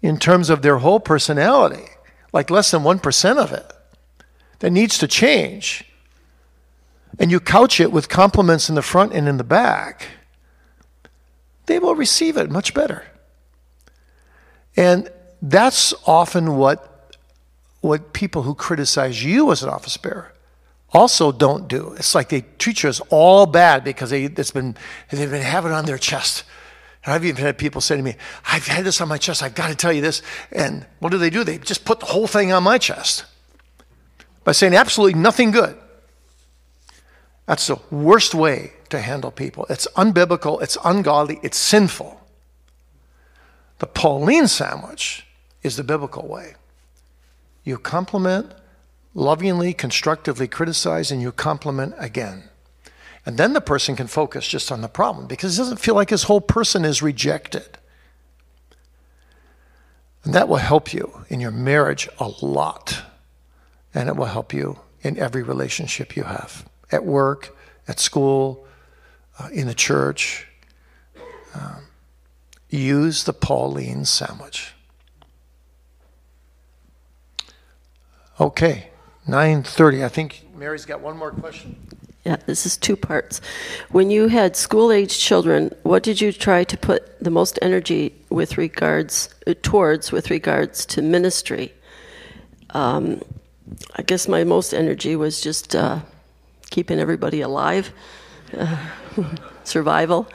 in 0.00 0.18
terms 0.18 0.48
of 0.48 0.62
their 0.62 0.78
whole 0.78 0.98
personality, 0.98 1.84
like 2.32 2.48
less 2.48 2.70
than 2.70 2.84
1% 2.84 3.36
of 3.36 3.52
it, 3.52 3.70
that 4.60 4.70
needs 4.70 4.96
to 4.96 5.06
change, 5.06 5.84
and 7.18 7.30
you 7.30 7.40
couch 7.40 7.80
it 7.80 7.92
with 7.92 8.08
compliments 8.08 8.68
in 8.68 8.74
the 8.74 8.82
front 8.82 9.12
and 9.12 9.28
in 9.28 9.36
the 9.36 9.44
back, 9.44 10.08
they 11.66 11.78
will 11.78 11.94
receive 11.94 12.36
it 12.36 12.50
much 12.50 12.74
better. 12.74 13.04
And 14.76 15.10
that's 15.40 15.92
often 16.06 16.56
what 16.56 16.88
what 17.80 18.12
people 18.12 18.42
who 18.42 18.54
criticize 18.54 19.24
you 19.24 19.50
as 19.50 19.62
an 19.62 19.68
office 19.68 19.96
bearer 19.96 20.32
also 20.92 21.32
don't 21.32 21.68
do. 21.68 21.94
It's 21.98 22.14
like 22.14 22.28
they 22.28 22.42
treat 22.58 22.82
you 22.82 22.88
as 22.88 23.00
all 23.10 23.46
bad 23.46 23.84
because 23.84 24.10
they, 24.10 24.24
it's 24.24 24.50
been, 24.50 24.76
they've 25.10 25.30
been 25.30 25.42
having 25.42 25.72
it 25.72 25.74
on 25.74 25.84
their 25.84 25.98
chest. 25.98 26.44
And 27.04 27.12
I've 27.12 27.24
even 27.24 27.42
had 27.44 27.58
people 27.58 27.80
say 27.80 27.96
to 27.96 28.02
me, 28.02 28.14
I've 28.46 28.66
had 28.66 28.84
this 28.84 29.00
on 29.00 29.08
my 29.08 29.18
chest, 29.18 29.42
I've 29.42 29.54
got 29.54 29.68
to 29.68 29.74
tell 29.74 29.92
you 29.92 30.00
this. 30.00 30.22
And 30.52 30.86
what 31.00 31.10
do 31.10 31.18
they 31.18 31.30
do? 31.30 31.44
They 31.44 31.58
just 31.58 31.84
put 31.84 32.00
the 32.00 32.06
whole 32.06 32.26
thing 32.26 32.52
on 32.52 32.62
my 32.62 32.78
chest 32.78 33.24
by 34.44 34.52
saying 34.52 34.74
absolutely 34.74 35.18
nothing 35.18 35.50
good. 35.50 35.76
That's 37.46 37.66
the 37.66 37.78
worst 37.90 38.34
way 38.34 38.72
to 38.90 39.00
handle 39.00 39.30
people. 39.30 39.66
It's 39.68 39.86
unbiblical, 39.96 40.62
it's 40.62 40.78
ungodly, 40.84 41.40
it's 41.42 41.58
sinful. 41.58 42.20
The 43.78 43.86
Pauline 43.86 44.46
sandwich 44.46 45.26
is 45.62 45.76
the 45.76 45.82
biblical 45.82 46.26
way. 46.28 46.54
You 47.64 47.78
compliment, 47.78 48.52
lovingly, 49.14 49.72
constructively 49.72 50.46
criticize, 50.46 51.10
and 51.10 51.20
you 51.20 51.32
compliment 51.32 51.94
again. 51.98 52.44
And 53.26 53.38
then 53.38 53.52
the 53.52 53.60
person 53.60 53.96
can 53.96 54.08
focus 54.08 54.46
just 54.46 54.72
on 54.72 54.80
the 54.80 54.88
problem 54.88 55.26
because 55.26 55.56
it 55.56 55.62
doesn't 55.62 55.80
feel 55.80 55.94
like 55.94 56.10
his 56.10 56.24
whole 56.24 56.40
person 56.40 56.84
is 56.84 57.02
rejected. 57.02 57.78
And 60.24 60.34
that 60.34 60.48
will 60.48 60.56
help 60.56 60.92
you 60.92 61.24
in 61.28 61.40
your 61.40 61.50
marriage 61.50 62.08
a 62.18 62.32
lot. 62.42 63.02
And 63.94 64.08
it 64.08 64.16
will 64.16 64.26
help 64.26 64.52
you 64.52 64.78
in 65.02 65.18
every 65.18 65.42
relationship 65.42 66.16
you 66.16 66.24
have 66.24 66.68
at 66.92 67.04
work, 67.04 67.56
at 67.88 67.98
school, 67.98 68.66
uh, 69.38 69.48
in 69.52 69.66
the 69.66 69.74
church. 69.74 70.46
Um, 71.54 71.86
use 72.68 73.24
the 73.24 73.32
Pauline 73.32 74.04
sandwich. 74.04 74.72
Okay, 78.40 78.90
9:30. 79.26 80.04
I 80.04 80.08
think 80.08 80.44
Mary's 80.56 80.86
got 80.86 81.00
one 81.00 81.16
more 81.16 81.30
question. 81.30 81.76
Yeah, 82.24 82.36
this 82.46 82.66
is 82.66 82.76
two 82.76 82.96
parts. 82.96 83.40
When 83.90 84.08
you 84.10 84.28
had 84.28 84.56
school-age 84.56 85.18
children, 85.18 85.74
what 85.82 86.04
did 86.04 86.20
you 86.20 86.32
try 86.32 86.62
to 86.62 86.76
put 86.76 87.18
the 87.18 87.30
most 87.30 87.58
energy 87.60 88.14
with 88.30 88.56
regards 88.56 89.28
uh, 89.46 89.54
towards 89.62 90.12
with 90.12 90.30
regards 90.30 90.86
to 90.86 91.02
ministry? 91.02 91.72
Um, 92.70 93.20
I 93.96 94.02
guess 94.02 94.28
my 94.28 94.44
most 94.44 94.72
energy 94.72 95.16
was 95.16 95.40
just 95.40 95.74
uh, 95.74 96.00
keeping 96.72 96.98
everybody 96.98 97.40
alive, 97.42 97.92
uh, 98.58 98.76
survival. 99.64 100.26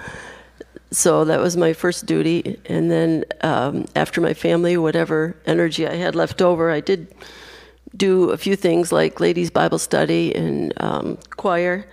So 0.91 1.25
that 1.25 1.41
was 1.41 1.57
my 1.57 1.73
first 1.73 2.05
duty, 2.05 2.57
and 2.65 2.89
then 2.89 3.25
um, 3.41 3.85
after 3.93 4.21
my 4.21 4.33
family, 4.33 4.77
whatever 4.77 5.35
energy 5.45 5.85
I 5.85 5.95
had 5.95 6.15
left 6.15 6.41
over, 6.41 6.71
I 6.71 6.79
did 6.79 7.13
do 7.97 8.29
a 8.29 8.37
few 8.37 8.55
things 8.55 8.91
like 8.91 9.19
ladies' 9.19 9.51
Bible 9.51 9.79
study 9.79 10.33
and 10.33 10.71
um, 10.77 11.17
choir, 11.35 11.85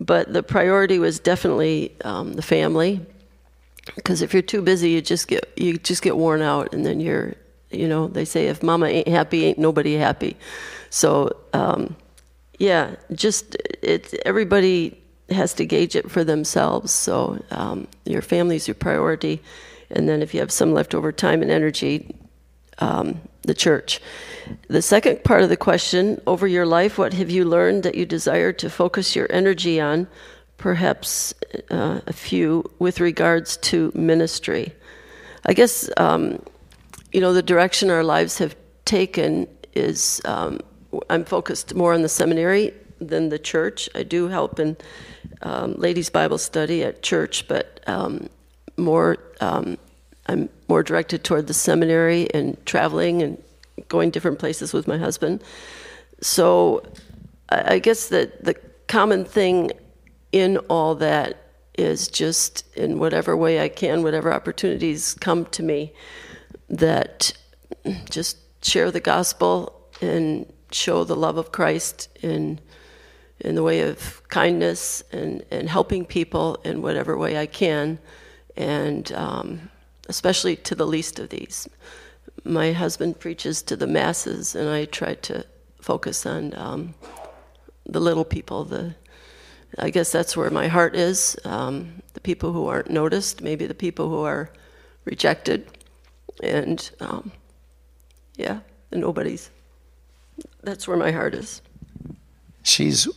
but 0.00 0.32
the 0.32 0.42
priority 0.42 0.98
was 0.98 1.20
definitely 1.20 1.94
um, 2.04 2.32
the 2.32 2.42
family. 2.42 3.00
Because 3.94 4.22
if 4.22 4.32
you're 4.32 4.42
too 4.42 4.62
busy, 4.62 4.90
you 4.90 5.00
just 5.02 5.28
get 5.28 5.52
you 5.56 5.78
just 5.78 6.02
get 6.02 6.16
worn 6.16 6.42
out, 6.42 6.74
and 6.74 6.84
then 6.84 6.98
you're, 6.98 7.34
you 7.70 7.86
know, 7.86 8.08
they 8.08 8.24
say 8.24 8.46
if 8.46 8.62
Mama 8.62 8.86
ain't 8.86 9.08
happy, 9.08 9.44
ain't 9.44 9.58
nobody 9.58 9.94
happy. 9.94 10.36
So, 10.90 11.36
um, 11.52 11.96
yeah, 12.62 12.94
just 13.12 13.56
it. 13.82 14.14
Everybody 14.24 14.96
has 15.30 15.52
to 15.54 15.66
gauge 15.66 15.96
it 15.96 16.08
for 16.08 16.22
themselves. 16.22 16.92
So, 16.92 17.42
um, 17.50 17.88
your 18.04 18.22
family's 18.22 18.68
your 18.68 18.76
priority, 18.76 19.42
and 19.90 20.08
then 20.08 20.22
if 20.22 20.32
you 20.32 20.38
have 20.38 20.52
some 20.52 20.72
leftover 20.72 21.10
time 21.10 21.42
and 21.42 21.50
energy, 21.50 22.14
um, 22.78 23.20
the 23.42 23.52
church. 23.52 24.00
The 24.68 24.80
second 24.80 25.24
part 25.24 25.42
of 25.42 25.48
the 25.48 25.56
question 25.56 26.20
over 26.28 26.46
your 26.46 26.64
life, 26.64 26.98
what 26.98 27.14
have 27.14 27.30
you 27.30 27.44
learned 27.44 27.82
that 27.82 27.96
you 27.96 28.06
desire 28.06 28.52
to 28.52 28.70
focus 28.70 29.16
your 29.16 29.26
energy 29.30 29.80
on? 29.80 30.06
Perhaps 30.56 31.34
uh, 31.68 32.00
a 32.06 32.12
few 32.12 32.70
with 32.78 33.00
regards 33.00 33.56
to 33.56 33.90
ministry. 33.96 34.72
I 35.46 35.52
guess, 35.52 35.90
um, 35.96 36.40
you 37.10 37.20
know, 37.20 37.32
the 37.32 37.42
direction 37.42 37.90
our 37.90 38.04
lives 38.04 38.38
have 38.38 38.54
taken 38.84 39.48
is 39.74 40.22
um, 40.26 40.60
I'm 41.08 41.24
focused 41.24 41.74
more 41.74 41.94
on 41.94 42.02
the 42.02 42.08
seminary 42.08 42.72
than 43.00 43.28
the 43.28 43.38
church. 43.38 43.88
I 43.94 44.02
do 44.02 44.28
help 44.28 44.58
in 44.58 44.76
um, 45.42 45.74
ladies' 45.74 46.10
Bible 46.10 46.38
study 46.38 46.82
at 46.82 47.02
church, 47.02 47.48
but 47.48 47.80
um, 47.86 48.28
more 48.76 49.16
um, 49.40 49.78
I'm 50.26 50.48
more 50.68 50.82
directed 50.82 51.24
toward 51.24 51.46
the 51.46 51.54
seminary 51.54 52.32
and 52.32 52.64
traveling 52.64 53.22
and 53.22 53.42
going 53.88 54.10
different 54.10 54.38
places 54.38 54.72
with 54.72 54.86
my 54.86 54.98
husband. 54.98 55.42
So 56.20 56.84
I 57.48 57.78
guess 57.78 58.08
that 58.08 58.44
the 58.44 58.54
common 58.86 59.24
thing 59.24 59.72
in 60.30 60.58
all 60.68 60.94
that 60.96 61.38
is 61.76 62.06
just 62.08 62.64
in 62.76 62.98
whatever 62.98 63.36
way 63.36 63.60
I 63.60 63.68
can, 63.68 64.02
whatever 64.02 64.32
opportunities 64.32 65.14
come 65.14 65.46
to 65.46 65.62
me, 65.62 65.92
that 66.68 67.32
just 68.08 68.38
share 68.64 68.90
the 68.90 69.00
gospel 69.00 69.88
and 70.00 70.50
show 70.74 71.04
the 71.04 71.16
love 71.16 71.36
of 71.36 71.52
Christ 71.52 72.08
in 72.22 72.60
in 73.40 73.56
the 73.56 73.62
way 73.62 73.80
of 73.80 74.22
kindness 74.28 75.02
and, 75.10 75.44
and 75.50 75.68
helping 75.68 76.04
people 76.04 76.60
in 76.64 76.80
whatever 76.80 77.18
way 77.18 77.36
I 77.36 77.46
can, 77.46 77.98
and 78.56 79.10
um, 79.12 79.68
especially 80.08 80.54
to 80.56 80.76
the 80.76 80.86
least 80.86 81.18
of 81.18 81.30
these 81.30 81.68
my 82.44 82.72
husband 82.72 83.20
preaches 83.20 83.62
to 83.62 83.76
the 83.76 83.86
masses, 83.86 84.54
and 84.54 84.68
I 84.68 84.86
try 84.86 85.14
to 85.14 85.44
focus 85.80 86.26
on 86.26 86.54
um, 86.56 86.94
the 87.86 88.00
little 88.00 88.24
people. 88.24 88.64
The 88.64 88.94
I 89.78 89.90
guess 89.90 90.12
that's 90.12 90.36
where 90.36 90.50
my 90.50 90.68
heart 90.68 90.94
is. 90.94 91.36
Um, 91.44 92.02
the 92.14 92.20
people 92.20 92.52
who 92.52 92.66
aren't 92.66 92.90
noticed, 92.90 93.40
maybe 93.40 93.66
the 93.66 93.74
people 93.74 94.08
who 94.08 94.22
are 94.22 94.50
rejected, 95.04 95.66
and 96.42 96.90
um, 97.00 97.32
yeah, 98.36 98.60
the 98.90 98.98
nobodies. 98.98 99.50
That's 100.62 100.86
where 100.86 100.96
my 100.96 101.12
heart 101.12 101.34
is. 101.34 101.62
She's 102.62 103.08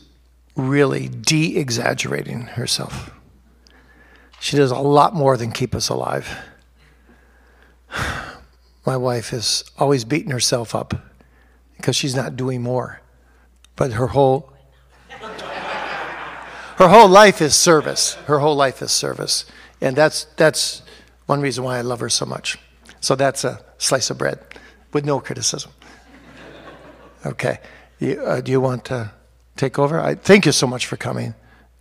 really 0.56 1.08
de 1.08 1.56
exaggerating 1.56 2.42
herself. 2.42 3.10
She 4.40 4.56
does 4.56 4.70
a 4.70 4.78
lot 4.78 5.14
more 5.14 5.36
than 5.36 5.52
keep 5.52 5.74
us 5.74 5.88
alive 5.88 6.28
my 8.86 8.96
wife 8.96 9.32
is 9.32 9.64
always 9.78 10.04
beating 10.04 10.30
herself 10.30 10.74
up 10.74 10.94
because 11.76 11.96
she's 11.96 12.14
not 12.14 12.36
doing 12.36 12.62
more. 12.62 13.00
But 13.74 13.92
her 13.92 14.08
whole 14.08 14.52
her 16.78 16.88
whole 16.88 17.08
life 17.08 17.40
is 17.40 17.54
service. 17.54 18.14
Her 18.26 18.38
whole 18.38 18.54
life 18.54 18.82
is 18.82 18.92
service. 18.92 19.46
And 19.80 19.96
that's 19.96 20.24
that's 20.36 20.82
one 21.26 21.40
reason 21.40 21.64
why 21.64 21.78
I 21.78 21.80
love 21.82 22.00
her 22.00 22.08
so 22.08 22.26
much. 22.26 22.58
So 23.00 23.14
that's 23.14 23.44
a 23.44 23.64
slice 23.78 24.10
of 24.10 24.18
bread 24.18 24.38
with 24.92 25.04
no 25.04 25.20
criticism. 25.20 25.72
Okay. 27.26 27.58
You, 27.98 28.20
uh, 28.22 28.40
do 28.40 28.52
you 28.52 28.60
want 28.60 28.84
to 28.86 29.10
take 29.56 29.78
over? 29.78 30.00
I 30.00 30.14
thank 30.14 30.46
you 30.46 30.52
so 30.52 30.66
much 30.66 30.86
for 30.86 30.96
coming. 30.96 31.34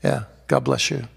Yeah. 0.04 0.24
God 0.48 0.64
bless 0.64 0.92
you. 0.92 1.08